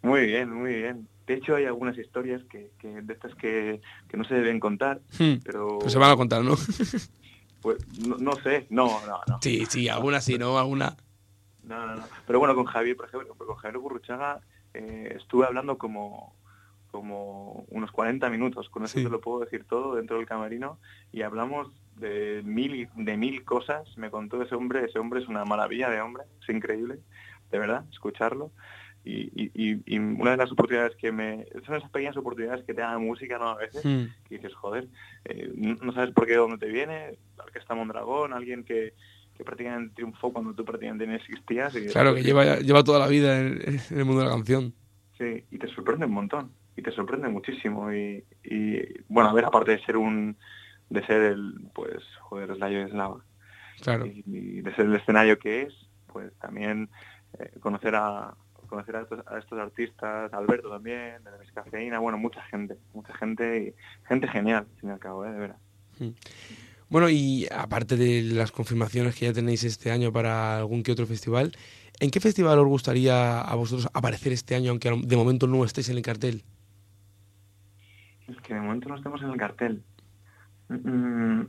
muy 0.01 0.27
bien, 0.27 0.53
muy 0.53 0.73
bien. 0.73 1.07
De 1.27 1.33
hecho, 1.33 1.55
hay 1.55 1.65
algunas 1.65 1.97
historias 1.97 2.41
que, 2.49 2.71
que 2.79 3.01
de 3.01 3.13
estas 3.13 3.35
que, 3.35 3.81
que 4.07 4.17
no 4.17 4.23
se 4.23 4.35
deben 4.35 4.59
contar, 4.59 5.01
Hmm, 5.17 5.35
pero 5.43 5.79
Pues 5.79 5.91
se 5.91 5.99
van 5.99 6.11
a 6.11 6.15
contar, 6.15 6.43
¿no? 6.43 6.55
pues, 7.61 7.77
no, 8.07 8.17
no 8.17 8.33
sé, 8.43 8.67
no, 8.69 8.87
no, 9.05 9.19
no. 9.27 9.39
Sí, 9.41 9.65
sí, 9.67 9.89
alguna 9.89 10.21
sí, 10.21 10.37
¿no? 10.37 10.57
Alguna. 10.57 10.95
No, 11.69 11.85
no, 11.85 11.95
no. 11.95 12.09
Pero 12.25 12.39
bueno, 12.39 12.55
con 12.55 12.65
Javier, 12.65 12.97
por 12.97 13.05
ejemplo, 13.07 13.33
con 13.35 13.55
Javier 13.55 13.77
Gurruchaga 13.77 14.41
eh, 14.73 15.13
estuve 15.17 15.45
hablando 15.45 15.77
como, 15.77 16.35
como 16.91 17.65
unos 17.69 17.91
40 17.91 18.29
minutos, 18.29 18.69
con 18.69 18.83
eso 18.83 18.97
Sí. 18.97 19.03
te 19.03 19.09
lo 19.09 19.21
puedo 19.21 19.39
decir 19.41 19.65
todo 19.65 19.95
dentro 19.95 20.17
del 20.17 20.25
camerino, 20.25 20.79
y 21.11 21.21
hablamos 21.21 21.67
de 21.95 22.41
mil, 22.43 22.75
y- 22.75 22.89
de 22.95 23.17
mil 23.17 23.43
cosas, 23.43 23.95
me 23.97 24.09
contó 24.09 24.41
ese 24.41 24.55
hombre, 24.55 24.85
ese 24.85 24.97
hombre 24.99 25.21
es 25.21 25.27
una 25.27 25.45
maravilla 25.45 25.89
de 25.89 26.01
hombre, 26.01 26.23
es 26.41 26.49
increíble, 26.49 26.99
de 27.51 27.59
verdad, 27.59 27.85
escucharlo. 27.91 28.51
Y, 29.03 29.29
y, 29.33 29.51
y- 29.53 29.81
y 29.85 29.97
una 29.99 30.31
de 30.31 30.37
las 30.37 30.51
oportunidades 30.51 30.95
que 30.97 31.11
me... 31.11 31.45
Son 31.65 31.75
esas 31.75 31.89
pequeñas 31.89 32.17
oportunidades 32.17 32.65
que 32.65 32.73
te 32.73 32.81
da 32.81 32.91
la 32.91 32.97
música, 32.99 33.37
¿no? 33.37 33.49
A 33.49 33.55
veces, 33.55 33.83
Hmm. 33.85 34.05
que 34.27 34.35
dices, 34.35 34.53
joder, 34.55 34.87
eh, 35.25 35.51
no 35.55 35.75
no 35.81 35.93
sabes 35.93 36.11
por 36.13 36.25
qué 36.27 36.35
dónde 36.35 36.57
te 36.57 36.67
viene, 36.71 37.17
la 37.37 37.43
orquesta 37.45 37.75
Mondragón, 37.75 38.33
alguien 38.33 38.63
que, 38.63 38.93
que 39.39 39.45
prácticamente 39.45 39.95
triunfó 39.95 40.33
cuando 40.33 40.53
tú 40.53 40.65
prácticamente 40.65 41.07
no 41.07 41.15
existías. 41.15 41.73
Y 41.73 41.87
Claro, 41.87 42.13
que 42.13 42.21
lleva, 42.23 42.57
lleva 42.57 42.83
toda 42.83 42.99
la 42.99 43.07
vida 43.07 43.39
en, 43.39 43.61
en 43.89 43.97
el 43.97 44.03
mundo 44.03 44.19
de 44.23 44.27
la 44.27 44.33
canción. 44.35 44.73
Sí, 45.17 45.45
y 45.49 45.57
te 45.57 45.67
sorprende 45.69 46.05
un 46.07 46.11
montón, 46.11 46.51
y 46.75 46.81
te 46.81 46.91
sorprende 46.91 47.29
muchísimo. 47.29 47.89
Y, 47.93 48.25
y, 48.43 48.81
bueno, 49.07 49.29
a 49.29 49.33
ver, 49.33 49.45
aparte 49.45 49.71
de 49.71 49.79
ser 49.85 49.95
un, 49.95 50.35
de 50.89 51.05
ser 51.05 51.21
el, 51.21 51.53
pues, 51.73 52.03
joder, 52.19 52.53
Slayo 52.53 52.81
es 52.85 52.91
lava, 52.93 53.23
Claro. 53.81 54.07
y, 54.07 54.23
y 54.25 54.61
de 54.61 54.75
ser 54.75 54.87
el 54.87 54.95
escenario 54.95 55.39
que 55.39 55.61
es, 55.61 55.73
pues 56.07 56.33
también 56.39 56.89
eh, 57.39 57.49
conocer 57.61 57.95
a 57.95 58.33
conocer 58.67 58.97
a 58.97 59.01
estos, 59.03 59.25
a 59.25 59.39
estos 59.39 59.57
artistas, 59.57 60.33
Alberto 60.33 60.69
también, 60.69 61.23
de 61.23 61.31
la 61.31 61.37
Miss 61.37 61.51
Cafeína, 61.53 61.99
bueno, 61.99 62.17
mucha 62.17 62.41
gente, 62.43 62.75
mucha 62.93 63.13
gente 63.15 63.57
y 63.69 64.05
gente 64.05 64.27
genial, 64.27 64.67
y 64.83 64.87
al 64.89 64.99
cabo, 64.99 65.25
¿eh? 65.25 65.31
de 65.31 65.39
veras. 65.39 65.57
Bueno, 66.89 67.09
y 67.09 67.47
aparte 67.51 67.95
de 67.97 68.23
las 68.23 68.51
confirmaciones 68.51 69.15
que 69.15 69.25
ya 69.25 69.33
tenéis 69.33 69.63
este 69.63 69.91
año 69.91 70.11
para 70.11 70.57
algún 70.57 70.83
que 70.83 70.91
otro 70.91 71.05
festival, 71.05 71.51
¿en 71.99 72.09
qué 72.09 72.19
festival 72.19 72.57
os 72.59 72.67
gustaría 72.67 73.41
a 73.41 73.55
vosotros 73.55 73.87
aparecer 73.93 74.33
este 74.33 74.55
año, 74.55 74.71
aunque 74.71 74.89
de 74.89 75.15
momento 75.15 75.47
no 75.47 75.63
estéis 75.63 75.89
en 75.89 75.97
el 75.97 76.01
cartel? 76.01 76.43
Es 78.27 78.37
que 78.41 78.53
de 78.53 78.61
momento 78.61 78.89
no 78.89 78.95
estamos 78.95 79.21
en 79.21 79.29
el 79.29 79.37
cartel. 79.37 79.83
Mm, 80.69 81.41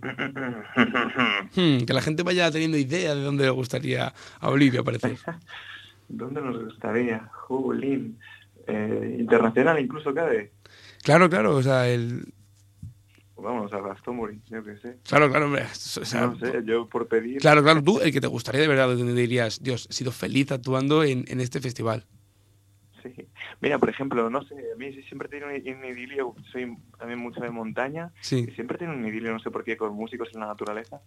Hmm, 1.55 1.85
que 1.85 1.93
la 1.93 2.01
gente 2.01 2.23
vaya 2.23 2.51
teniendo 2.51 2.77
idea 2.79 3.15
de 3.15 3.23
dónde 3.23 3.45
le 3.45 3.51
gustaría 3.51 4.13
a 4.41 4.49
Olivia 4.49 4.81
aparecer. 4.81 5.17
¿Dónde 6.09 6.41
nos 6.41 6.65
gustaría? 6.65 7.29
Jolín. 7.33 8.19
Eh, 8.67 9.17
internacional 9.19 9.79
incluso 9.81 10.15
cabe. 10.15 10.53
Claro, 11.03 11.29
claro, 11.29 11.57
o 11.57 11.63
sea, 11.63 11.89
el... 11.89 12.33
Pues 13.41 13.55
vamos 13.55 13.73
a 13.73 13.81
Glastonbury, 13.81 14.43
yo 14.51 14.63
qué 14.63 14.77
sé. 14.77 14.99
Claro, 15.09 15.31
claro, 15.31 15.47
hombre. 15.47 15.63
o 15.63 16.05
sea, 16.05 16.27
no 16.27 16.39
sé, 16.39 16.63
yo 16.67 16.87
por 16.87 17.09
pedir... 17.09 17.39
Claro, 17.41 17.63
claro, 17.63 17.83
tú, 17.83 17.99
el 18.01 18.13
que 18.13 18.21
te 18.21 18.27
gustaría 18.27 18.61
de 18.61 18.69
verdad, 18.69 18.89
donde 18.89 19.15
dirías, 19.15 19.63
Dios, 19.63 19.87
he 19.89 19.95
sido 19.95 20.13
feliz 20.13 20.53
actuando 20.53 21.03
en, 21.05 21.25
en 21.27 21.41
este 21.41 21.59
festival. 21.61 22.05
Sí. 23.03 23.15
Mira, 23.63 23.79
por 23.79 23.89
ejemplo, 23.89 24.29
no 24.29 24.43
sé, 24.45 24.55
a 24.75 24.77
mí 24.77 24.93
siempre 25.05 25.27
tiene 25.31 25.47
un, 25.47 25.85
idilio, 25.87 26.35
soy 26.53 26.77
también 26.99 27.19
mucho 27.19 27.41
de 27.41 27.49
montaña, 27.51 28.13
Sí. 28.21 28.45
y 28.47 28.51
siempre 28.53 28.77
tiene 28.77 28.95
un 28.95 29.07
idilio, 29.07 29.33
no 29.33 29.39
sé 29.39 29.51
por 29.51 29.65
qué, 29.65 29.79
con 29.79 29.95
músicos 29.95 30.29
en 30.35 30.41
la 30.41 30.47
naturaleza. 30.49 31.01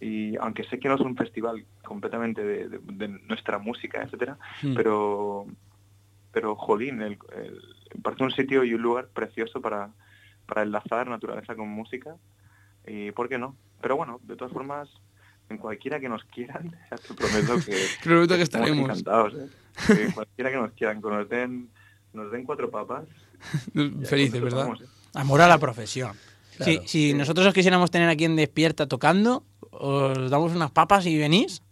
Y 0.00 0.36
aunque 0.38 0.64
sé 0.64 0.78
que 0.78 0.88
no 0.88 0.94
es 0.94 1.02
un 1.02 1.14
festival 1.14 1.66
completamente 1.84 2.42
de, 2.42 2.68
de- 2.70 2.80
de 2.82 3.08
nuestra 3.28 3.58
música, 3.58 4.02
etcétera, 4.02 4.38
Hmm. 4.62 4.74
pero, 4.74 5.46
pero 6.32 6.56
jolín, 6.56 7.02
el, 7.02 7.18
el- 7.36 7.60
parece 8.02 8.24
un 8.24 8.30
sitio 8.30 8.64
y 8.64 8.72
un 8.72 8.80
lugar 8.80 9.08
precioso 9.08 9.60
para, 9.60 9.90
para 10.50 10.62
enlazar 10.62 11.08
naturaleza 11.08 11.54
con 11.54 11.68
música. 11.68 12.16
Y 12.86 13.12
por 13.12 13.28
qué 13.28 13.38
no. 13.38 13.56
Pero 13.80 13.96
bueno, 13.96 14.20
de 14.24 14.36
todas 14.36 14.52
formas, 14.52 14.88
en 15.48 15.56
cualquiera 15.58 16.00
que 16.00 16.08
nos 16.08 16.24
quieran, 16.24 16.76
ya 16.90 16.96
te 16.96 17.14
prometo 17.14 17.54
que, 17.64 17.72
Te 18.02 18.04
prometo 18.04 18.36
que 18.36 18.42
estamos 18.42 18.68
estaremos. 18.68 18.90
encantados. 18.90 19.34
¿eh? 19.34 19.48
Que 19.86 20.12
cualquiera 20.12 20.50
que 20.50 20.56
nos 20.56 20.72
quieran, 20.72 21.00
que 21.00 21.08
nos 21.08 21.28
den, 21.28 21.70
nos 22.12 22.30
den 22.30 22.44
cuatro 22.44 22.70
papas. 22.70 23.04
Felices, 24.04 24.42
¿verdad? 24.42 24.68
¿eh? 24.68 24.86
Amor 25.14 25.40
a 25.40 25.48
la 25.48 25.58
profesión. 25.58 26.14
Claro. 26.56 26.82
Si, 26.84 26.88
si 26.88 27.14
nosotros 27.14 27.46
os 27.46 27.54
quisiéramos 27.54 27.90
tener 27.90 28.08
aquí 28.08 28.24
en 28.24 28.36
Despierta 28.36 28.86
tocando, 28.86 29.44
os 29.70 30.28
damos 30.30 30.52
unas 30.52 30.70
papas 30.72 31.06
y 31.06 31.16
venís. 31.16 31.62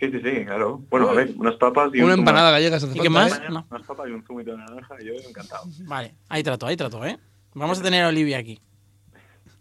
Sí, 0.00 0.10
sí, 0.10 0.20
sí, 0.22 0.44
claro. 0.44 0.80
Bueno, 0.90 1.10
a 1.10 1.12
ver, 1.12 1.32
unas 1.36 1.56
papas 1.56 1.90
y 1.92 2.00
Una 2.00 2.14
un 2.14 2.20
empanada 2.20 2.52
gallega 2.52 2.78
¿Y 2.94 3.00
qué 3.00 3.10
más? 3.10 3.38
¿eh? 3.38 3.42
No. 3.50 3.66
Unas 3.70 3.86
papas 3.86 4.08
y 4.08 4.12
un 4.12 4.24
zumito 4.24 4.52
de 4.52 4.58
naranja, 4.58 4.94
yo 5.04 5.12
encantado. 5.28 5.64
Vale, 5.80 6.14
ahí 6.28 6.42
trato, 6.42 6.66
ahí 6.66 6.76
trato, 6.76 7.04
¿eh? 7.04 7.18
Vamos 7.58 7.80
a 7.80 7.82
tener 7.82 8.04
a 8.04 8.08
Olivia 8.08 8.38
aquí. 8.38 8.60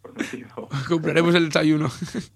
Prometido. 0.01 0.69
Compraremos 0.87 1.35
el 1.35 1.45
desayuno. 1.45 1.89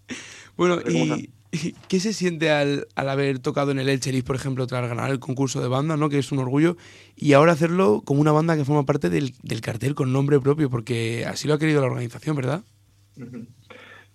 bueno, 0.57 0.79
y, 0.89 1.29
y 1.51 1.73
qué 1.87 1.99
se 1.99 2.13
siente 2.13 2.51
al, 2.51 2.87
al 2.95 3.09
haber 3.09 3.39
tocado 3.39 3.71
en 3.71 3.79
el 3.79 3.89
Elcheris, 3.89 4.23
por 4.23 4.35
ejemplo, 4.35 4.65
tras 4.67 4.87
ganar 4.87 5.11
el 5.11 5.19
concurso 5.19 5.61
de 5.61 5.67
banda, 5.67 5.97
¿no? 5.97 6.09
Que 6.09 6.19
es 6.19 6.31
un 6.31 6.39
orgullo. 6.39 6.77
Y 7.15 7.33
ahora 7.33 7.51
hacerlo 7.51 8.01
como 8.03 8.21
una 8.21 8.31
banda 8.31 8.57
que 8.57 8.65
forma 8.65 8.85
parte 8.85 9.09
del, 9.09 9.33
del 9.43 9.61
cartel 9.61 9.95
con 9.95 10.11
nombre 10.11 10.39
propio, 10.39 10.69
porque 10.69 11.25
así 11.25 11.47
lo 11.47 11.53
ha 11.53 11.59
querido 11.59 11.81
la 11.81 11.87
organización, 11.87 12.35
¿verdad? 12.35 12.63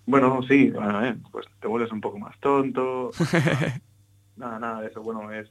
Bueno, 0.05 0.41
sí, 0.47 0.69
bueno, 0.71 1.05
eh, 1.05 1.15
pues 1.31 1.45
te 1.61 1.67
vuelves 1.67 1.91
un 1.91 2.01
poco 2.01 2.17
más 2.17 2.37
tonto. 2.39 3.11
nada, 4.35 4.59
nada 4.59 4.81
de 4.81 4.87
eso. 4.87 5.01
Bueno, 5.01 5.31
es. 5.31 5.47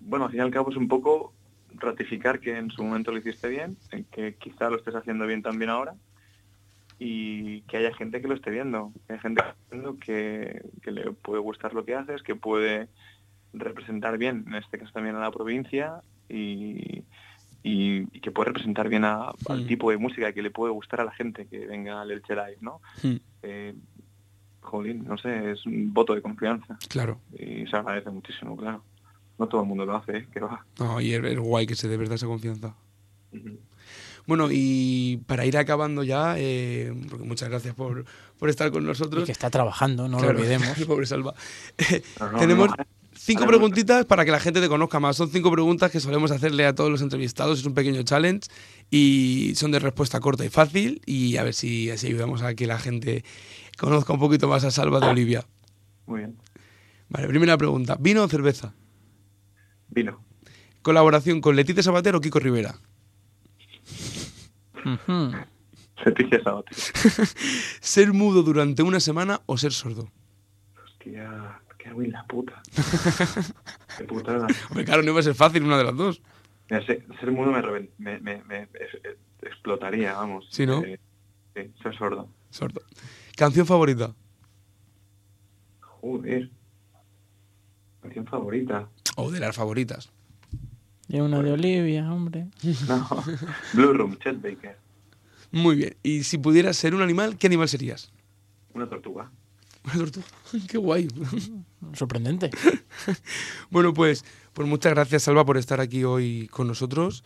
Bueno, 0.00 0.26
al 0.26 0.30
fin 0.30 0.40
y 0.40 0.42
al 0.42 0.50
cabo 0.50 0.70
es 0.70 0.76
un 0.76 0.86
poco 0.86 1.32
ratificar 1.76 2.40
que 2.40 2.56
en 2.56 2.70
su 2.70 2.82
momento 2.84 3.10
lo 3.12 3.18
hiciste 3.18 3.48
bien, 3.48 3.76
en 3.90 4.04
que 4.04 4.34
quizá 4.36 4.70
lo 4.70 4.76
estés 4.76 4.94
haciendo 4.94 5.26
bien 5.26 5.42
también 5.42 5.70
ahora 5.70 5.94
y 6.98 7.62
que 7.62 7.76
haya 7.78 7.94
gente 7.94 8.20
que 8.20 8.28
lo 8.28 8.34
esté 8.34 8.50
viendo, 8.50 8.92
que 9.06 9.14
haya 9.14 9.22
gente 9.22 9.42
que, 10.00 10.62
que, 10.82 10.90
le 10.92 11.12
puede 11.12 11.40
gustar 11.40 11.74
lo 11.74 11.84
que 11.84 11.94
haces, 11.94 12.22
que 12.22 12.36
puede 12.36 12.88
representar 13.52 14.16
bien, 14.18 14.44
en 14.48 14.54
este 14.54 14.78
caso 14.78 14.92
también 14.92 15.16
a 15.16 15.20
la 15.20 15.30
provincia 15.30 16.00
y, 16.28 17.04
y- 17.62 18.06
y 18.12 18.20
que 18.20 18.30
puede 18.30 18.48
representar 18.48 18.88
bien 18.88 19.04
a- 19.04 19.32
al 19.48 19.64
Mm. 19.64 19.66
tipo 19.66 19.90
de 19.90 19.96
música 19.98 20.32
que 20.32 20.42
le 20.42 20.50
puede 20.50 20.72
gustar 20.72 21.00
a 21.00 21.04
la 21.04 21.12
gente 21.12 21.46
que 21.46 21.66
venga 21.66 22.00
al 22.00 22.10
Elche 22.10 22.34
Live, 22.34 22.58
¿no? 22.60 22.80
Mm. 23.02 23.16
Eh, 23.42 23.74
jolín, 24.60 25.04
no 25.04 25.18
sé, 25.18 25.50
es 25.52 25.66
un 25.66 25.92
voto 25.92 26.14
de 26.14 26.22
confianza 26.22 26.78
Claro. 26.88 27.20
y 27.38 27.66
se 27.66 27.76
agradece 27.76 28.10
muchísimo, 28.10 28.56
claro. 28.56 28.82
No 29.38 29.48
todo 29.48 29.62
el 29.62 29.66
mundo 29.68 29.84
lo 29.84 29.96
hace, 29.96 30.16
¿eh? 30.18 30.28
que 30.32 30.40
va. 30.40 30.64
No, 30.78 31.00
y 31.00 31.12
es, 31.14 31.24
es 31.24 31.38
guay 31.38 31.66
que 31.66 31.74
se 31.74 31.88
dé 31.88 31.96
verdad 31.96 32.14
esa 32.14 32.26
confianza. 32.26 32.74
Bueno, 34.26 34.48
y 34.50 35.18
para 35.26 35.44
ir 35.44 35.56
acabando 35.58 36.02
ya, 36.02 36.34
eh, 36.38 36.94
porque 37.10 37.24
muchas 37.24 37.50
gracias 37.50 37.74
por, 37.74 38.04
por 38.38 38.48
estar 38.48 38.70
con 38.70 38.84
Y 38.84 38.86
nosotros. 38.86 39.24
que 39.24 39.32
está 39.32 39.50
trabajando, 39.50 40.08
no 40.08 40.18
Claro, 40.18 40.32
lo 40.32 40.38
olvidemos. 40.38 40.68
Pobre 40.86 41.04
Salva. 41.06 41.34
No, 42.20 42.32
no, 42.32 42.38
Tenemos 42.38 42.68
no, 42.68 42.74
cinco 43.12 43.46
preguntitas 43.46 44.06
para 44.06 44.24
que 44.24 44.30
la 44.30 44.40
gente 44.40 44.62
te 44.62 44.68
conozca 44.68 44.98
más. 44.98 45.16
Son 45.16 45.28
cinco 45.30 45.50
preguntas 45.50 45.90
que 45.90 46.00
solemos 46.00 46.30
hacerle 46.30 46.64
a 46.64 46.74
todos 46.74 46.90
los 46.90 47.02
entrevistados. 47.02 47.58
Es 47.58 47.66
un 47.66 47.74
pequeño 47.74 48.02
challenge 48.02 48.48
y 48.90 49.52
son 49.56 49.72
de 49.72 49.78
respuesta 49.78 50.20
corta 50.20 50.44
y 50.44 50.48
fácil. 50.48 51.02
Y 51.04 51.36
a 51.36 51.42
ver 51.42 51.52
si 51.52 51.90
así 51.90 52.06
ayudamos 52.06 52.40
a 52.42 52.54
que 52.54 52.66
la 52.66 52.78
gente 52.78 53.24
conozca 53.76 54.14
un 54.14 54.20
poquito 54.20 54.48
más 54.48 54.64
a 54.64 54.70
Salva 54.70 55.00
de 55.00 55.08
Olivia. 55.08 55.44
Muy 56.06 56.20
bien. 56.20 56.38
Vale, 57.10 57.28
primera 57.28 57.58
pregunta. 57.58 57.98
¿Vino 58.00 58.22
o 58.24 58.28
cerveza? 58.28 58.72
Vino. 59.94 60.20
¿Colaboración 60.82 61.40
con 61.40 61.56
Leticia 61.56 61.82
Sabater 61.82 62.14
o 62.16 62.20
Kiko 62.20 62.38
Rivera? 62.40 62.74
Ujú. 64.84 65.32
Leticia 66.04 66.42
Sabater. 66.42 66.76
¿Ser 67.80 68.12
mudo 68.12 68.42
durante 68.42 68.82
una 68.82 69.00
semana 69.00 69.40
o 69.46 69.56
ser 69.56 69.72
sordo? 69.72 70.10
Hostia, 70.84 71.60
qué 71.78 71.88
en 71.90 72.10
la 72.12 72.26
puta. 72.26 72.60
qué 73.98 74.04
putada. 74.04 74.46
Hombre, 74.68 74.84
claro, 74.84 75.02
no 75.02 75.10
iba 75.12 75.20
a 75.20 75.22
ser 75.22 75.34
fácil 75.34 75.62
una 75.64 75.78
de 75.78 75.84
las 75.84 75.96
dos. 75.96 76.20
Mira, 76.70 76.84
ser, 76.84 77.06
ser 77.20 77.30
mudo 77.30 77.52
me, 77.52 77.60
reven- 77.62 77.90
me, 77.98 78.18
me- 78.20 78.42
me- 78.44 78.62
es- 78.74 79.16
explotaría, 79.42 80.14
vamos. 80.14 80.46
Sí, 80.50 80.66
¿no? 80.66 80.82
Eh, 80.82 80.98
sí, 81.54 81.70
ser 81.82 81.96
sordo. 81.96 82.28
Sordo. 82.50 82.82
¿Canción 83.36 83.66
favorita? 83.66 84.14
Joder. 85.80 86.50
Canción 88.02 88.26
favorita. 88.26 88.88
O 89.16 89.30
de 89.30 89.40
las 89.40 89.56
favoritas. 89.56 90.10
Y 91.08 91.20
una 91.20 91.40
de 91.42 91.52
Olivia, 91.52 92.10
hombre. 92.12 92.46
No. 92.88 93.08
Blue 93.74 93.92
Room, 93.92 94.18
Chet 94.18 94.40
Baker. 94.40 94.78
Muy 95.52 95.76
bien. 95.76 95.96
Y 96.02 96.24
si 96.24 96.38
pudieras 96.38 96.76
ser 96.76 96.94
un 96.94 97.02
animal, 97.02 97.38
¿qué 97.38 97.46
animal 97.46 97.68
serías? 97.68 98.10
Una 98.72 98.88
tortuga. 98.88 99.30
Una 99.84 99.94
tortuga. 99.94 100.26
Qué 100.68 100.78
guay. 100.78 101.08
Sorprendente. 101.92 102.50
Bueno, 103.70 103.92
pues, 103.92 104.24
pues 104.52 104.68
muchas 104.68 104.94
gracias, 104.94 105.24
Salva, 105.24 105.44
por 105.44 105.56
estar 105.56 105.80
aquí 105.80 106.04
hoy 106.04 106.48
con 106.48 106.66
nosotros. 106.68 107.24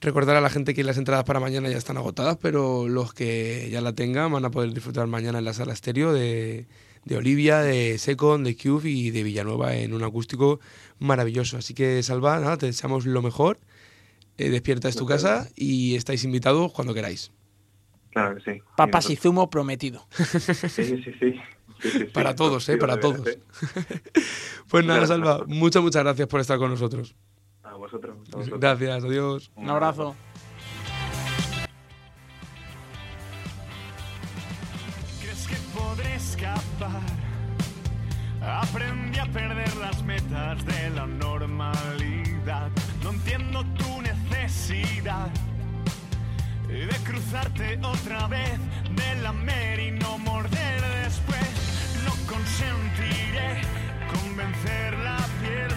Recordar 0.00 0.36
a 0.36 0.42
la 0.42 0.50
gente 0.50 0.74
que 0.74 0.84
las 0.84 0.98
entradas 0.98 1.24
para 1.24 1.40
mañana 1.40 1.70
ya 1.70 1.78
están 1.78 1.96
agotadas, 1.96 2.36
pero 2.36 2.86
los 2.86 3.14
que 3.14 3.68
ya 3.70 3.80
la 3.80 3.94
tengan 3.94 4.30
van 4.30 4.44
a 4.44 4.50
poder 4.50 4.74
disfrutar 4.74 5.06
mañana 5.06 5.38
en 5.38 5.46
la 5.46 5.54
sala 5.54 5.72
estéreo 5.72 6.12
de, 6.12 6.66
de 7.06 7.16
Olivia, 7.16 7.60
de 7.60 7.98
Second, 7.98 8.44
de 8.44 8.56
Cube 8.56 8.90
y 8.90 9.10
de 9.10 9.22
Villanueva 9.22 9.76
en 9.76 9.94
un 9.94 10.02
acústico 10.02 10.58
maravilloso. 10.98 11.56
Así 11.56 11.72
que, 11.72 12.02
Salva, 12.02 12.38
nada, 12.40 12.58
te 12.58 12.66
deseamos 12.66 13.06
lo 13.06 13.22
mejor. 13.22 13.58
Eh, 14.38 14.50
despierta 14.50 14.88
es 14.88 14.96
tu 14.96 15.06
casa 15.06 15.48
y 15.54 15.94
estáis 15.94 16.24
invitados 16.24 16.72
cuando 16.72 16.92
queráis. 16.92 17.32
Claro 18.10 18.34
que 18.36 18.52
sí. 18.54 18.62
Papas 18.76 19.08
y 19.08 19.16
zumo 19.16 19.48
prometido. 19.48 20.06
Sí, 20.10 20.24
sí, 20.24 20.54
sí. 20.54 20.68
sí, 20.68 21.14
sí, 21.20 21.40
sí. 21.80 22.04
Para 22.12 22.34
todos, 22.34 22.68
¿eh? 22.68 22.76
Para 22.76 23.00
todos. 23.00 23.22
Pues 24.68 24.84
nada, 24.84 25.06
Salva, 25.06 25.44
muchas, 25.46 25.80
muchas 25.80 26.02
gracias 26.02 26.26
por 26.26 26.40
estar 26.40 26.58
con 26.58 26.70
nosotros. 26.70 27.14
A 27.62 27.76
vosotros. 27.76 28.16
a 28.32 28.36
vosotros. 28.36 28.60
Gracias, 28.60 29.04
adiós. 29.04 29.52
Un 29.54 29.70
abrazo. 29.70 30.16
Aprendí 38.70 39.18
a 39.18 39.26
perder 39.26 39.76
las 39.76 40.02
metas 40.02 40.64
de 40.64 40.90
la 40.90 41.06
normalidad. 41.06 42.70
No 43.02 43.10
entiendo 43.10 43.64
tu 43.78 44.02
necesidad 44.02 45.28
de 46.68 46.96
cruzarte 47.04 47.78
otra 47.82 48.26
vez 48.26 48.58
de 48.90 49.14
la 49.22 49.32
y 49.80 49.90
no 49.92 50.18
morder 50.18 50.80
después. 51.04 51.46
No 52.04 52.12
consentiré 52.26 53.62
convencer 54.12 54.98
la 54.98 55.18
piel 55.40 55.70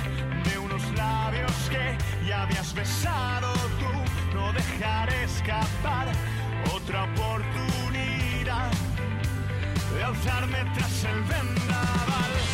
de 0.43 0.59
unos 0.59 0.83
labios 0.97 1.51
que 1.69 1.97
ya 2.27 2.43
habías 2.43 2.73
besado 2.73 3.53
tú. 3.79 4.35
No 4.35 4.51
dejaré 4.51 5.23
escapar 5.23 6.07
otra 6.73 7.03
oportunidad 7.03 8.71
de 9.95 10.03
alzarme 10.03 10.59
tras 10.75 11.03
el 11.03 11.21
vendaval. 11.23 12.48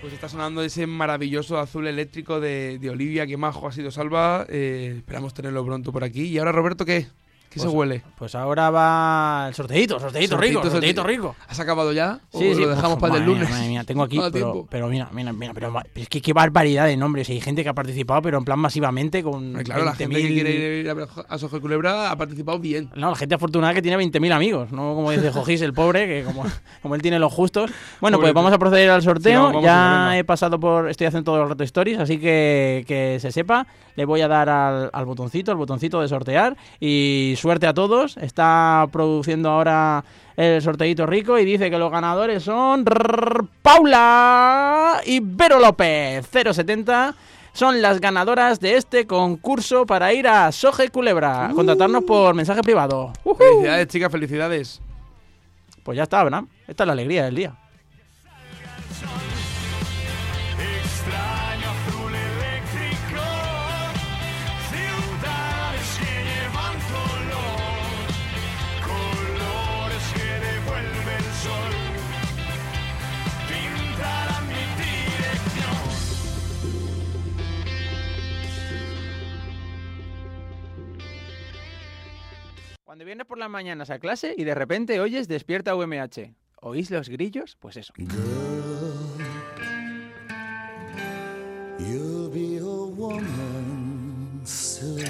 Pues 0.00 0.12
está 0.12 0.28
sonando 0.28 0.62
ese 0.62 0.86
maravilloso 0.86 1.58
azul 1.58 1.86
eléctrico 1.86 2.38
de, 2.38 2.78
Olivia, 2.90 3.26
que 3.26 3.38
majo 3.38 3.66
ha 3.66 3.72
sido 3.72 3.90
salva. 3.90 4.44
Eh, 4.50 4.96
esperamos 4.98 5.32
tenerlo 5.32 5.64
pronto 5.64 5.92
por 5.92 6.04
aquí. 6.04 6.24
Y 6.24 6.38
ahora, 6.38 6.52
Roberto, 6.52 6.84
¿qué? 6.84 7.06
¿Qué 7.54 7.60
Pues- 7.60 7.70
se 7.70 7.76
huele? 7.76 8.02
Pues 8.18 8.34
ahora 8.34 8.68
va 8.70 9.44
el 9.48 9.54
sorteito, 9.54 10.00
sorteito 10.00 10.36
rico, 10.36 10.54
Sorteito, 10.58 10.70
sorteito 10.72 11.02
rico. 11.04 11.36
¿Has 11.46 11.60
acabado 11.60 11.92
ya? 11.92 12.18
¿O 12.32 12.38
Sí, 12.40 12.52
sí, 12.52 12.60
lo 12.62 12.70
dejamos 12.70 12.98
para 12.98 13.16
el 13.16 13.24
lunes? 13.24 13.42
mía, 13.48 13.56
madre 13.56 13.68
mía, 13.68 13.84
tengo 13.84 14.02
aquí, 14.02 14.18
No 14.18 14.30
pero, 14.32 14.66
pero 14.68 14.88
mira, 14.88 15.08
mira, 15.12 15.32
mira, 15.32 15.54
pero 15.54 15.72
es 15.94 16.08
que 16.08 16.20
qué 16.20 16.32
barbaridad 16.32 16.86
de 16.86 16.96
nombres. 16.96 17.28
Hay 17.28 17.40
gente 17.40 17.62
que 17.62 17.68
ha 17.68 17.72
participado, 17.74 18.22
pero 18.22 18.38
en 18.38 18.44
plan 18.44 18.58
masivamente 18.58 19.22
con 19.22 19.56
Ay, 19.56 19.62
Claro, 19.62 19.84
la 19.84 19.94
gente 19.94 20.16
que 20.16 20.22
20.000 20.22 20.32
quiere 20.34 20.80
ir 20.80 20.90
a, 20.90 20.96
a 21.28 21.38
Soja 21.38 21.60
Culebra 21.60 22.10
ha 22.10 22.16
participado 22.16 22.58
bien. 22.58 22.90
No, 22.96 23.10
la 23.10 23.16
gente 23.16 23.36
afortunada 23.36 23.72
que 23.72 23.82
tiene 23.82 23.98
20.000 23.98 24.32
amigos, 24.32 24.72
no 24.72 24.94
como 24.96 25.12
dice 25.12 25.30
Jojis, 25.30 25.62
el 25.62 25.72
pobre, 25.72 26.08
que 26.08 26.24
como, 26.24 26.44
como 26.82 26.96
él 26.96 27.02
tiene 27.02 27.20
los 27.20 27.32
justos. 27.32 27.70
Bueno, 28.00 28.16
Pobre 28.16 28.32
pues 28.32 28.34
vamos 28.34 28.52
a 28.52 28.58
proceder 28.58 28.90
al 28.90 29.02
sorteo. 29.02 29.40
Sí, 29.42 29.46
vamos 29.54 29.62
ya 29.62 30.18
he 30.18 30.24
pasado 30.24 30.58
por. 30.58 30.90
Estoy 30.90 31.06
haciendo 31.06 31.30
todo 31.30 31.42
el 31.44 31.48
rato 31.50 31.62
stories, 31.62 31.98
así 32.00 32.18
que 32.18 32.84
que 32.88 33.18
se 33.20 33.30
sepa. 33.30 33.66
Le 33.96 34.04
voy 34.04 34.20
a 34.22 34.28
dar 34.28 34.48
al, 34.48 34.90
al 34.92 35.04
botoncito, 35.04 35.50
al 35.50 35.56
botoncito 35.56 36.00
de 36.00 36.08
sortear. 36.08 36.56
Y 36.80 37.34
suerte 37.36 37.66
a 37.66 37.74
todos. 37.74 38.16
Está 38.16 38.86
produciendo 38.90 39.50
ahora 39.50 40.04
el 40.36 40.60
sorteito 40.62 41.06
rico 41.06 41.38
y 41.38 41.44
dice 41.44 41.70
que 41.70 41.78
los 41.78 41.90
ganadores 41.90 42.42
son. 42.42 42.84
Paula 43.62 45.00
y 45.06 45.20
Vero 45.22 45.58
López, 45.60 46.26
070 46.26 47.14
son 47.54 47.80
las 47.80 48.00
ganadoras 48.00 48.58
de 48.58 48.76
este 48.76 49.06
concurso 49.06 49.86
para 49.86 50.12
ir 50.12 50.26
a 50.26 50.50
Soje 50.50 50.88
Culebra. 50.88 51.50
Contratarnos 51.54 52.02
por 52.02 52.34
mensaje 52.34 52.62
privado. 52.62 53.12
Felicidades, 53.38 53.86
chicas, 53.86 54.10
felicidades. 54.10 54.80
Pues 55.84 55.96
ya 55.96 56.02
está, 56.02 56.20
Abraham. 56.20 56.48
Esta 56.66 56.82
es 56.82 56.86
la 56.86 56.92
alegría 56.94 57.24
del 57.24 57.36
día. 57.36 57.56
Por 83.34 83.40
las 83.40 83.50
mañanas 83.50 83.90
a 83.90 83.98
clase 83.98 84.32
y 84.38 84.44
de 84.44 84.54
repente 84.54 85.00
oyes 85.00 85.26
despierta 85.26 85.74
UMH. 85.74 86.36
¿Oís 86.60 86.92
los 86.92 87.08
grillos? 87.08 87.56
Pues 87.58 87.76
eso. 87.76 87.92
You'll 91.80 92.30
be 92.30 92.58
a 92.58 92.62
woman 92.62 94.40
soon. 94.44 95.02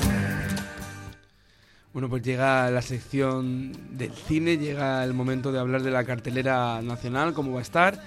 Bueno, 1.92 2.08
pues 2.08 2.22
llega 2.22 2.70
la 2.70 2.80
sección 2.80 3.72
del 3.90 4.14
cine, 4.14 4.56
llega 4.56 5.04
el 5.04 5.12
momento 5.12 5.52
de 5.52 5.58
hablar 5.58 5.82
de 5.82 5.90
la 5.90 6.04
cartelera 6.04 6.80
nacional, 6.80 7.34
cómo 7.34 7.52
va 7.52 7.58
a 7.58 7.62
estar. 7.62 8.00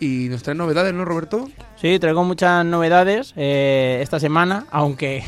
Y 0.00 0.30
nos 0.30 0.42
traen 0.42 0.56
novedades, 0.56 0.94
¿no, 0.94 1.04
Roberto? 1.04 1.46
Sí, 1.76 1.98
traigo 1.98 2.24
muchas 2.24 2.64
novedades 2.64 3.34
eh, 3.36 3.98
esta 4.00 4.18
semana, 4.18 4.64
aunque 4.70 5.22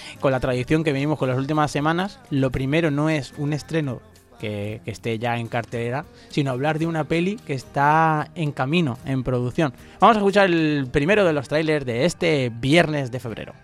con 0.20 0.32
la 0.32 0.38
tradición 0.38 0.84
que 0.84 0.92
venimos 0.92 1.18
con 1.18 1.30
las 1.30 1.38
últimas 1.38 1.70
semanas, 1.70 2.20
lo 2.30 2.50
primero 2.50 2.90
no 2.90 3.08
es 3.08 3.32
un 3.38 3.54
estreno 3.54 4.02
que, 4.38 4.82
que 4.84 4.90
esté 4.90 5.18
ya 5.18 5.38
en 5.38 5.48
cartelera, 5.48 6.04
sino 6.28 6.50
hablar 6.50 6.78
de 6.78 6.86
una 6.86 7.04
peli 7.04 7.36
que 7.36 7.54
está 7.54 8.30
en 8.34 8.52
camino, 8.52 8.98
en 9.06 9.24
producción. 9.24 9.72
Vamos 9.98 10.16
a 10.16 10.20
escuchar 10.20 10.50
el 10.50 10.88
primero 10.92 11.24
de 11.24 11.32
los 11.32 11.48
trailers 11.48 11.86
de 11.86 12.04
este 12.04 12.52
viernes 12.54 13.10
de 13.10 13.20
febrero. 13.20 13.54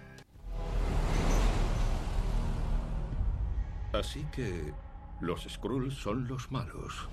Así 3.93 4.25
que 4.33 4.73
los 5.21 5.43
Skrulls 5.43 5.95
son 5.95 6.27
los 6.27 6.51
malos. 6.51 7.09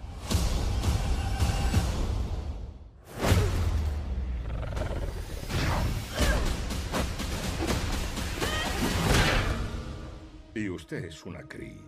Y 10.54 10.70
usted 10.70 11.06
es 11.06 11.26
una 11.26 11.43
Kree, 11.43 11.80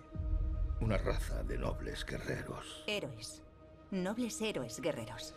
una 0.80 0.98
raza 0.98 1.44
de 1.44 1.58
nobles 1.58 2.06
guerreros. 2.06 2.84
Héroes. 2.88 3.42
Nobles 3.92 4.42
héroes 4.42 4.80
guerreros. 4.80 5.36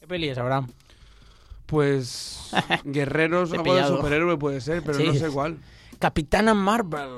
¿Qué 0.00 0.06
peli 0.06 0.28
es, 0.28 0.38
Abraham? 0.38 0.68
Pues 1.66 2.50
guerreros, 2.84 3.50
Te 3.50 3.56
he 3.56 3.58
algo 3.60 3.74
de 3.74 3.80
pillado. 3.80 3.96
superhéroe 3.98 4.36
puede 4.38 4.60
ser, 4.60 4.82
pero 4.82 4.98
Sí. 4.98 5.06
no 5.06 5.14
sé 5.14 5.28
cuál. 5.28 5.58
Capitana 5.98 6.54
Marvel. 6.54 7.08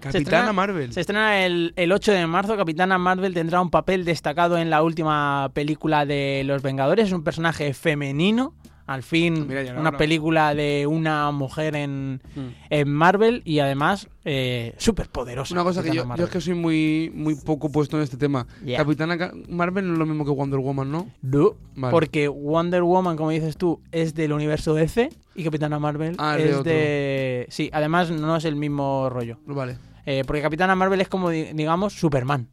Capitana 0.00 0.12
Se 0.12 0.18
estrena- 0.18 0.52
Marvel. 0.52 0.92
Se 0.92 1.00
estrena 1.00 1.44
el, 1.44 1.72
el 1.76 1.92
8 1.92 2.12
de 2.12 2.26
marzo. 2.26 2.56
Capitana 2.56 2.98
Marvel 2.98 3.32
tendrá 3.34 3.60
un 3.60 3.70
papel 3.70 4.04
destacado 4.04 4.58
en 4.58 4.68
la 4.70 4.82
última 4.82 5.50
película 5.54 6.04
de 6.04 6.42
Los 6.44 6.62
Vengadores. 6.62 7.06
Es 7.06 7.12
un 7.12 7.24
personaje 7.24 7.72
femenino. 7.74 8.54
Al 8.86 9.02
fin, 9.02 9.48
Mira, 9.48 9.62
era 9.62 9.80
una 9.80 9.96
película 9.96 10.54
de 10.54 10.86
una 10.86 11.30
mujer 11.32 11.74
en, 11.74 12.22
Mm. 12.36 12.40
en 12.70 12.88
Marvel 12.92 13.42
y 13.44 13.58
además 13.58 14.08
eh, 14.24 14.74
súper 14.78 15.08
poderosa. 15.08 15.54
Una 15.54 15.64
cosa 15.64 15.82
que 15.82 15.92
yo, 15.92 16.04
yo 16.16 16.24
es 16.24 16.30
que 16.30 16.40
soy 16.40 16.54
muy, 16.54 17.10
muy 17.14 17.34
poco 17.34 17.70
puesto 17.70 17.96
en 17.96 18.04
este 18.04 18.16
tema. 18.16 18.46
Capitana 18.76 19.18
Ca- 19.18 19.32
Marvel 19.48 19.86
no 19.88 19.94
es 19.94 19.98
lo 19.98 20.06
mismo 20.06 20.24
que 20.24 20.30
Wonder 20.30 20.60
Woman, 20.60 20.90
¿no? 20.92 21.10
No, 21.22 21.56
Vale. 21.74 21.90
porque 21.90 22.28
Wonder 22.28 22.82
Woman, 22.84 23.16
como 23.16 23.30
dices 23.30 23.56
tú, 23.56 23.80
es 23.90 24.14
del 24.14 24.32
universo 24.32 24.72
DC 24.74 25.10
y 25.34 25.42
Capitana 25.44 25.78
Marvel 25.80 26.14
Ah, 26.18 26.36
es 26.38 26.62
de. 26.62 27.46
Sí, 27.48 27.70
además 27.72 28.10
no 28.10 28.36
es 28.36 28.44
el 28.44 28.54
mismo 28.56 29.10
rollo. 29.10 29.38
Vale. 29.46 29.78
Eh, 30.06 30.22
porque 30.24 30.42
Capitana 30.42 30.76
Marvel 30.76 31.00
es 31.00 31.08
como, 31.08 31.30
di- 31.30 31.52
digamos, 31.54 31.92
Superman. 31.98 32.48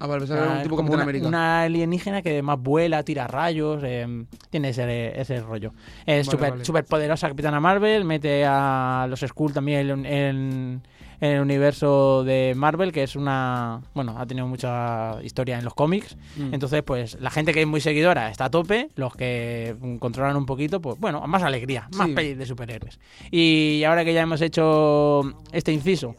Ah, 0.00 0.06
vale, 0.06 0.20
pensaba 0.20 0.40
que 0.40 0.46
era 0.46 0.56
un 0.56 0.62
tipo 0.62 0.76
como 0.76 0.88
Capitán 0.88 0.96
una, 0.98 1.02
América. 1.04 1.28
una 1.28 1.62
alienígena 1.62 2.20
que 2.22 2.30
además 2.30 2.58
vuela, 2.60 3.02
tira 3.04 3.26
rayos, 3.26 3.82
eh, 3.84 4.24
tiene 4.50 4.70
ese, 4.70 5.18
ese 5.20 5.40
rollo. 5.40 5.72
Es 6.04 6.26
Vale, 6.26 6.64
súper 6.64 6.82
vale. 6.82 6.82
poderosa 6.88 7.28
Capitana 7.28 7.60
Marvel, 7.60 8.04
mete 8.04 8.44
a 8.46 9.06
los 9.08 9.20
Skull 9.20 9.52
también 9.52 9.88
en, 9.90 10.06
en- 10.06 10.82
en 11.20 11.30
el 11.30 11.40
universo 11.40 12.22
de 12.24 12.52
Marvel, 12.56 12.90
que 12.92 13.04
es 13.04 13.14
una... 13.16 13.80
Bueno, 13.94 14.16
ha 14.18 14.26
tenido 14.26 14.46
mucha 14.48 15.22
historia 15.22 15.56
en 15.58 15.64
los 15.64 15.72
cómics. 15.72 16.16
Mm. 16.36 16.52
Entonces, 16.52 16.82
pues 16.82 17.16
la 17.20 17.30
gente 17.30 17.54
que 17.54 17.62
es 17.62 17.66
muy 17.66 17.80
seguidora 17.80 18.30
está 18.30 18.46
a 18.46 18.50
tope, 18.50 18.90
los 18.96 19.14
que 19.14 19.74
controlan 20.00 20.36
un 20.36 20.44
poquito, 20.44 20.80
pues 20.82 20.98
bueno, 20.98 21.24
más 21.26 21.42
alegría, 21.44 21.88
más 21.96 22.08
Sí. 22.08 22.14
pelis 22.14 22.36
de 22.36 22.44
superhéroes. 22.44 22.98
Y 23.30 23.84
ahora 23.84 24.04
que 24.04 24.12
ya 24.12 24.22
hemos 24.22 24.40
hecho 24.42 25.22
este 25.52 25.72
inciso, 25.72 26.16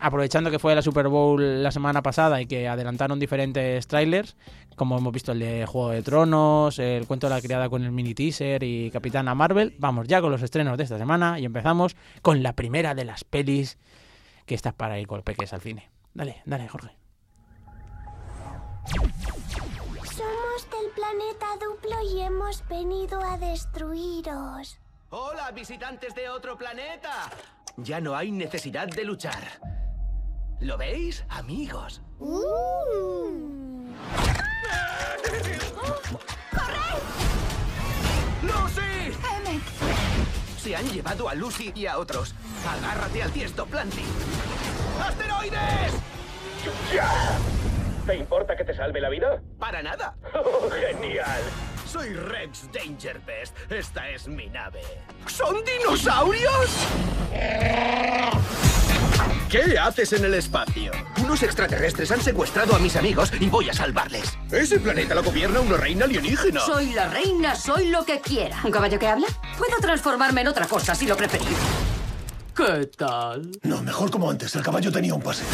aprovechando 0.00 0.50
que 0.50 0.58
fue 0.58 0.74
la 0.74 0.82
Super 0.82 1.08
Bowl 1.08 1.62
la 1.62 1.70
semana 1.70 2.02
pasada 2.02 2.40
y 2.40 2.46
que 2.46 2.68
adelantaron 2.68 3.18
diferentes 3.18 3.86
trailers, 3.86 4.36
como 4.76 4.98
hemos 4.98 5.12
visto 5.12 5.32
el 5.32 5.38
de 5.38 5.66
Juego 5.66 5.90
de 5.90 6.02
Tronos, 6.02 6.78
el 6.78 7.06
cuento 7.06 7.28
de 7.28 7.34
la 7.34 7.40
criada 7.40 7.68
con 7.68 7.82
el 7.82 7.92
mini 7.92 8.14
teaser 8.14 8.62
y 8.62 8.90
Capitana 8.90 9.34
Marvel, 9.34 9.74
vamos 9.78 10.06
ya 10.06 10.20
con 10.20 10.30
los 10.30 10.42
estrenos 10.42 10.76
de 10.76 10.84
esta 10.84 10.98
semana 10.98 11.38
y 11.38 11.44
empezamos 11.44 11.96
con 12.22 12.42
la 12.42 12.54
primera 12.54 12.94
de 12.94 13.04
las 13.04 13.24
pelis 13.24 13.78
que 14.44 14.54
estás 14.54 14.74
para 14.74 14.98
ir 14.98 15.06
con 15.06 15.22
peques 15.22 15.52
al 15.52 15.60
cine. 15.60 15.90
Dale, 16.14 16.42
dale, 16.46 16.68
Jorge. 16.68 16.96
Somos 18.86 20.70
del 20.70 20.90
planeta 20.94 21.46
Duplo 21.60 21.96
y 22.10 22.20
hemos 22.20 22.66
venido 22.68 23.20
a 23.20 23.36
destruiros. 23.36 24.78
Hola, 25.10 25.50
visitantes 25.52 26.14
de 26.14 26.28
otro 26.28 26.56
planeta. 26.56 27.30
Ya 27.78 28.00
no 28.00 28.16
hay 28.16 28.32
necesidad 28.32 28.88
de 28.88 29.04
luchar. 29.04 29.60
¿Lo 30.60 30.78
veis, 30.78 31.24
amigos? 31.28 32.00
¡Lucy! 38.42 39.12
Se 40.58 40.74
han 40.74 40.88
llevado 40.90 41.28
a 41.28 41.34
Lucy 41.34 41.70
y 41.74 41.84
a 41.86 41.98
otros. 41.98 42.34
Agárrate 42.66 43.22
al 43.22 43.30
tiesto, 43.30 43.66
Planty. 43.66 44.04
¡Asteroides! 44.98 45.92
¡Ya! 46.94 47.38
¿Te 48.06 48.14
importa 48.16 48.56
que 48.56 48.64
te 48.64 48.72
salve 48.72 49.00
la 49.00 49.08
vida? 49.08 49.42
Para 49.58 49.82
nada. 49.82 50.14
genial. 50.92 51.42
Soy 51.84 52.12
Rex 52.14 52.68
Dangerbest. 52.72 53.56
Esta 53.70 54.08
es 54.10 54.28
mi 54.28 54.46
nave. 54.46 54.80
¿Son 55.26 55.56
dinosaurios? 55.64 56.70
¿Qué 59.50 59.78
haces 59.78 60.12
en 60.12 60.24
el 60.24 60.34
espacio? 60.34 60.92
Unos 61.22 61.42
extraterrestres 61.42 62.12
han 62.12 62.20
secuestrado 62.20 62.76
a 62.76 62.78
mis 62.78 62.94
amigos 62.94 63.32
y 63.40 63.48
voy 63.48 63.70
a 63.70 63.72
salvarles. 63.72 64.38
Ese 64.52 64.78
planeta 64.78 65.14
lo 65.16 65.24
gobierna 65.24 65.60
una 65.60 65.76
reina 65.76 66.04
alienígena. 66.04 66.60
Soy 66.60 66.92
la 66.92 67.08
reina, 67.08 67.56
soy 67.56 67.88
lo 67.88 68.04
que 68.04 68.20
quiera. 68.20 68.60
¿Un 68.62 68.70
caballo 68.70 69.00
que 69.00 69.08
habla? 69.08 69.26
Puedo 69.58 69.76
transformarme 69.80 70.42
en 70.42 70.48
otra 70.48 70.66
cosa 70.66 70.94
si 70.94 71.06
lo 71.06 71.16
preferís. 71.16 71.48
¿Qué 72.54 72.86
tal? 72.96 73.50
No, 73.62 73.82
mejor 73.82 74.10
como 74.10 74.30
antes. 74.30 74.54
El 74.54 74.62
caballo 74.62 74.92
tenía 74.92 75.14
un 75.14 75.22
pase. 75.22 75.44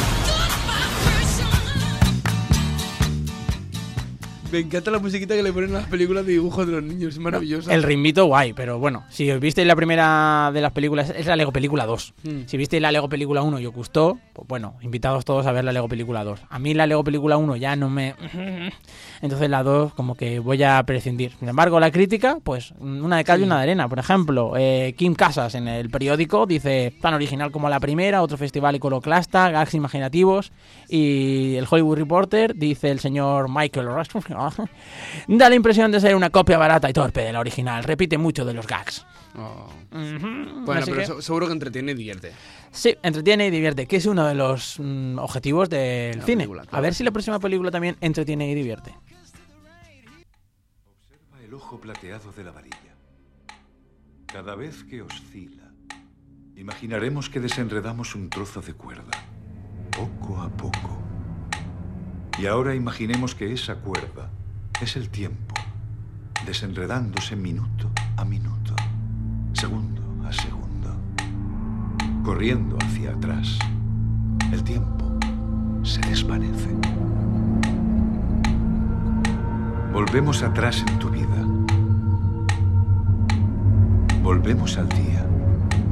Me 4.52 4.58
encanta 4.58 4.90
la 4.90 4.98
musiquita 4.98 5.34
que 5.34 5.42
le 5.42 5.50
ponen 5.50 5.70
a 5.74 5.78
las 5.78 5.88
películas 5.88 6.26
de 6.26 6.32
dibujos 6.32 6.66
de 6.66 6.74
los 6.74 6.82
niños, 6.82 7.14
es 7.14 7.18
maravillosa. 7.18 7.72
El 7.72 7.82
ritmito 7.82 8.26
guay, 8.26 8.52
pero 8.52 8.78
bueno, 8.78 9.02
si 9.08 9.30
os 9.30 9.40
visteis 9.40 9.66
la 9.66 9.74
primera 9.74 10.50
de 10.52 10.60
las 10.60 10.72
películas, 10.72 11.08
es 11.08 11.24
la 11.24 11.36
Lego 11.36 11.54
Película 11.54 11.86
2. 11.86 12.14
Mm. 12.22 12.30
Si 12.44 12.58
visteis 12.58 12.82
la 12.82 12.92
Lego 12.92 13.08
Película 13.08 13.40
1 13.40 13.60
y 13.60 13.66
os 13.66 13.72
gustó, 13.72 14.18
pues 14.34 14.46
bueno, 14.46 14.74
invitados 14.82 15.24
todos 15.24 15.46
a 15.46 15.52
ver 15.52 15.64
la 15.64 15.72
Lego 15.72 15.88
Película 15.88 16.22
2. 16.22 16.40
A 16.50 16.58
mí 16.58 16.74
la 16.74 16.86
Lego 16.86 17.02
Película 17.02 17.38
1 17.38 17.56
ya 17.56 17.76
no 17.76 17.88
me... 17.88 18.14
Entonces 19.22 19.48
la 19.48 19.62
2 19.62 19.94
como 19.94 20.16
que 20.16 20.38
voy 20.38 20.62
a 20.62 20.82
prescindir. 20.82 21.32
Sin 21.38 21.48
embargo, 21.48 21.80
la 21.80 21.90
crítica, 21.90 22.36
pues 22.44 22.74
una 22.78 23.16
de 23.16 23.24
cal 23.24 23.40
y 23.40 23.44
una 23.44 23.56
de 23.56 23.62
arena. 23.62 23.88
Por 23.88 24.00
ejemplo, 24.00 24.52
eh, 24.58 24.94
Kim 24.98 25.14
Casas 25.14 25.54
en 25.54 25.66
el 25.66 25.88
periódico 25.88 26.44
dice 26.44 26.92
tan 27.00 27.14
original 27.14 27.52
como 27.52 27.70
la 27.70 27.80
primera, 27.80 28.20
otro 28.20 28.36
festival 28.36 28.76
iconoclasta, 28.76 29.50
gags 29.50 29.72
imaginativos. 29.72 30.52
Y 30.90 31.54
el 31.56 31.66
Hollywood 31.70 31.96
Reporter 31.96 32.54
dice 32.54 32.90
el 32.90 33.00
señor 33.00 33.48
Michael 33.48 33.86
Rasmussen, 33.86 34.36
da 35.28 35.48
la 35.48 35.54
impresión 35.54 35.90
de 35.92 36.00
ser 36.00 36.14
una 36.16 36.30
copia 36.30 36.58
barata 36.58 36.88
y 36.88 36.92
torpe 36.92 37.20
de 37.22 37.32
la 37.32 37.40
original. 37.40 37.84
Repite 37.84 38.18
mucho 38.18 38.44
de 38.44 38.54
los 38.54 38.66
gags. 38.66 39.06
Oh. 39.36 39.66
Bueno, 39.90 40.82
así 40.82 40.90
pero 40.90 41.16
que- 41.16 41.22
seguro 41.22 41.46
que 41.46 41.52
entretiene 41.52 41.92
y 41.92 41.94
divierte. 41.94 42.32
Sí, 42.70 42.96
entretiene 43.02 43.46
y 43.46 43.50
divierte, 43.50 43.86
que 43.86 43.96
es 43.96 44.06
uno 44.06 44.26
de 44.26 44.34
los 44.34 44.76
mm, 44.78 45.18
objetivos 45.18 45.68
del 45.70 46.18
La 46.18 46.24
cine. 46.24 46.44
película, 46.44 46.64
A 46.70 46.80
ver 46.80 46.94
si 46.94 47.04
la 47.04 47.10
próxima 47.10 47.38
película 47.38 47.70
también 47.70 47.96
entretiene 48.00 48.50
y 48.50 48.54
divierte. 48.54 48.94
el 51.44 51.54
ojo 51.54 51.78
plateado 51.80 52.32
de 52.32 52.44
la 52.44 52.50
varilla. 52.50 52.76
Cada 54.26 54.54
vez 54.54 54.84
que 54.84 55.02
oscila, 55.02 55.70
imaginaremos 56.56 57.28
que 57.28 57.40
desenredamos 57.40 58.14
un 58.14 58.30
trozo 58.30 58.62
de 58.62 58.72
cuerda, 58.72 59.10
poco 59.90 60.40
a 60.40 60.48
poco. 60.48 61.01
Y 62.38 62.46
ahora 62.46 62.74
imaginemos 62.74 63.34
que 63.34 63.52
esa 63.52 63.76
cuerda 63.76 64.30
es 64.80 64.96
el 64.96 65.10
tiempo, 65.10 65.54
desenredándose 66.46 67.36
minuto 67.36 67.90
a 68.16 68.24
minuto, 68.24 68.74
segundo 69.52 70.02
a 70.26 70.32
segundo, 70.32 70.96
corriendo 72.24 72.78
hacia 72.84 73.10
atrás. 73.10 73.58
El 74.50 74.64
tiempo 74.64 75.18
se 75.82 76.00
desvanece. 76.00 76.70
Volvemos 79.92 80.42
atrás 80.42 80.84
en 80.88 80.98
tu 80.98 81.10
vida. 81.10 81.44
Volvemos 84.22 84.78
al 84.78 84.88
día 84.88 85.26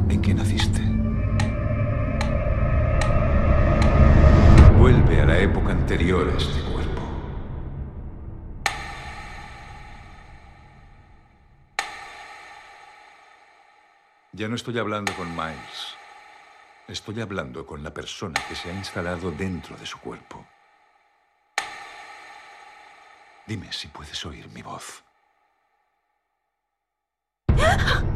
en 0.08 0.20
que 0.22 0.34
naciste. 0.34 0.89
Vuelve 4.80 5.20
a 5.20 5.26
la 5.26 5.38
época 5.38 5.72
anterior 5.72 6.26
a 6.26 6.38
este 6.38 6.58
cuerpo. 6.62 7.02
Ya 14.32 14.48
no 14.48 14.54
estoy 14.54 14.78
hablando 14.78 15.12
con 15.16 15.36
Miles. 15.36 15.98
Estoy 16.88 17.20
hablando 17.20 17.66
con 17.66 17.82
la 17.82 17.92
persona 17.92 18.40
que 18.48 18.56
se 18.56 18.70
ha 18.70 18.72
instalado 18.72 19.30
dentro 19.30 19.76
de 19.76 19.84
su 19.84 19.98
cuerpo. 19.98 20.46
Dime 23.46 23.70
si 23.74 23.88
puedes 23.88 24.24
oír 24.24 24.48
mi 24.48 24.62
voz. 24.62 25.04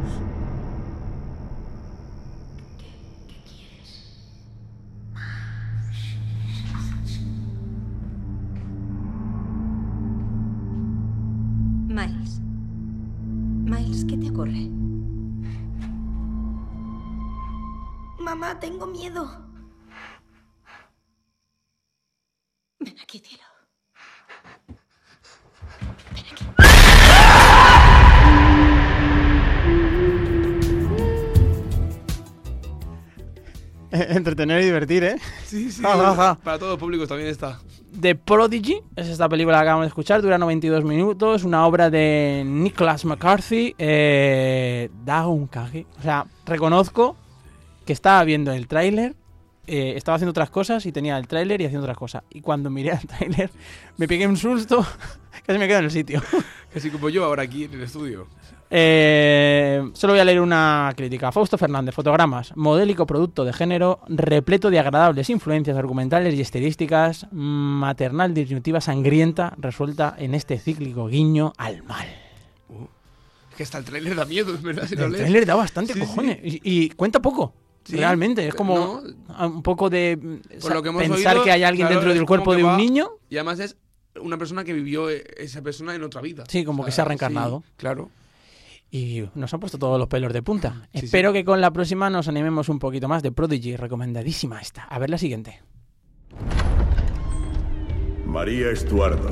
Miles. 11.95 12.41
Miles, 13.63 14.03
¿qué 14.03 14.17
te 14.17 14.29
ocurre? 14.29 14.69
Mamá, 18.19 18.59
tengo 18.59 18.85
miedo. 18.85 19.25
Ven 22.81 22.95
aquí, 23.01 23.19
cielo. 23.19 23.43
Entretener 33.91 34.61
y 34.61 34.65
divertir, 34.65 35.05
¿eh? 35.05 35.15
Sí, 35.45 35.71
sí. 35.71 35.81
Ja, 35.81 35.95
ja, 35.95 36.13
ja. 36.13 36.35
Para 36.35 36.59
todos 36.59 36.71
los 36.73 36.79
públicos 36.79 37.07
también 37.07 37.29
está. 37.29 37.57
The 37.99 38.15
Prodigy 38.15 38.81
es 38.95 39.07
esta 39.07 39.29
película 39.29 39.57
que 39.57 39.61
acabamos 39.61 39.85
de 39.85 39.89
escuchar, 39.89 40.21
dura 40.21 40.37
92 40.37 40.83
minutos, 40.83 41.43
una 41.43 41.65
obra 41.65 41.89
de 41.89 42.43
Nicholas 42.45 43.05
McCarthy. 43.05 43.75
Eh, 43.77 44.89
da 45.05 45.27
un 45.27 45.47
cague. 45.47 45.85
O 45.99 46.01
sea, 46.01 46.25
reconozco 46.45 47.15
que 47.85 47.93
estaba 47.93 48.23
viendo 48.23 48.51
el 48.51 48.67
tráiler, 48.67 49.15
eh, 49.67 49.93
estaba 49.95 50.15
haciendo 50.15 50.31
otras 50.31 50.49
cosas 50.49 50.85
y 50.85 50.91
tenía 50.91 51.17
el 51.17 51.27
tráiler 51.27 51.61
y 51.61 51.65
haciendo 51.65 51.85
otras 51.85 51.97
cosas. 51.97 52.23
Y 52.31 52.41
cuando 52.41 52.69
miré 52.69 52.91
el 52.91 53.07
tráiler, 53.07 53.49
me 53.97 54.07
pegué 54.07 54.27
un 54.27 54.37
susto, 54.37 54.85
casi 55.45 55.57
me 55.59 55.67
quedo 55.67 55.79
en 55.79 55.85
el 55.85 55.91
sitio. 55.91 56.21
Casi 56.73 56.89
como 56.89 57.09
yo 57.09 57.23
ahora 57.23 57.43
aquí 57.43 57.63
en 57.63 57.73
el 57.73 57.83
estudio. 57.83 58.27
Eh, 58.69 59.89
solo 59.93 60.13
voy 60.13 60.19
a 60.19 60.25
leer 60.25 60.41
una 60.41 60.91
crítica. 60.95 61.31
Fausto 61.31 61.57
Fernández, 61.57 61.93
fotogramas, 61.93 62.51
modélico 62.55 63.05
producto 63.05 63.45
de 63.45 63.53
género, 63.53 63.99
repleto 64.07 64.69
de 64.69 64.79
agradables 64.79 65.29
influencias 65.29 65.77
argumentales 65.77 66.33
y 66.33 66.41
estilísticas, 66.41 67.27
maternal 67.31 68.33
disyuntiva 68.33 68.81
sangrienta, 68.81 69.53
resuelta 69.57 70.15
en 70.17 70.33
este 70.33 70.57
cíclico 70.57 71.07
guiño 71.07 71.53
al 71.57 71.83
mal. 71.83 72.07
Es 73.51 73.55
que 73.57 73.63
hasta 73.63 73.77
el 73.77 73.85
tráiler 73.85 74.15
da 74.15 74.25
miedo, 74.25 74.53
es 74.53 74.61
verdad. 74.61 74.87
Si 74.87 74.95
El 74.95 75.11
lees. 75.11 75.21
trailer 75.23 75.45
da 75.45 75.55
bastante 75.55 75.93
Sí, 75.93 75.99
cojones 75.99 76.39
y, 76.43 76.59
y 76.63 76.89
cuenta 76.89 77.21
poco. 77.21 77.53
Sí, 77.85 77.95
realmente, 77.97 78.47
es 78.47 78.51
pe- 78.53 78.57
como 78.57 79.03
no. 79.37 79.45
un 79.47 79.61
poco 79.61 79.91
de 79.91 80.17
mm, 80.19 80.59
Por 80.59 80.73
lo 80.73 80.81
que 80.81 80.89
hemos 80.89 81.03
pensar 81.03 81.33
oído, 81.35 81.43
que 81.45 81.51
hay 81.51 81.63
alguien 81.63 81.85
claro, 81.87 82.01
dentro 82.01 82.13
del 82.15 82.25
cuerpo 82.25 82.55
de 82.55 82.63
un 82.63 82.71
va- 82.71 82.77
niño. 82.77 83.09
Y 83.29 83.37
además 83.37 83.59
es 83.59 83.77
una 84.19 84.37
persona 84.39 84.63
que 84.63 84.73
vivió 84.73 85.09
eh, 85.09 85.23
esa 85.37 85.61
persona 85.61 85.93
en 85.93 86.01
otra 86.03 86.19
vida. 86.21 86.45
Sí, 86.49 86.65
como 86.65 86.83
que 86.83 86.91
se 86.91 87.01
ha 87.01 87.05
reencarnado. 87.05 87.63
claro. 87.77 88.09
Y 88.91 89.23
nos 89.35 89.53
han 89.53 89.59
puesto 89.59 89.77
todos 89.77 89.99
los 89.99 90.07
pelos 90.07 90.31
de 90.31 90.41
punta. 90.41 90.87
Sí, 90.93 91.05
Espero 91.05 91.33
que 91.33 91.43
con 91.43 91.59
la 91.59 91.71
próxima 91.71 92.09
nos 92.09 92.27
animemos 92.27 92.69
un 92.69 92.79
poquito 92.79 93.07
más 93.07 93.23
de 93.23 93.31
Prodigy, 93.31 93.75
recomendadísima 93.75 94.61
esta. 94.61 94.83
A 94.83 94.99
ver 94.99 95.09
la 95.09 95.17
siguiente. 95.17 95.61
María 98.25 98.69
Estuardo 98.69 99.29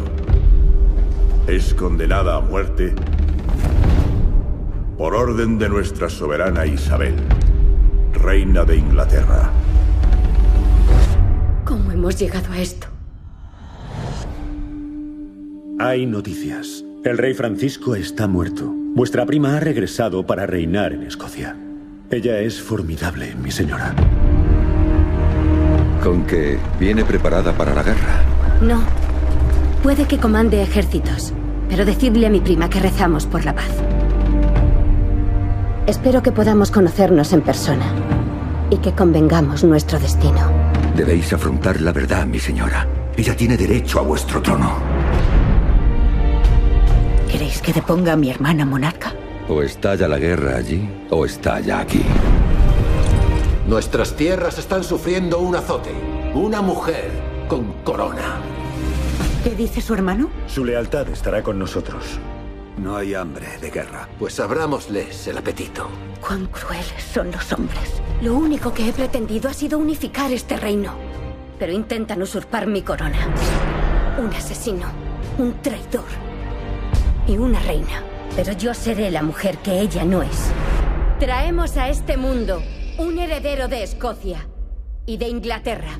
es 1.48 1.74
condenada 1.74 2.38
a 2.38 2.42
muerte 2.42 2.96
por 4.98 5.16
orden 5.16 5.58
de 5.58 5.68
nuestra 5.68 6.10
soberana 6.10 6.66
Isabel, 6.66 7.16
reina 8.14 8.64
de 8.64 8.78
Inglaterra. 8.78 9.52
¿Cómo 11.66 11.92
hemos 11.92 12.18
llegado 12.18 12.52
a 12.52 12.62
esto? 12.62 12.88
Hay 15.80 16.06
noticias. 16.06 16.86
El 17.04 17.18
rey 17.18 17.34
Francisco 17.34 17.96
está 17.96 18.28
muerto. 18.28 18.83
Vuestra 18.96 19.26
prima 19.26 19.58
ha 19.58 19.60
regresado 19.60 20.24
para 20.24 20.46
reinar 20.46 20.94
en 20.94 21.02
Escocia. 21.02 21.58
Ella 22.12 22.38
es 22.42 22.62
formidable, 22.62 23.34
mi 23.34 23.50
señora. 23.50 23.96
Con 26.04 26.28
que 26.28 26.60
viene 26.80 27.04
preparada 27.04 27.54
para 27.54 27.74
la 27.74 27.82
guerra. 27.82 28.22
No. 28.62 28.84
Puede 29.82 30.06
que 30.06 30.20
comande 30.20 30.62
ejércitos, 30.62 31.34
pero 31.70 31.86
decidle 31.86 32.28
a 32.28 32.30
mi 32.30 32.40
prima 32.40 32.70
que 32.70 32.80
rezamos 32.80 33.26
por 33.26 33.44
la 33.46 33.56
paz. 33.56 33.72
Espero 35.88 36.22
que 36.22 36.32
podamos 36.32 36.70
conocernos 36.70 37.34
en 37.34 37.42
persona 37.42 37.86
y 38.70 38.78
que 38.78 38.92
convengamos 38.92 39.64
nuestro 39.64 40.00
destino. 40.00 40.52
Debéis 40.96 41.34
afrontar 41.34 41.82
la 41.82 41.94
verdad, 41.94 42.28
mi 42.28 42.38
señora. 42.38 42.88
Ella 43.18 43.36
tiene 43.36 43.58
derecho 43.58 44.00
a 44.00 44.04
vuestro 44.04 44.40
trono. 44.40 45.03
¿Queréis 47.34 47.64
que 47.64 47.74
deponga 47.74 48.14
a 48.14 48.16
mi 48.16 48.30
hermana 48.30 48.64
monarca? 48.64 49.12
O 49.50 49.64
estalla 49.64 50.08
la 50.08 50.20
guerra 50.20 50.58
allí, 50.58 50.88
o 51.10 51.26
estalla 51.26 51.80
aquí. 51.80 52.04
Nuestras 53.68 54.16
tierras 54.16 54.60
están 54.60 54.84
sufriendo 54.84 55.40
un 55.40 55.56
azote. 55.56 55.90
Una 56.36 56.62
mujer 56.62 57.10
con 57.48 57.74
corona. 57.82 58.40
¿Qué 59.44 59.50
dice 59.56 59.82
su 59.82 59.96
hermano? 59.96 60.30
Su 60.46 60.64
lealtad 60.64 61.10
estará 61.10 61.42
con 61.42 61.58
nosotros. 61.58 62.20
No 62.78 62.98
hay 62.98 63.16
hambre 63.16 63.58
de 63.60 63.72
guerra. 63.72 64.08
Pues 64.20 64.40
abrámosles 64.40 65.26
el 65.26 65.40
apetito. 65.40 65.88
Cuán 66.22 66.46
crueles 66.46 67.02
son 67.12 67.32
los 67.32 67.52
hombres. 67.52 68.00
Lo 68.22 68.36
único 68.36 68.72
que 68.76 68.88
he 68.88 68.94
pretendido 68.94 69.50
ha 69.50 69.54
sido 69.56 69.80
unificar 69.80 70.32
este 70.32 70.56
reino. 70.56 70.94
Pero 71.58 71.72
intentan 71.72 72.22
usurpar 72.22 72.68
mi 72.68 72.84
corona. 72.84 73.28
Un 74.20 74.28
asesino, 74.28 74.86
un 75.40 75.60
traidor 75.64 76.33
y 77.28 77.38
una 77.38 77.60
reina. 77.62 78.04
Pero 78.36 78.54
yo 78.54 78.74
seré 78.74 79.12
la 79.12 79.22
mujer 79.24 79.58
que 79.60 79.80
ella 79.80 80.04
no 80.06 80.22
es. 80.24 80.52
Traemos 81.20 81.78
a 81.78 81.90
este 81.90 82.18
mundo 82.18 82.62
un 82.98 83.20
heredero 83.20 83.68
de 83.68 83.84
Escocia 83.84 84.48
y 85.06 85.18
de 85.18 85.28
Inglaterra. 85.30 86.00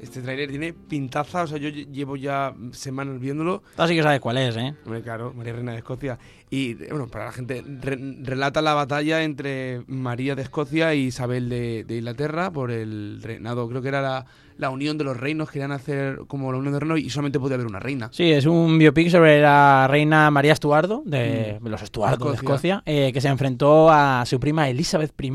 este 0.00 0.20
tráiler 0.22 0.48
tiene 0.48 0.72
pintaza, 0.72 1.42
o 1.42 1.46
sea, 1.46 1.58
yo 1.58 1.68
lle- 1.68 1.90
llevo 1.90 2.16
ya 2.16 2.54
semanas 2.70 3.18
viéndolo. 3.18 3.62
Así 3.76 3.94
que 3.94 4.02
sabes 4.02 4.20
cuál 4.20 4.38
es, 4.38 4.56
¿eh? 4.56 4.74
Hombre, 4.84 5.02
claro, 5.02 5.32
María 5.34 5.52
Reina 5.54 5.72
de 5.72 5.78
Escocia. 5.78 6.18
Y, 6.48 6.74
bueno, 6.74 7.08
para 7.08 7.26
la 7.26 7.32
gente, 7.32 7.62
re- 7.66 7.98
relata 8.22 8.62
la 8.62 8.74
batalla 8.74 9.22
entre 9.24 9.82
María 9.88 10.34
de 10.36 10.42
Escocia 10.42 10.94
y 10.94 11.06
Isabel 11.06 11.48
de, 11.48 11.84
de 11.84 11.96
Inglaterra 11.98 12.50
por 12.52 12.70
el 12.70 13.20
reinado. 13.22 13.68
Creo 13.68 13.82
que 13.82 13.88
era 13.88 14.00
la, 14.00 14.26
la 14.58 14.70
unión 14.70 14.96
de 14.98 15.04
los 15.04 15.16
reinos, 15.16 15.50
querían 15.50 15.72
hacer 15.72 16.20
como 16.28 16.50
la 16.52 16.58
unión 16.58 16.72
de 16.74 16.80
reinos 16.80 16.98
y 17.00 17.10
solamente 17.10 17.38
podía 17.38 17.54
haber 17.56 17.66
una 17.66 17.78
reina. 17.80 18.08
Sí, 18.12 18.30
es 18.32 18.46
un 18.46 18.78
biopic 18.78 19.10
sobre 19.10 19.40
la 19.40 19.86
reina 19.88 20.30
María 20.30 20.52
Estuardo, 20.52 21.02
de 21.04 21.58
Mm. 21.60 21.66
los 21.68 21.82
Estuardo 21.82 22.30
de 22.30 22.36
Escocia. 22.36 22.76
Escocia, 22.76 22.82
eh, 22.86 23.12
que 23.12 23.20
se 23.20 23.28
enfrentó 23.28 23.90
a 23.90 24.24
su 24.26 24.40
prima 24.40 24.68
Elizabeth 24.68 25.12
I. 25.20 25.32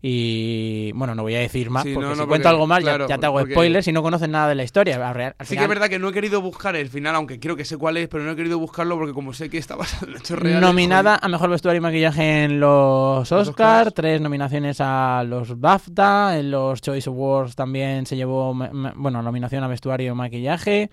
Y 0.00 0.92
bueno, 0.92 1.14
no 1.16 1.22
voy 1.22 1.34
a 1.34 1.40
decir 1.40 1.70
más, 1.70 1.82
Sí, 1.82 1.92
porque 1.92 2.08
no, 2.08 2.14
si 2.14 2.20
no, 2.20 2.28
cuento 2.28 2.44
porque- 2.44 2.48
algo 2.54 2.66
más 2.68 2.78
ya- 2.78 2.84
claro, 2.84 3.08
ya, 3.08 3.18
te 3.18 3.26
hago 3.26 3.38
porque- 3.40 3.54
spoilers 3.54 3.84
si 3.84 3.90
no 3.92 4.02
conoces 4.02 4.28
nada 4.28 4.48
de 4.48 4.54
la 4.54 4.62
historia. 4.62 4.94
Al, 5.08 5.34
Sí 5.44 5.56
que 5.56 5.62
es 5.64 5.68
verdad 5.68 5.88
que 5.88 5.98
no 5.98 6.08
he 6.08 6.12
querido 6.12 6.40
buscar 6.40 6.76
el 6.76 6.88
final, 6.88 7.16
aunque 7.16 7.40
creo 7.40 7.56
que 7.56 7.64
sé 7.64 7.76
cuál 7.76 7.96
es, 7.96 8.08
pero 8.08 8.22
no 8.22 8.30
he 8.30 8.36
querido 8.36 8.58
buscarlo 8.60 8.96
porque 8.96 9.12
como 9.12 9.32
sé 9.32 9.50
que 9.50 9.58
está 9.58 9.74
basado 9.74 10.06
en 10.12 10.18
hechos 10.18 10.38
reales... 10.38 10.60
Nominada 10.60 11.18
a 11.20 11.28
Mejor 11.28 11.50
Vestuario 11.50 11.78
y 11.78 11.82
Maquillaje 11.82 12.44
en 12.44 12.60
los 12.60 13.30
Oscars, 13.32 13.92
tres 13.92 14.20
nominaciones 14.20 14.76
a 14.80 15.24
los 15.26 15.58
BAFTA, 15.58 16.38
en 16.38 16.52
los 16.52 16.80
Choice 16.80 17.08
Awards 17.10 17.56
también 17.56 18.06
se 18.06 18.14
llevó, 18.16 18.54
bueno, 18.54 19.22
nominación 19.22 19.64
a 19.64 19.68
Vestuario 19.68 20.12
y 20.12 20.14
Maquillaje. 20.14 20.90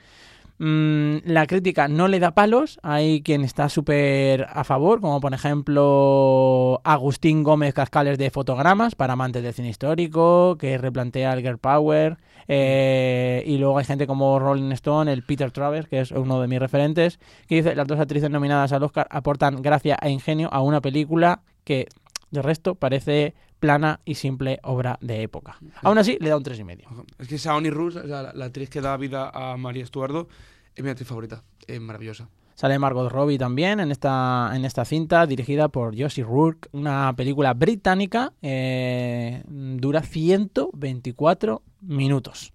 Mm, 0.57 1.17
la 1.25 1.47
crítica 1.47 1.89
no 1.89 2.07
le 2.07 2.19
da 2.19 2.31
palos, 2.33 2.79
hay 2.81 3.21
quien 3.21 3.43
está 3.43 3.67
súper 3.67 4.47
a 4.49 4.63
favor, 4.63 5.01
como 5.01 5.19
por 5.19 5.33
ejemplo 5.33 6.79
Agustín 6.85 7.43
Gómez 7.43 7.73
Cascales 7.73 8.17
de 8.17 8.29
Fotogramas, 8.29 8.95
para 8.95 9.13
amantes 9.13 9.43
del 9.43 9.53
cine 9.53 9.67
histórico, 9.69 10.57
que 10.57 10.77
replantea 10.77 11.33
el 11.33 11.41
Girl 11.41 11.57
Power, 11.57 12.17
eh, 12.47 13.43
y 13.45 13.57
luego 13.57 13.77
hay 13.79 13.85
gente 13.85 14.07
como 14.07 14.39
Rolling 14.39 14.71
Stone, 14.71 15.11
el 15.11 15.23
Peter 15.23 15.51
Travers, 15.51 15.89
que 15.89 15.99
es 15.99 16.11
uno 16.11 16.39
de 16.39 16.47
mis 16.47 16.59
referentes, 16.59 17.19
que 17.47 17.55
dice 17.55 17.75
las 17.75 17.87
dos 17.87 17.99
actrices 17.99 18.29
nominadas 18.29 18.71
al 18.71 18.83
Oscar 18.83 19.07
aportan 19.11 19.61
gracia 19.61 19.97
e 20.01 20.09
ingenio 20.09 20.47
a 20.53 20.61
una 20.61 20.79
película 20.79 21.41
que 21.65 21.87
de 22.31 22.41
resto 22.41 22.75
parece 22.75 23.33
plana 23.65 23.99
y 24.05 24.15
simple 24.15 24.59
obra 24.63 24.97
de 25.01 25.23
época. 25.23 25.57
Aún 25.81 25.97
así, 25.97 26.17
le 26.21 26.29
da 26.29 26.37
un 26.37 26.43
tres 26.43 26.59
y 26.59 26.63
medio. 26.63 26.87
Es 27.17 27.27
que 27.27 27.39
Saoni 27.39 27.71
Rus, 27.71 27.95
o 27.95 28.07
sea, 28.07 28.21
la, 28.21 28.33
la 28.33 28.45
actriz 28.45 28.69
que 28.69 28.79
da 28.79 28.95
vida 28.97 29.31
a 29.33 29.57
María 29.57 29.83
Estuardo, 29.83 30.27
es 30.75 30.83
mi 30.83 30.89
actriz 30.91 31.07
favorita. 31.07 31.43
Es 31.65 31.81
maravillosa. 31.81 32.29
Sale 32.53 32.79
Margot 32.79 33.11
Robbie 33.11 33.37
también 33.37 33.81
en 33.81 33.91
esta, 33.91 34.51
en 34.53 34.63
esta 34.63 34.85
cinta, 34.85 35.25
dirigida 35.25 35.67
por 35.67 35.99
Josie 35.99 36.23
Rourke, 36.23 36.69
una 36.71 37.13
película 37.13 37.53
británica, 37.53 38.31
eh, 38.41 39.43
dura 39.47 40.01
124 40.01 41.61
minutos. 41.81 42.53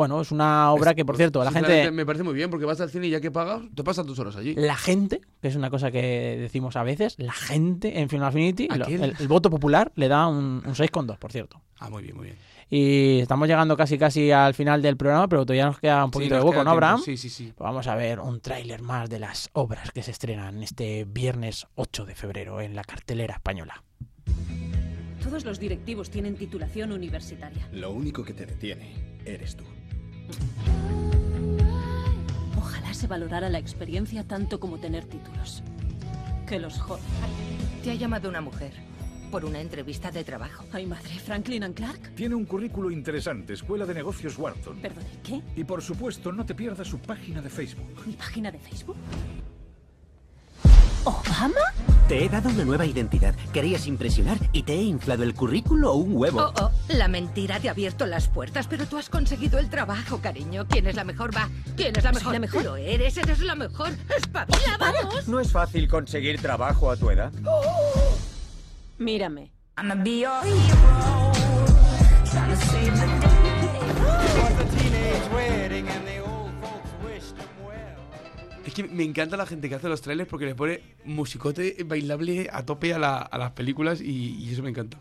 Bueno, 0.00 0.22
es 0.22 0.32
una 0.32 0.72
obra 0.72 0.94
que, 0.94 1.04
por 1.04 1.18
cierto, 1.18 1.44
la 1.44 1.52
gente... 1.52 1.90
Me 1.90 2.06
parece 2.06 2.24
muy 2.24 2.32
bien, 2.32 2.48
porque 2.48 2.64
vas 2.64 2.80
al 2.80 2.88
cine 2.88 3.08
y 3.08 3.10
ya 3.10 3.20
que 3.20 3.30
pagas, 3.30 3.60
te 3.74 3.84
pasas 3.84 4.06
tus 4.06 4.18
horas 4.18 4.34
allí. 4.34 4.54
La 4.54 4.74
gente, 4.74 5.20
que 5.42 5.48
es 5.48 5.56
una 5.56 5.68
cosa 5.68 5.90
que 5.90 6.38
decimos 6.40 6.74
a 6.76 6.82
veces, 6.84 7.16
la 7.18 7.34
gente 7.34 8.00
en 8.00 8.08
Final 8.08 8.28
Affinity, 8.28 8.66
lo- 8.68 8.86
el, 8.86 9.14
el 9.18 9.28
voto 9.28 9.50
popular 9.50 9.92
le 9.96 10.08
da 10.08 10.26
un, 10.26 10.62
un 10.64 10.74
6,2, 10.74 11.18
por 11.18 11.32
cierto. 11.32 11.60
Ah, 11.80 11.90
muy 11.90 12.02
bien, 12.02 12.16
muy 12.16 12.24
bien. 12.28 12.36
Y 12.70 13.18
estamos 13.20 13.46
llegando 13.46 13.76
casi 13.76 13.98
casi 13.98 14.30
al 14.32 14.54
final 14.54 14.80
del 14.80 14.96
programa, 14.96 15.28
pero 15.28 15.44
todavía 15.44 15.66
nos 15.66 15.78
queda 15.78 16.02
un 16.02 16.10
poquito 16.10 16.34
de 16.36 16.40
hueco, 16.40 16.52
¿no, 16.52 16.60
tiempo. 16.62 16.70
Abraham? 16.70 17.00
Sí, 17.04 17.18
sí, 17.18 17.28
sí. 17.28 17.52
Pues 17.54 17.58
vamos 17.66 17.86
a 17.86 17.94
ver 17.94 18.20
un 18.20 18.40
tráiler 18.40 18.80
más 18.80 19.10
de 19.10 19.18
las 19.18 19.50
obras 19.52 19.90
que 19.90 20.02
se 20.02 20.12
estrenan 20.12 20.62
este 20.62 21.04
viernes 21.04 21.66
8 21.74 22.06
de 22.06 22.14
febrero 22.14 22.62
en 22.62 22.74
la 22.74 22.84
cartelera 22.84 23.34
española. 23.34 23.82
Todos 25.22 25.44
los 25.44 25.58
directivos 25.60 26.08
tienen 26.10 26.36
titulación 26.36 26.92
universitaria. 26.92 27.68
Lo 27.72 27.90
único 27.90 28.24
que 28.24 28.32
te 28.32 28.46
detiene 28.46 28.94
eres 29.26 29.56
tú. 29.56 29.64
Ojalá 32.56 32.94
se 32.94 33.06
valorara 33.06 33.48
la 33.48 33.58
experiencia 33.58 34.24
tanto 34.24 34.60
como 34.60 34.78
tener 34.78 35.04
títulos. 35.04 35.62
Que 36.46 36.58
los 36.58 36.78
jodan. 36.78 37.04
Te 37.82 37.90
ha 37.90 37.94
llamado 37.94 38.28
una 38.28 38.40
mujer 38.40 38.72
por 39.30 39.44
una 39.44 39.60
entrevista 39.60 40.10
de 40.10 40.24
trabajo. 40.24 40.64
Ay, 40.72 40.86
madre, 40.86 41.10
Franklin 41.10 41.62
and 41.62 41.74
Clark. 41.74 42.14
Tiene 42.14 42.34
un 42.34 42.44
currículo 42.44 42.90
interesante, 42.90 43.52
Escuela 43.52 43.86
de 43.86 43.94
Negocios 43.94 44.36
Wharton. 44.36 44.78
Perdone, 44.78 45.06
¿qué? 45.22 45.40
Y 45.56 45.64
por 45.64 45.82
supuesto, 45.82 46.32
no 46.32 46.44
te 46.44 46.54
pierdas 46.54 46.88
su 46.88 46.98
página 46.98 47.40
de 47.40 47.48
Facebook. 47.48 48.06
¿Mi 48.06 48.14
página 48.14 48.50
de 48.50 48.58
Facebook? 48.58 48.96
¿Obama? 51.04 51.60
Te 52.08 52.24
he 52.24 52.28
dado 52.28 52.48
una 52.48 52.64
nueva 52.64 52.84
identidad. 52.86 53.34
Querías 53.52 53.86
impresionar 53.86 54.38
y 54.52 54.64
te 54.64 54.74
he 54.74 54.82
inflado 54.82 55.22
el 55.22 55.34
currículo 55.34 55.92
o 55.92 55.96
un 55.96 56.16
huevo. 56.16 56.52
Oh, 56.56 56.64
oh, 56.64 56.70
la 56.88 57.06
mentira 57.06 57.60
te 57.60 57.68
ha 57.68 57.70
abierto 57.70 58.06
las 58.06 58.28
puertas, 58.28 58.66
pero 58.66 58.86
tú 58.86 58.98
has 58.98 59.08
conseguido 59.08 59.58
el 59.58 59.70
trabajo, 59.70 60.18
cariño. 60.20 60.66
¿Quién 60.68 60.86
es 60.86 60.96
la 60.96 61.04
mejor? 61.04 61.34
Va. 61.34 61.48
¿Quién 61.76 61.96
es 61.96 62.02
la 62.02 62.10
mejor? 62.10 62.24
¿Soy 62.24 62.32
la 62.32 62.40
mejor? 62.40 62.64
Lo 62.64 62.76
eres, 62.76 63.16
eres 63.16 63.40
la 63.40 63.54
mejor. 63.54 63.90
¡Espabila, 64.16 64.76
vamos! 64.78 65.28
¿No 65.28 65.38
es 65.38 65.52
fácil 65.52 65.88
conseguir 65.88 66.40
trabajo 66.42 66.90
a 66.90 66.96
tu 66.96 67.10
edad? 67.10 67.32
Mírame. 68.98 69.52
Es 78.66 78.74
que 78.74 78.84
me 78.84 79.04
encanta 79.04 79.36
la 79.36 79.46
gente 79.46 79.68
que 79.68 79.74
hace 79.74 79.88
los 79.88 80.02
trailers 80.02 80.28
porque 80.28 80.46
le 80.46 80.54
pone 80.54 80.80
musicote 81.04 81.76
bailable 81.86 82.48
a 82.52 82.64
tope 82.64 82.92
a, 82.94 82.98
la- 82.98 83.18
a 83.18 83.38
las 83.38 83.52
películas 83.52 84.00
y, 84.00 84.36
y 84.38 84.52
eso 84.52 84.62
me 84.62 84.70
encanta. 84.70 84.98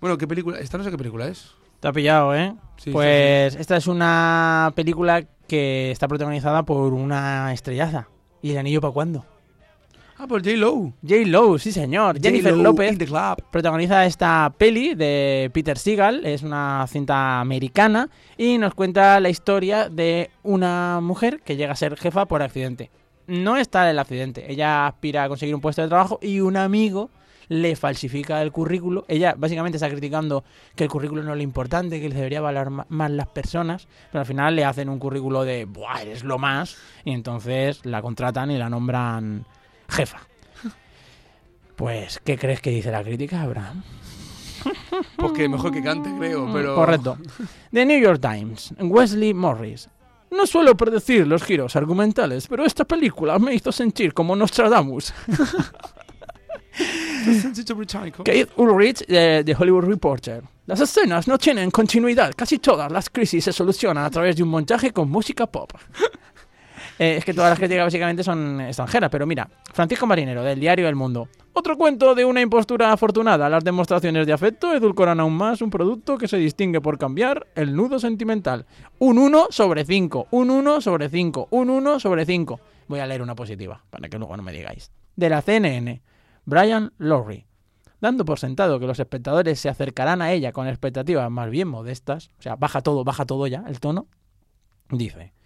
Bueno, 0.00 0.18
¿qué 0.18 0.26
película? 0.26 0.58
Esta 0.58 0.78
no 0.78 0.84
sé 0.84 0.90
qué 0.90 0.98
película 0.98 1.26
es. 1.28 1.52
Te 1.80 1.88
ha 1.88 1.92
pillado, 1.92 2.34
¿eh? 2.34 2.54
Sí, 2.76 2.90
pues 2.90 3.54
esta 3.54 3.76
es 3.76 3.86
una 3.86 4.72
película 4.74 5.24
que 5.46 5.90
está 5.92 6.08
protagonizada 6.08 6.64
por 6.64 6.92
una 6.92 7.52
estrellaza. 7.52 8.08
¿Y 8.42 8.50
el 8.50 8.58
anillo 8.58 8.80
para 8.80 8.92
cuándo? 8.92 9.24
Ah, 10.20 10.26
por 10.26 10.42
J-Lo. 10.42 10.94
J-Lo, 11.06 11.58
sí 11.60 11.70
señor. 11.70 12.20
Jennifer 12.20 12.56
López 12.56 12.98
protagoniza 13.52 14.04
esta 14.04 14.52
peli 14.58 14.96
de 14.96 15.48
Peter 15.54 15.78
Seagal. 15.78 16.26
Es 16.26 16.42
una 16.42 16.84
cinta 16.88 17.38
americana 17.38 18.10
y 18.36 18.58
nos 18.58 18.74
cuenta 18.74 19.20
la 19.20 19.28
historia 19.28 19.88
de 19.88 20.30
una 20.42 20.98
mujer 21.00 21.40
que 21.42 21.54
llega 21.54 21.72
a 21.72 21.76
ser 21.76 21.96
jefa 21.96 22.26
por 22.26 22.42
accidente. 22.42 22.90
No 23.28 23.56
está 23.56 23.84
en 23.84 23.90
el 23.90 23.98
accidente. 24.00 24.50
Ella 24.50 24.88
aspira 24.88 25.22
a 25.22 25.28
conseguir 25.28 25.54
un 25.54 25.60
puesto 25.60 25.82
de 25.82 25.88
trabajo 25.88 26.18
y 26.20 26.40
un 26.40 26.56
amigo 26.56 27.10
le 27.46 27.76
falsifica 27.76 28.42
el 28.42 28.50
currículo. 28.50 29.04
Ella 29.06 29.36
básicamente 29.38 29.76
está 29.76 29.88
criticando 29.88 30.42
que 30.74 30.82
el 30.82 30.90
currículo 30.90 31.22
no 31.22 31.30
es 31.30 31.36
lo 31.36 31.44
importante, 31.44 32.00
que 32.00 32.08
les 32.08 32.18
debería 32.18 32.40
valorar 32.40 32.86
más 32.88 33.10
las 33.12 33.28
personas, 33.28 33.86
pero 34.10 34.20
al 34.20 34.26
final 34.26 34.56
le 34.56 34.64
hacen 34.64 34.88
un 34.88 34.98
currículo 34.98 35.44
de, 35.44 35.64
¡buah, 35.64 36.02
eres 36.02 36.24
lo 36.24 36.38
más! 36.38 36.76
Y 37.04 37.12
entonces 37.12 37.86
la 37.86 38.02
contratan 38.02 38.50
y 38.50 38.58
la 38.58 38.68
nombran 38.68 39.46
jefa. 39.88 40.20
Pues, 41.76 42.20
¿qué 42.24 42.36
crees 42.36 42.60
que 42.60 42.70
dice 42.70 42.90
la 42.90 43.04
crítica, 43.04 43.42
Abraham? 43.42 43.82
Pues 45.16 45.32
que 45.32 45.48
mejor 45.48 45.72
que 45.72 45.82
cante, 45.82 46.10
creo, 46.18 46.52
pero... 46.52 46.74
Correcto. 46.74 47.18
The 47.72 47.86
New 47.86 48.00
York 48.00 48.20
Times, 48.20 48.74
Wesley 48.80 49.32
Morris. 49.32 49.88
No 50.30 50.46
suelo 50.46 50.76
predecir 50.76 51.26
los 51.26 51.42
giros 51.42 51.76
argumentales, 51.76 52.46
pero 52.48 52.64
esta 52.64 52.84
película 52.84 53.38
me 53.38 53.54
hizo 53.54 53.72
sentir 53.72 54.12
como 54.12 54.36
Nostradamus. 54.36 55.14
Keith 58.24 58.50
Ulrich 58.56 59.06
de 59.06 59.42
The 59.44 59.56
Hollywood 59.58 59.84
Reporter. 59.84 60.42
Las 60.66 60.80
escenas 60.80 61.26
no 61.26 61.38
tienen 61.38 61.70
continuidad. 61.70 62.32
Casi 62.36 62.58
todas 62.58 62.92
las 62.92 63.08
crisis 63.08 63.44
se 63.44 63.52
solucionan 63.52 64.04
a 64.04 64.10
través 64.10 64.36
de 64.36 64.42
un 64.42 64.50
montaje 64.50 64.92
con 64.92 65.08
música 65.10 65.46
pop. 65.46 65.72
Eh, 66.98 67.16
es 67.18 67.24
que 67.24 67.32
todas 67.32 67.50
las 67.50 67.58
críticas 67.58 67.86
básicamente 67.86 68.24
son 68.24 68.60
extranjeras, 68.60 69.08
pero 69.08 69.24
mira, 69.24 69.48
Francisco 69.72 70.06
Marinero, 70.06 70.42
del 70.42 70.58
diario 70.58 70.88
El 70.88 70.96
Mundo. 70.96 71.28
Otro 71.52 71.76
cuento 71.76 72.14
de 72.14 72.24
una 72.24 72.40
impostura 72.40 72.92
afortunada. 72.92 73.48
Las 73.48 73.64
demostraciones 73.64 74.26
de 74.26 74.32
afecto 74.32 74.74
edulcoran 74.74 75.20
aún 75.20 75.34
más 75.34 75.62
un 75.62 75.70
producto 75.70 76.18
que 76.18 76.28
se 76.28 76.36
distingue 76.36 76.80
por 76.80 76.98
cambiar 76.98 77.46
el 77.54 77.74
nudo 77.74 77.98
sentimental. 77.98 78.66
Un 78.98 79.18
1 79.18 79.48
sobre 79.50 79.84
5, 79.84 80.28
un 80.30 80.50
1 80.50 80.80
sobre 80.80 81.08
5, 81.08 81.48
un 81.50 81.70
1 81.70 82.00
sobre 82.00 82.26
5. 82.26 82.60
Voy 82.88 83.00
a 83.00 83.06
leer 83.06 83.22
una 83.22 83.34
positiva, 83.34 83.84
para 83.90 84.08
que 84.08 84.18
luego 84.18 84.36
no 84.36 84.42
me 84.42 84.52
digáis. 84.52 84.90
De 85.14 85.28
la 85.28 85.42
CNN, 85.42 86.02
Brian 86.44 86.92
Lowry. 86.98 87.46
Dando 88.00 88.24
por 88.24 88.38
sentado 88.38 88.78
que 88.78 88.86
los 88.86 89.00
espectadores 89.00 89.58
se 89.58 89.68
acercarán 89.68 90.22
a 90.22 90.32
ella 90.32 90.52
con 90.52 90.68
expectativas 90.68 91.30
más 91.30 91.50
bien 91.50 91.68
modestas, 91.68 92.30
o 92.38 92.42
sea, 92.42 92.54
baja 92.54 92.80
todo, 92.80 93.04
baja 93.04 93.24
todo 93.24 93.46
ya 93.46 93.64
el 93.68 93.78
tono, 93.80 94.06
dice... 94.90 95.37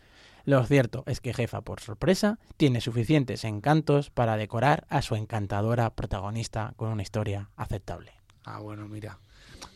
Lo 0.45 0.64
cierto 0.64 1.05
es 1.07 1.20
que 1.20 1.32
Jefa, 1.32 1.61
por 1.61 1.80
sorpresa, 1.80 2.38
tiene 2.57 2.80
suficientes 2.80 3.45
encantos 3.45 4.11
para 4.11 4.36
decorar 4.36 4.86
a 4.88 5.03
su 5.03 5.14
encantadora 5.14 5.90
protagonista 5.90 6.74
con 6.76 6.90
una 6.90 7.03
historia 7.03 7.51
aceptable. 7.57 8.12
Ah, 8.45 8.59
bueno, 8.59 8.88
mira. 8.88 9.18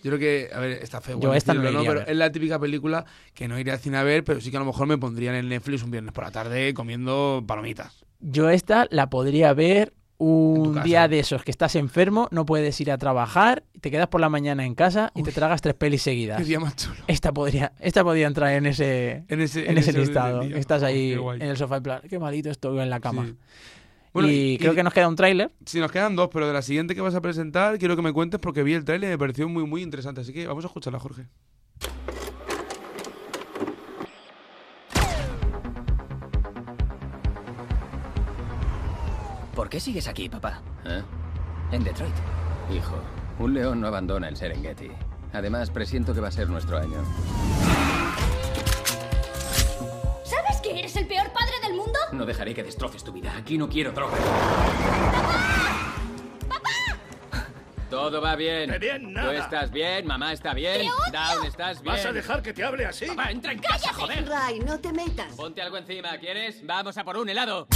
Yo 0.02 0.10
creo 0.10 0.18
que, 0.18 0.50
a 0.52 0.58
ver, 0.58 0.72
está 0.82 1.00
feo. 1.00 1.20
Yo 1.20 1.34
esta 1.34 1.52
decirlo, 1.52 1.80
iría 1.80 1.94
Pero 1.94 2.06
es 2.06 2.16
la 2.16 2.32
típica 2.32 2.58
película 2.58 3.04
que 3.34 3.48
no 3.48 3.58
iría 3.58 3.74
al 3.74 3.78
cine 3.78 3.98
a 3.98 4.02
ver, 4.02 4.24
pero 4.24 4.40
sí 4.40 4.50
que 4.50 4.56
a 4.56 4.60
lo 4.60 4.66
mejor 4.66 4.86
me 4.86 4.98
pondría 4.98 5.30
en 5.30 5.36
el 5.36 5.48
Netflix 5.48 5.82
un 5.82 5.90
viernes 5.90 6.12
por 6.12 6.24
la 6.24 6.30
tarde 6.30 6.74
comiendo 6.74 7.44
palomitas. 7.46 8.04
Yo 8.20 8.50
esta 8.50 8.86
la 8.90 9.10
podría 9.10 9.52
ver 9.52 9.94
un 10.18 10.82
día 10.82 11.08
de 11.08 11.18
esos 11.18 11.42
que 11.44 11.50
estás 11.50 11.74
enfermo, 11.76 12.28
no 12.30 12.46
puedes 12.46 12.80
ir 12.80 12.90
a 12.90 12.98
trabajar, 12.98 13.64
te 13.80 13.90
quedas 13.90 14.08
por 14.08 14.20
la 14.20 14.28
mañana 14.28 14.64
en 14.64 14.74
casa 14.74 15.12
y 15.14 15.22
te 15.22 15.32
tragas 15.32 15.60
tres 15.60 15.74
pelis 15.74 16.02
seguidas. 16.02 16.38
Qué 16.38 16.44
día 16.44 16.58
más 16.60 16.74
chulo. 16.76 16.96
Esta 17.06 17.32
podría, 17.32 17.72
esta 17.80 18.02
podría 18.02 18.26
entrar 18.26 18.52
en 18.52 18.66
ese, 18.66 19.24
En 19.28 19.40
ese- 19.40 19.64
en 19.64 19.72
en 19.72 19.78
ese 19.78 19.92
listado. 19.92 20.42
Estás 20.42 20.82
ahí 20.82 21.12
en 21.12 21.42
el 21.42 21.56
sofá 21.56 21.76
en 21.78 21.82
plan, 21.82 22.00
qué 22.08 22.18
malito 22.18 22.50
estoy 22.50 22.78
en 22.78 22.88
la 22.90 23.00
cama. 23.00 23.26
Sí. 23.26 23.34
Bueno, 24.14 24.30
y, 24.30 24.52
y- 24.54 24.58
creo 24.58 24.74
que 24.74 24.82
nos 24.82 24.94
queda 24.94 25.08
un 25.08 25.16
tráiler. 25.16 25.50
Si 25.66 25.78
nos 25.78 25.92
quedan 25.92 26.16
dos, 26.16 26.30
pero 26.32 26.46
de 26.46 26.52
la 26.54 26.62
siguiente 26.62 26.94
que 26.94 27.02
vas 27.02 27.14
a 27.14 27.20
presentar, 27.20 27.78
quiero 27.78 27.96
que 27.96 28.02
me 28.02 28.14
cuentes 28.14 28.40
porque 28.40 28.62
vi 28.62 28.72
el 28.72 28.84
trailer 28.86 29.10
y 29.10 29.12
me 29.12 29.18
pareció 29.18 29.46
muy, 29.48 29.66
muy 29.66 29.82
interesante. 29.82 30.22
Así 30.22 30.32
que 30.32 30.46
vamos 30.46 30.64
a 30.64 30.68
escucharla, 30.68 30.98
Jorge. 30.98 31.26
¿Por 39.56 39.70
qué 39.70 39.80
sigues 39.80 40.06
aquí, 40.06 40.28
papá? 40.28 40.60
En 41.72 41.82
Detroit. 41.82 42.12
Hijo, 42.70 42.98
un 43.38 43.54
león 43.54 43.80
no 43.80 43.86
abandona 43.86 44.28
el 44.28 44.36
Serengeti. 44.36 44.90
Además, 45.32 45.70
presiento 45.70 46.12
que 46.12 46.20
va 46.20 46.28
a 46.28 46.30
ser 46.30 46.50
nuestro 46.50 46.76
año. 46.76 47.02
¿Sabes 50.24 50.60
que 50.62 50.78
eres 50.78 50.94
el 50.96 51.06
peor 51.08 51.32
padre 51.32 51.54
del 51.62 51.74
mundo? 51.74 51.98
No 52.12 52.26
dejaré 52.26 52.54
que 52.54 52.62
destroces 52.62 53.02
tu 53.02 53.12
vida. 53.12 53.34
Aquí 53.34 53.56
no 53.56 53.66
quiero 53.66 53.92
droga. 53.92 54.18
Todo 57.88 58.20
va 58.20 58.36
bien. 58.36 58.70
De 58.70 58.78
bien, 58.78 59.12
nada. 59.14 59.30
Tú 59.30 59.38
estás 59.38 59.70
bien, 59.70 60.06
mamá 60.06 60.34
está 60.34 60.52
bien. 60.52 60.86
Down 61.12 61.46
estás 61.46 61.80
bien. 61.80 61.94
¿Vas 61.94 62.04
a 62.04 62.12
dejar 62.12 62.42
que 62.42 62.52
te 62.52 62.62
hable 62.62 62.84
así? 62.84 63.06
Papá, 63.06 63.30
entra 63.30 63.52
en 63.52 63.60
casa, 63.60 63.90
joder. 63.94 64.28
Ray, 64.28 64.58
no 64.60 64.78
te 64.78 64.92
metas. 64.92 65.32
Ponte 65.34 65.62
algo 65.62 65.78
encima, 65.78 66.18
¿quieres? 66.18 66.66
Vamos 66.66 66.98
a 66.98 67.04
por 67.04 67.16
un 67.16 67.30
helado. 67.30 67.68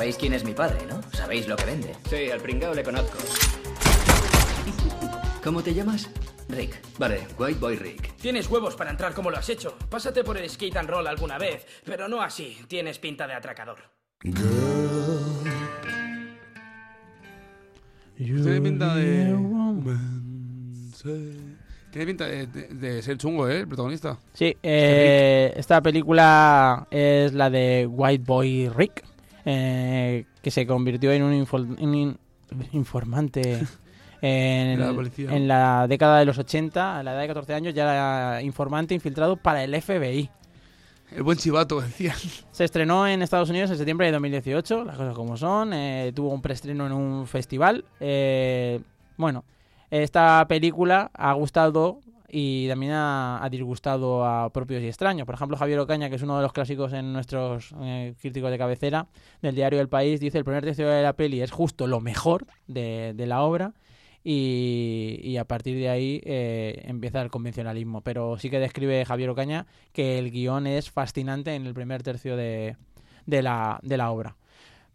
Sabéis 0.00 0.16
quién 0.16 0.32
es 0.32 0.44
mi 0.46 0.54
padre, 0.54 0.78
¿no? 0.88 0.98
Sabéis 1.12 1.46
lo 1.46 1.56
que 1.56 1.66
vende. 1.66 1.94
Sí, 2.08 2.30
al 2.30 2.40
pringao 2.40 2.72
le 2.72 2.82
conozco. 2.82 3.18
¿Cómo 5.44 5.62
te 5.62 5.74
llamas? 5.74 6.08
Rick. 6.48 6.80
Vale, 6.98 7.26
White 7.38 7.60
Boy 7.60 7.76
Rick. 7.76 8.16
Tienes 8.16 8.48
huevos 8.48 8.76
para 8.76 8.92
entrar 8.92 9.12
como 9.12 9.30
lo 9.30 9.36
has 9.36 9.50
hecho. 9.50 9.76
Pásate 9.90 10.24
por 10.24 10.38
el 10.38 10.48
skate 10.48 10.74
and 10.78 10.88
roll 10.88 11.06
alguna 11.06 11.36
vez, 11.36 11.66
pero 11.84 12.08
no 12.08 12.22
así. 12.22 12.56
Tienes 12.66 12.98
pinta 12.98 13.26
de 13.26 13.34
atracador. 13.34 13.76
Tiene 18.16 18.60
pinta 18.62 18.94
de. 18.94 19.36
Tiene 21.90 22.06
pinta 22.06 22.24
de, 22.26 22.46
de- 22.46 22.68
de 22.68 23.02
ser 23.02 23.18
chungo, 23.18 23.48
¿eh? 23.48 23.58
El 23.60 23.66
protagonista. 23.68 24.16
Sí, 24.32 24.56
eh, 24.62 25.52
esta 25.56 25.80
película 25.82 26.86
es 26.90 27.32
la 27.34 27.50
de 27.50 27.86
White 27.90 28.22
Boy 28.24 28.68
Rick, 28.68 29.02
eh, 29.44 30.24
que 30.42 30.50
se 30.50 30.66
convirtió 30.66 31.12
en 31.12 31.22
un, 31.22 31.34
info- 31.34 31.58
en 31.78 31.88
un 31.88 32.18
informante 32.72 33.60
la 34.80 34.86
en 35.34 35.48
la 35.48 35.86
década 35.88 36.18
de 36.18 36.24
los 36.26 36.36
80, 36.38 36.98
a 36.98 37.02
la 37.02 37.12
edad 37.12 37.20
de 37.22 37.26
14 37.28 37.54
años, 37.54 37.74
ya 37.74 37.82
era 37.84 38.42
informante 38.42 38.94
infiltrado 38.94 39.36
para 39.36 39.64
el 39.64 39.74
FBI. 39.80 40.28
El 41.16 41.22
buen 41.24 41.38
chivato, 41.38 41.80
decían. 41.80 42.14
Se 42.52 42.64
estrenó 42.64 43.06
en 43.08 43.22
Estados 43.22 43.50
Unidos 43.50 43.70
en 43.70 43.76
septiembre 43.78 44.06
de 44.06 44.12
2018, 44.12 44.84
las 44.84 44.96
cosas 44.96 45.14
como 45.14 45.36
son. 45.36 45.72
eh, 45.72 46.12
tuvo 46.14 46.28
un 46.30 46.40
preestreno 46.42 46.86
en 46.86 46.92
un 46.92 47.26
festival. 47.26 47.84
eh, 47.98 48.80
bueno, 49.16 49.44
esta 49.90 50.46
película 50.48 51.10
ha 51.14 51.32
gustado 51.32 51.98
y 52.32 52.68
también 52.68 52.92
ha, 52.94 53.46
disgustado 53.50 54.24
a 54.24 54.50
propios 54.52 54.82
y 54.82 54.86
extraños. 54.86 55.26
Por 55.26 55.34
ejemplo, 55.34 55.56
Javier 55.56 55.80
Ocaña, 55.80 56.08
que 56.08 56.16
es 56.16 56.22
uno 56.22 56.36
de 56.36 56.42
los 56.42 56.52
clásicos 56.52 56.92
en 56.92 57.12
nuestros 57.12 57.74
eh, 57.82 58.14
críticos 58.20 58.50
de 58.50 58.58
cabecera 58.58 59.08
del 59.42 59.54
diario 59.54 59.80
El 59.80 59.88
País, 59.88 60.20
dice 60.20 60.38
el 60.38 60.44
primer 60.44 60.64
tercio 60.64 60.88
de 60.88 61.02
la 61.02 61.14
peli 61.14 61.42
es 61.42 61.50
justo 61.50 61.86
lo 61.86 62.00
mejor 62.00 62.46
de, 62.68 63.12
de 63.14 63.26
la 63.26 63.42
obra 63.42 63.74
y, 64.22 65.18
y 65.22 65.36
a 65.38 65.44
partir 65.44 65.76
de 65.76 65.88
ahí 65.88 66.20
eh, 66.24 66.82
empieza 66.84 67.22
el 67.22 67.30
convencionalismo. 67.30 68.02
Pero 68.02 68.38
sí 68.38 68.50
que 68.50 68.60
describe 68.60 69.04
Javier 69.04 69.30
Ocaña 69.30 69.66
que 69.92 70.18
el 70.18 70.30
guion 70.30 70.66
es 70.66 70.90
fascinante 70.90 71.54
en 71.54 71.66
el 71.66 71.74
primer 71.74 72.02
tercio 72.02 72.36
de, 72.36 72.76
de, 73.26 73.42
la, 73.42 73.80
de 73.82 73.96
la 73.96 74.10
obra. 74.10 74.36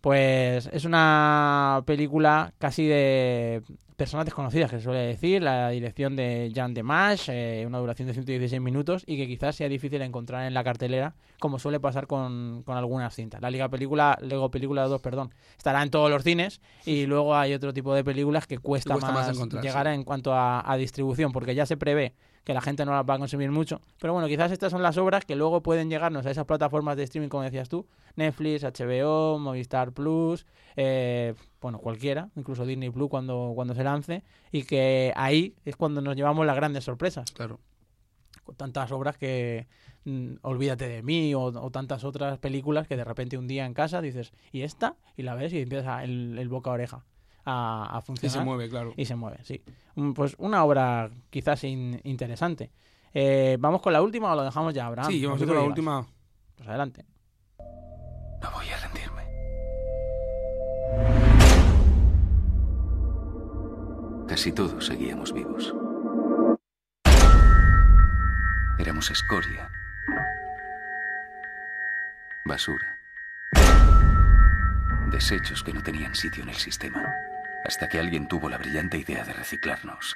Pues 0.02 0.70
es 0.72 0.86
una 0.86 1.84
película 1.86 2.54
casi 2.60 2.86
de 2.86 3.64
personas 3.96 4.26
desconocidas, 4.26 4.70
que 4.70 4.78
se 4.78 4.84
suele 4.84 5.00
decir, 5.00 5.42
la 5.42 5.70
dirección 5.70 6.16
de 6.16 6.52
Jean 6.54 6.74
Demash, 6.74 7.30
eh, 7.30 7.64
una 7.66 7.80
duración 7.80 8.08
de 8.08 8.14
116 8.14 8.62
minutos 8.62 9.04
y 9.08 9.18
que 9.18 9.28
quizás 9.28 9.56
sea 9.56 9.70
difícil 9.70 10.02
encontrar 10.02 10.46
en 10.46 10.54
la 10.54 10.64
cartelera, 10.64 11.16
como 11.40 11.60
suele 11.60 11.80
pasar 11.80 12.08
con, 12.08 12.64
con 12.66 12.78
algunas 12.78 13.16
cintas. 13.16 13.42
La 13.42 13.50
Liga 13.50 13.70
Película, 13.70 14.18
Lego 14.22 14.52
Película 14.52 14.84
2, 14.84 15.02
perdón, 15.02 15.34
estará 15.58 15.82
en 15.82 15.90
todos 15.90 16.10
los 16.10 16.24
cines 16.24 16.62
y 16.86 17.06
luego 17.06 17.36
hay 17.36 17.54
otro 17.54 17.74
tipo 17.74 17.94
de 17.94 18.04
películas 18.04 18.48
que 18.48 18.58
cuesta, 18.58 18.94
cuesta 18.94 19.12
más 19.12 19.38
más, 19.38 19.64
llegar 19.64 19.88
en 19.88 20.04
cuanto 20.04 20.34
a, 20.34 20.70
a 20.70 20.78
distribución, 20.78 21.32
porque 21.32 21.56
ya 21.56 21.66
se 21.66 21.78
prevé 21.78 22.14
que 22.46 22.54
la 22.54 22.62
gente 22.62 22.86
no 22.86 22.94
las 22.94 23.04
va 23.10 23.16
a 23.16 23.18
consumir 23.18 23.52
mucho. 23.52 23.82
Pero 24.00 24.14
bueno, 24.14 24.28
quizás 24.28 24.52
estas 24.52 24.72
son 24.72 24.84
las 24.84 24.98
obras 24.98 25.26
que 25.26 25.36
luego 25.36 25.62
pueden 25.62 25.90
llegarnos 25.90 26.26
a 26.26 26.32
esas 26.32 26.46
plataformas 26.46 26.96
de 26.96 27.04
streaming, 27.04 27.28
como 27.28 27.44
decías 27.44 27.68
tú, 27.68 27.88
Netflix, 28.16 28.64
HBO, 28.64 29.40
Movistar 29.40 29.92
Plus, 29.92 30.46
eh, 30.76 31.34
bueno, 31.60 31.80
cualquiera, 31.80 32.30
incluso 32.36 32.66
Disney 32.66 32.92
Plus 32.92 33.10
cuando, 33.10 33.52
cuando 33.56 33.74
se 33.74 33.84
lance, 33.84 34.24
y 34.52 34.64
que 34.64 35.12
ahí 35.16 35.56
es 35.66 35.76
cuando 35.76 36.02
nos 36.02 36.16
llevamos 36.16 36.46
las 36.46 36.56
grandes 36.56 36.84
sorpresas. 36.84 37.32
Claro. 37.32 37.60
Con 38.44 38.56
tantas 38.56 38.92
obras 38.92 39.18
que 39.18 39.68
mm, 40.06 40.36
Olvídate 40.44 40.88
de 40.88 41.02
mí 41.02 41.34
o, 41.34 41.42
o 41.46 41.72
tantas 41.72 42.04
otras 42.04 42.38
películas 42.38 42.88
que 42.88 42.96
de 42.96 43.04
repente 43.04 43.40
un 43.40 43.48
día 43.48 43.66
en 43.66 43.74
casa 43.74 44.02
dices, 44.02 44.34
¿y 44.52 44.62
esta? 44.62 44.98
Y 45.18 45.24
la 45.24 45.34
ves 45.34 45.52
y 45.52 45.62
empieza 45.62 46.04
el, 46.04 46.38
el 46.38 46.48
boca 46.48 46.70
a 46.70 46.74
oreja 46.74 47.06
a, 47.46 47.98
a 47.98 48.02
funcionar. 48.02 48.44
mueve, 48.46 48.70
claro. 48.70 48.94
Y 48.98 49.06
se 49.06 49.16
mueve, 49.16 49.40
sí. 49.44 49.62
Mm, 49.96 50.14
Pues 50.14 50.36
una 50.40 50.64
obra 50.64 51.10
quizás 51.30 51.64
in- 51.64 52.00
interesante. 52.04 52.72
Eh, 53.14 53.58
¿Vamos 53.60 53.82
con 53.82 53.94
la 53.94 54.02
última 54.02 54.34
o 54.34 54.36
lo 54.36 54.44
dejamos 54.44 54.74
ya, 54.74 54.88
Abraham? 54.88 55.10
Sí, 55.10 55.26
vamos 55.26 55.42
con 55.44 55.56
la 55.56 55.62
última. 55.62 56.06
Pues 56.56 56.68
adelante. 56.70 57.06
No 58.42 58.52
voy 58.52 58.66
a 58.70 58.78
rendirme. 58.78 59.24
Casi 64.28 64.52
todos 64.52 64.86
seguíamos 64.86 65.32
vivos. 65.34 65.74
Éramos 68.80 69.10
escoria. 69.10 69.70
Basura. 72.46 72.86
Desechos 75.12 75.64
que 75.64 75.72
no 75.74 75.82
tenían 75.82 76.14
sitio 76.16 76.44
en 76.44 76.50
el 76.50 76.56
sistema. 76.56 77.02
Hasta 77.66 77.90
que 77.90 78.00
alguien 78.00 78.28
tuvo 78.28 78.48
la 78.48 78.58
brillante 78.58 78.98
idea 78.98 79.24
de 79.24 79.34
reciclarnos. 79.34 80.16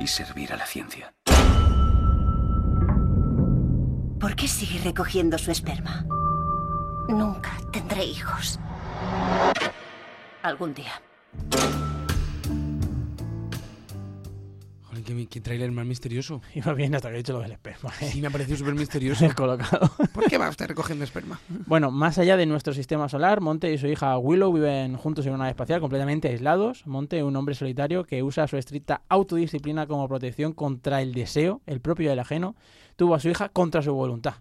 Y 0.00 0.06
servir 0.06 0.52
a 0.52 0.56
la 0.56 0.66
ciencia. 0.66 1.14
¿Por 4.18 4.34
qué 4.34 4.48
sigue 4.48 4.80
recogiendo 4.82 5.38
su 5.38 5.52
esperma? 5.52 6.04
Nunca 7.08 7.52
tendré 7.72 8.04
hijos. 8.04 8.58
Algún 10.42 10.74
día. 10.74 11.00
Qué, 15.08 15.26
qué 15.26 15.40
tráiler 15.40 15.70
más 15.72 15.86
misterioso. 15.86 16.42
Iba 16.54 16.74
bien 16.74 16.94
hasta 16.94 17.08
que 17.08 17.14
he 17.14 17.18
dicho 17.18 17.32
lo 17.32 17.40
del 17.40 17.52
esperma. 17.52 17.90
¿eh? 18.00 18.10
Sí, 18.12 18.20
me 18.20 18.26
ha 18.26 18.30
parecido 18.30 18.56
súper 18.58 18.74
misterioso. 18.74 19.24
Descolocado. 19.24 19.90
¿Por 20.12 20.24
qué 20.28 20.36
va 20.36 20.48
usted 20.50 20.66
recogiendo 20.66 21.04
esperma? 21.04 21.40
Bueno, 21.66 21.90
más 21.90 22.18
allá 22.18 22.36
de 22.36 22.44
nuestro 22.44 22.74
sistema 22.74 23.08
solar, 23.08 23.40
Monte 23.40 23.72
y 23.72 23.78
su 23.78 23.86
hija 23.86 24.18
Willow 24.18 24.52
viven 24.52 24.96
juntos 24.96 25.24
en 25.24 25.30
una 25.32 25.38
nave 25.38 25.50
espacial 25.50 25.80
completamente 25.80 26.28
aislados. 26.28 26.86
Monte, 26.86 27.22
un 27.22 27.34
hombre 27.36 27.54
solitario 27.54 28.04
que 28.04 28.22
usa 28.22 28.46
su 28.46 28.58
estricta 28.58 29.00
autodisciplina 29.08 29.86
como 29.86 30.06
protección 30.08 30.52
contra 30.52 31.00
el 31.00 31.14
deseo, 31.14 31.62
el 31.66 31.80
propio 31.80 32.10
y 32.10 32.12
el 32.12 32.18
ajeno, 32.18 32.54
tuvo 32.96 33.14
a 33.14 33.20
su 33.20 33.28
hija 33.30 33.48
contra 33.48 33.80
su 33.80 33.94
voluntad. 33.94 34.34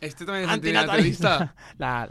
Este 0.00 0.26
también 0.26 0.44
es 0.44 0.50
Antinatalista. 0.50 1.32
antinatalista. 1.34 1.54
La- 1.78 2.10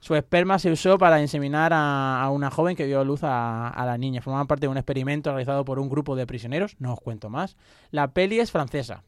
su 0.00 0.14
esperma 0.14 0.58
se 0.58 0.72
usó 0.72 0.98
para 0.98 1.20
inseminar 1.20 1.72
a, 1.72 2.22
a 2.22 2.30
una 2.30 2.50
joven 2.50 2.74
que 2.74 2.86
dio 2.86 3.04
luz 3.04 3.22
a, 3.22 3.68
a 3.68 3.86
la 3.86 3.96
niña. 3.96 4.22
Formaban 4.22 4.46
parte 4.46 4.66
de 4.66 4.68
un 4.68 4.76
experimento 4.76 5.30
realizado 5.30 5.64
por 5.64 5.78
un 5.78 5.88
grupo 5.88 6.16
de 6.16 6.26
prisioneros. 6.26 6.76
No 6.78 6.94
os 6.94 7.00
cuento 7.00 7.30
más. 7.30 7.56
La 7.90 8.12
peli 8.12 8.40
es 8.40 8.50
francesa. 8.50 9.04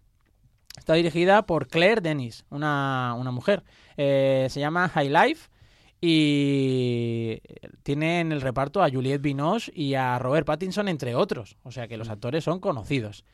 Está 0.77 0.95
dirigida 0.95 1.45
por 1.45 1.69
Claire 1.69 2.01
Denis, 2.01 2.45
una, 2.51 3.15
una 3.19 3.31
mujer. 3.31 3.63
Eh, 3.97 4.47
se 4.51 4.61
llama 4.61 4.89
High 4.89 5.11
Life 5.11 5.51
y 6.01 7.41
tiene 7.83 8.21
en 8.21 8.33
el 8.33 8.41
reparto 8.41 8.83
a 8.83 8.91
Juliette 8.91 9.23
Binoche 9.23 9.71
y 9.75 9.95
a 9.95 10.19
Robert 10.19 10.47
Pattinson, 10.47 10.89
entre 10.89 11.15
otros. 11.15 11.57
O 11.63 11.71
sea 11.71 11.89
que 11.89 11.97
los 11.97 12.09
actores 12.09 12.45
son 12.45 12.59
conocidos. 12.59 13.25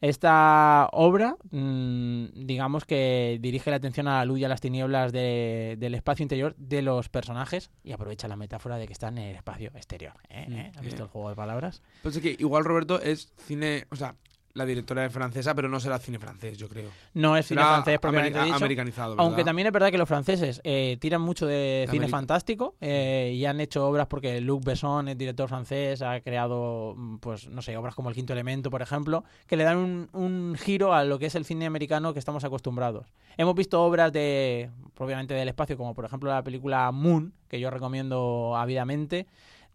Esta 0.00 0.88
obra, 0.92 1.36
mm, 1.50 2.46
digamos 2.46 2.84
que 2.84 3.38
dirige 3.40 3.70
la 3.70 3.76
atención 3.76 4.08
a 4.08 4.18
la 4.18 4.24
luz 4.24 4.38
y 4.40 4.44
a 4.44 4.48
las 4.48 4.60
tinieblas 4.60 5.12
de- 5.12 5.76
del 5.78 5.94
espacio 5.94 6.22
interior 6.22 6.54
de 6.58 6.82
los 6.82 7.08
personajes 7.08 7.70
y 7.82 7.92
aprovecha 7.92 8.28
la 8.28 8.36
metáfora 8.36 8.76
de 8.78 8.86
que 8.86 8.92
están 8.92 9.18
en 9.18 9.30
el 9.30 9.36
espacio 9.36 9.70
exterior. 9.74 10.14
¿eh? 10.28 10.46
¿Eh? 10.50 10.72
¿Has 10.76 10.82
visto 10.82 11.02
el 11.02 11.08
juego 11.08 11.30
de 11.30 11.36
palabras? 11.36 11.82
Entonces 11.96 12.22
que 12.22 12.36
igual 12.38 12.64
Roberto 12.64 13.00
es 13.00 13.32
cine, 13.36 13.86
o 13.90 13.96
sea, 13.96 14.14
la 14.56 14.66
directora 14.66 15.04
es 15.06 15.12
francesa, 15.12 15.54
pero 15.54 15.68
no 15.68 15.78
será 15.78 15.98
cine 15.98 16.18
francés, 16.18 16.58
yo 16.58 16.68
creo. 16.68 16.90
No 17.14 17.36
es 17.36 17.46
cine 17.46 17.60
francés 17.62 17.98
propiamente 18.00 18.38
america- 18.38 18.44
dicho. 18.54 18.56
americanizado, 18.64 19.10
¿verdad? 19.10 19.24
Aunque 19.26 19.44
también 19.44 19.66
es 19.66 19.72
verdad 19.72 19.90
que 19.90 19.98
los 19.98 20.08
franceses 20.08 20.60
eh, 20.64 20.96
tiran 21.00 21.20
mucho 21.20 21.46
de 21.46 21.54
De 21.54 21.86
cine 21.90 21.98
América. 22.04 22.16
fantástico 22.16 22.74
eh, 22.80 23.32
y 23.36 23.44
han 23.44 23.60
hecho 23.60 23.86
obras 23.86 24.06
porque 24.06 24.40
Luc 24.40 24.64
Besson, 24.64 25.08
el 25.08 25.16
director 25.18 25.48
francés, 25.48 26.02
ha 26.02 26.20
creado, 26.20 26.94
mm, 26.96 27.16
pues 27.18 27.48
no 27.48 27.62
sé, 27.62 27.76
obras 27.76 27.94
como 27.94 28.08
El 28.08 28.14
Quinto 28.14 28.32
Elemento, 28.32 28.70
por 28.70 28.82
ejemplo, 28.82 29.22
que 29.46 29.56
le 29.56 29.64
dan 29.64 29.76
un, 29.76 30.08
un 30.12 30.56
giro 30.58 30.92
a 30.94 31.04
lo 31.04 31.18
que 31.18 31.26
es 31.26 31.34
el 31.34 31.44
cine 31.44 31.66
americano 31.66 32.12
que 32.12 32.18
estamos 32.18 32.42
acostumbrados. 32.44 33.06
Hemos 33.36 33.54
visto 33.54 33.82
obras 33.82 34.12
de, 34.12 34.70
propiamente 34.94 35.34
del 35.34 35.48
espacio, 35.48 35.76
como 35.76 35.94
por 35.94 36.04
ejemplo 36.06 36.30
la 36.30 36.42
película 36.42 36.90
Moon, 36.92 37.34
que 37.48 37.60
yo 37.60 37.70
recomiendo 37.70 38.56
ávidamente, 38.56 39.26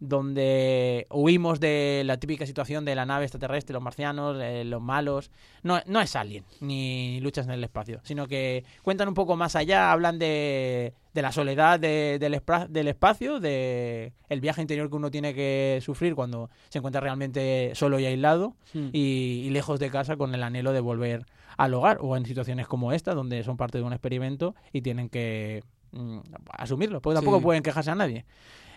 donde 0.02 1.06
huimos 1.10 1.60
de 1.60 2.02
la 2.04 2.16
típica 2.18 2.44
situación 2.46 2.84
de 2.84 2.94
la 2.94 3.06
nave 3.06 3.24
extraterrestre, 3.24 3.72
los 3.72 3.82
marcianos, 3.82 4.36
eh, 4.40 4.64
los 4.64 4.82
malos. 4.82 5.30
No, 5.62 5.80
no 5.86 6.00
es 6.00 6.16
Alien, 6.16 6.44
ni 6.60 7.20
luchas 7.20 7.46
en 7.46 7.52
el 7.52 7.62
espacio, 7.64 8.00
sino 8.02 8.26
que 8.26 8.64
cuentan 8.82 9.08
un 9.08 9.14
poco 9.14 9.36
más 9.36 9.54
allá, 9.56 9.92
hablan 9.92 10.18
de, 10.18 10.92
de 11.14 11.22
la 11.22 11.30
soledad 11.32 11.78
de- 11.80 12.18
del, 12.20 12.40
del 12.70 12.88
espacio, 12.88 13.40
de 13.40 14.12
el 14.28 14.40
viaje 14.40 14.60
interior 14.60 14.90
que 14.90 14.96
uno 14.96 15.10
tiene 15.10 15.34
que 15.34 15.78
sufrir 15.82 16.14
cuando 16.14 16.50
se 16.68 16.78
encuentra 16.78 17.00
realmente 17.00 17.72
solo 17.74 17.98
y 17.98 18.06
aislado 18.06 18.54
Hmm. 18.74 18.88
y, 18.92 19.42
y 19.44 19.50
lejos 19.50 19.78
de 19.78 19.90
casa 19.90 20.16
con 20.16 20.34
el 20.34 20.42
anhelo 20.42 20.72
de 20.72 20.80
volver 20.80 21.26
al 21.58 21.74
hogar 21.74 21.98
o 22.00 22.16
en 22.16 22.24
situaciones 22.24 22.66
como 22.66 22.92
esta, 22.92 23.14
donde 23.14 23.44
son 23.44 23.56
parte 23.58 23.76
de 23.78 23.84
un 23.84 23.92
experimento 23.92 24.54
y 24.72 24.80
tienen 24.80 25.08
que 25.10 25.62
mm, 25.92 26.18
asumirlo, 26.58 27.00
porque 27.00 27.16
tampoco 27.16 27.38
Sí. 27.38 27.42
pueden 27.44 27.62
quejarse 27.62 27.90
a 27.90 27.94
nadie. 27.94 28.24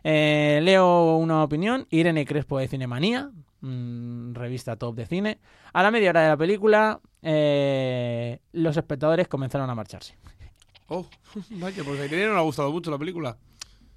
Eh, 0.04 0.60
leo 0.62 1.18
una 1.18 1.44
opinión. 1.44 1.88
Irene 1.90 2.26
Crespo 2.26 2.60
de 2.60 2.68
Cinemanía, 2.68 3.32
mm, 3.62 4.34
revista 4.36 4.76
top 4.76 4.96
de 4.96 5.06
cine. 5.08 5.40
A 5.74 5.82
la 5.82 5.90
media 5.92 6.12
hora 6.12 6.22
de 6.22 6.28
la 6.30 6.38
película, 6.38 7.00
eh, 7.24 8.40
los 8.54 8.78
espectadores 8.78 9.28
comenzaron 9.28 9.70
a 9.70 9.76
marcharse. 9.76 10.16
Oh, 10.88 11.08
vaya, 11.52 11.84
pues 11.84 12.00
a 12.00 12.06
Irene 12.06 12.28
no 12.28 12.34
le 12.34 12.40
ha 12.40 12.44
gustado 12.44 12.72
mucho 12.72 12.92
la 12.92 12.98
película. 13.00 13.38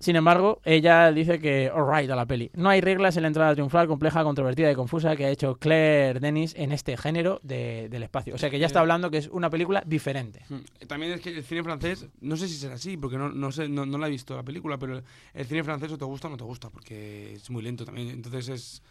Sin 0.01 0.15
embargo, 0.15 0.61
ella 0.65 1.11
dice 1.11 1.41
que 1.41 1.71
alright 1.75 2.09
a 2.11 2.15
la 2.17 2.25
peli. 2.25 2.51
No 2.55 2.69
hay 2.69 2.81
reglas 2.81 3.17
en 3.17 3.23
la 3.23 3.29
entrada 3.29 3.53
triunfal, 3.55 3.89
compleja, 3.89 4.23
controvertida 4.23 4.71
y 4.71 4.75
confusa 4.77 5.17
que 5.17 5.25
ha 5.25 5.31
hecho 5.31 5.57
Claire 5.57 6.21
Denis 6.21 6.55
en 6.57 6.71
este 6.71 6.97
género 6.97 7.41
de- 7.43 7.89
del 7.89 8.05
espacio. 8.05 8.35
O 8.35 8.39
sea 8.39 8.49
que 8.49 8.59
ya 8.61 8.67
está 8.67 8.79
hablando 8.81 9.11
que 9.11 9.19
es 9.19 9.29
una 9.29 9.51
película 9.51 9.83
diferente. 9.85 10.45
Mm. 10.49 10.87
También 10.87 11.13
es 11.13 11.21
que 11.21 11.31
el 11.31 11.43
cine 11.43 11.65
francés, 11.65 12.07
no 12.21 12.37
sé 12.37 12.47
si 12.47 12.55
será 12.55 12.75
así, 12.75 12.97
porque 12.97 13.19
no, 13.19 13.29
no 13.31 13.51
sé, 13.51 13.69
no, 13.69 13.85
no 13.87 13.99
la 13.99 14.07
he 14.07 14.11
visto 14.11 14.37
la 14.37 14.45
película, 14.45 14.79
pero 14.79 15.03
el 15.35 15.47
cine 15.47 15.65
francés 15.65 15.91
o 15.91 15.99
te 15.99 16.05
gusta 16.05 16.29
o 16.29 16.31
no 16.31 16.37
te 16.37 16.45
gusta, 16.45 16.71
porque 16.71 17.33
es 17.35 17.51
muy 17.51 17.63
lento 17.63 17.85
también. 17.85 18.09
Entonces 18.11 18.49
es. 18.49 18.83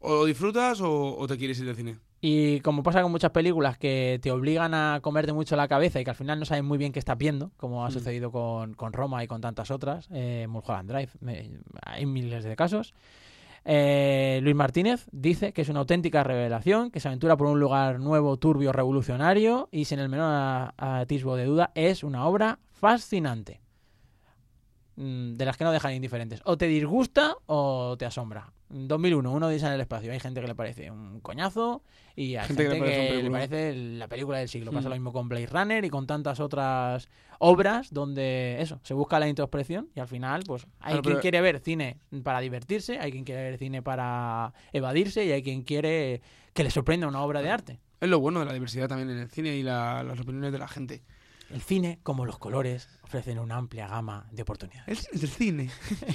O 0.00 0.14
lo 0.14 0.24
disfrutas 0.24 0.80
o, 0.80 1.16
o 1.16 1.26
te 1.26 1.36
quieres 1.36 1.58
ir 1.60 1.66
del 1.66 1.76
cine. 1.76 1.98
Y 2.22 2.60
como 2.60 2.82
pasa 2.82 3.00
con 3.02 3.10
muchas 3.10 3.30
películas 3.30 3.78
que 3.78 4.18
te 4.22 4.30
obligan 4.30 4.74
a 4.74 5.00
comerte 5.02 5.32
mucho 5.32 5.56
la 5.56 5.68
cabeza 5.68 6.00
y 6.00 6.04
que 6.04 6.10
al 6.10 6.16
final 6.16 6.38
no 6.38 6.44
sabes 6.44 6.62
muy 6.62 6.76
bien 6.76 6.92
qué 6.92 6.98
estás 6.98 7.16
viendo, 7.16 7.50
como 7.56 7.84
ha 7.84 7.88
Mm. 7.88 7.92
sucedido 7.92 8.30
con, 8.30 8.74
con 8.74 8.92
Roma 8.92 9.24
y 9.24 9.26
con 9.26 9.40
tantas 9.40 9.70
otras, 9.70 10.06
eh, 10.12 10.46
Mulholland 10.48 10.90
Drive, 10.90 11.10
me- 11.20 11.50
hay 11.82 12.04
miles 12.06 12.44
de 12.44 12.56
casos. 12.56 12.92
Eh, 13.64 14.40
Luis 14.42 14.56
Martínez 14.56 15.06
dice 15.12 15.52
que 15.52 15.62
es 15.62 15.68
una 15.68 15.80
auténtica 15.80 16.24
revelación, 16.24 16.90
que 16.90 17.00
se 17.00 17.08
aventura 17.08 17.36
por 17.36 17.46
un 17.46 17.60
lugar 17.60 18.00
nuevo, 18.00 18.36
turbio, 18.38 18.72
revolucionario 18.72 19.68
y 19.70 19.84
sin 19.84 19.98
el 19.98 20.08
menor 20.08 20.72
atisbo 20.78 21.36
de 21.36 21.44
duda 21.44 21.70
es 21.74 22.02
una 22.02 22.26
obra 22.26 22.58
fascinante. 22.72 23.60
Mm, 25.02 25.36
De 25.36 25.44
las 25.46 25.56
que 25.56 25.64
no 25.64 25.72
dejan 25.72 25.94
indiferentes. 25.94 26.42
O 26.44 26.58
te 26.58 26.66
disgusta 26.66 27.34
o 27.46 27.96
te 27.98 28.04
asombra. 28.04 28.52
2001, 28.68 29.32
uno 29.32 29.48
dice 29.48 29.66
en 29.66 29.72
el 29.72 29.80
espacio. 29.80 30.12
Hay 30.12 30.20
gente 30.20 30.40
que 30.42 30.46
le 30.46 30.54
parece 30.54 30.90
un 30.90 31.20
coñazo 31.20 31.82
y 32.14 32.36
hay 32.36 32.46
gente, 32.46 32.68
Gente 32.68 32.78
que 33.16 33.22
le 33.22 33.30
parece 33.30 33.72
le 33.74 33.98
la 33.98 34.08
película 34.08 34.38
del 34.38 34.48
siglo. 34.50 34.70
Pasa 34.72 34.88
Mm. 34.88 34.90
lo 34.90 34.96
mismo 34.96 35.12
con 35.12 35.28
Blade 35.28 35.46
Runner 35.46 35.84
y 35.84 35.88
con 35.88 36.06
tantas 36.06 36.38
otras 36.38 37.08
obras 37.38 37.88
donde 37.92 38.60
eso, 38.60 38.78
se 38.82 38.92
busca 38.92 39.18
la 39.18 39.26
introspección 39.26 39.88
y 39.94 40.00
al 40.00 40.06
final 40.08 40.42
pues 40.46 40.66
hay 40.80 40.90
Claro, 40.92 41.02
quien 41.02 41.12
pero- 41.14 41.22
quiere 41.22 41.40
ver 41.40 41.58
cine 41.60 41.96
para 42.22 42.40
divertirse, 42.40 42.98
hay 42.98 43.10
quien 43.10 43.24
quiere 43.24 43.42
ver 43.42 43.58
cine 43.58 43.80
para 43.82 44.52
evadirse 44.72 45.24
y 45.24 45.32
hay 45.32 45.42
quien 45.42 45.62
quiere 45.62 46.20
que 46.52 46.62
le 46.62 46.70
sorprenda 46.70 47.08
una 47.08 47.22
obra 47.22 47.40
de 47.40 47.50
arte. 47.50 47.80
Es 48.00 48.08
lo 48.08 48.20
bueno 48.20 48.40
de 48.40 48.46
la 48.46 48.52
diversidad 48.52 48.88
también 48.88 49.08
en 49.10 49.18
el 49.18 49.30
cine 49.30 49.56
y 49.56 49.62
la- 49.62 50.02
las 50.02 50.20
opiniones 50.20 50.52
de 50.52 50.58
la 50.58 50.68
gente. 50.68 51.02
El 51.50 51.60
cine, 51.62 51.98
como 52.02 52.24
los 52.26 52.38
colores, 52.38 52.88
ofrecen 53.02 53.38
una 53.38 53.56
amplia 53.56 53.88
gama 53.88 54.26
de 54.30 54.42
oportunidades. 54.42 55.08
Es 55.12 55.22
el 55.22 55.28
cine. 55.28 55.68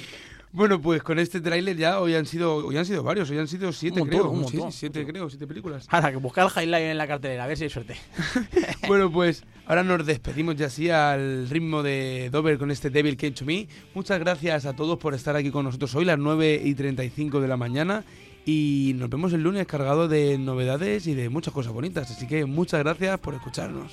bueno, 0.52 0.80
pues 0.80 1.02
con 1.02 1.18
este 1.18 1.40
tráiler 1.42 1.76
ya 1.76 2.00
hoy 2.00 2.14
han 2.14 2.24
sido 2.24 2.56
hoy 2.56 2.76
han 2.78 2.86
sido 2.86 3.02
varios, 3.02 3.28
hoy 3.30 3.38
han 3.38 3.46
sido 3.48 3.70
siete 3.72 3.98
montón, 4.00 4.18
creo, 4.18 4.30
un 4.30 4.48
Sí, 4.48 4.56
montón. 4.56 4.72
siete 4.72 5.06
creo, 5.06 5.28
siete 5.28 5.46
películas. 5.46 5.86
Ahora, 5.90 6.10
que 6.10 6.16
buscar 6.16 6.46
el 6.56 6.62
highlight 6.62 6.84
en 6.86 6.96
la 6.98 7.06
cartelera, 7.06 7.44
a 7.44 7.46
ver 7.46 7.58
si 7.58 7.64
hay 7.64 7.70
suerte. 7.70 7.96
bueno, 8.88 9.12
pues 9.12 9.44
ahora 9.66 9.82
nos 9.82 10.06
despedimos 10.06 10.56
ya 10.56 10.66
así 10.66 10.88
al 10.88 11.48
ritmo 11.50 11.82
de 11.82 12.30
Dover 12.32 12.56
con 12.56 12.70
este 12.70 12.88
Devil 12.88 13.16
Came 13.18 13.32
to 13.32 13.44
Me. 13.44 13.68
Muchas 13.94 14.18
gracias 14.18 14.64
a 14.64 14.74
todos 14.74 14.98
por 14.98 15.12
estar 15.12 15.36
aquí 15.36 15.50
con 15.50 15.64
nosotros 15.66 15.94
hoy, 15.96 16.06
las 16.06 16.18
9 16.18 16.62
y 16.64 16.74
35 16.74 17.40
de 17.42 17.48
la 17.48 17.56
mañana. 17.58 18.04
Y 18.48 18.92
nos 18.94 19.10
vemos 19.10 19.32
el 19.32 19.42
lunes 19.42 19.66
cargado 19.66 20.06
de 20.06 20.38
novedades 20.38 21.08
y 21.08 21.14
de 21.14 21.28
muchas 21.28 21.52
cosas 21.52 21.72
bonitas. 21.72 22.08
Así 22.10 22.28
que 22.28 22.44
muchas 22.46 22.78
gracias 22.80 23.18
por 23.18 23.34
escucharnos. 23.34 23.92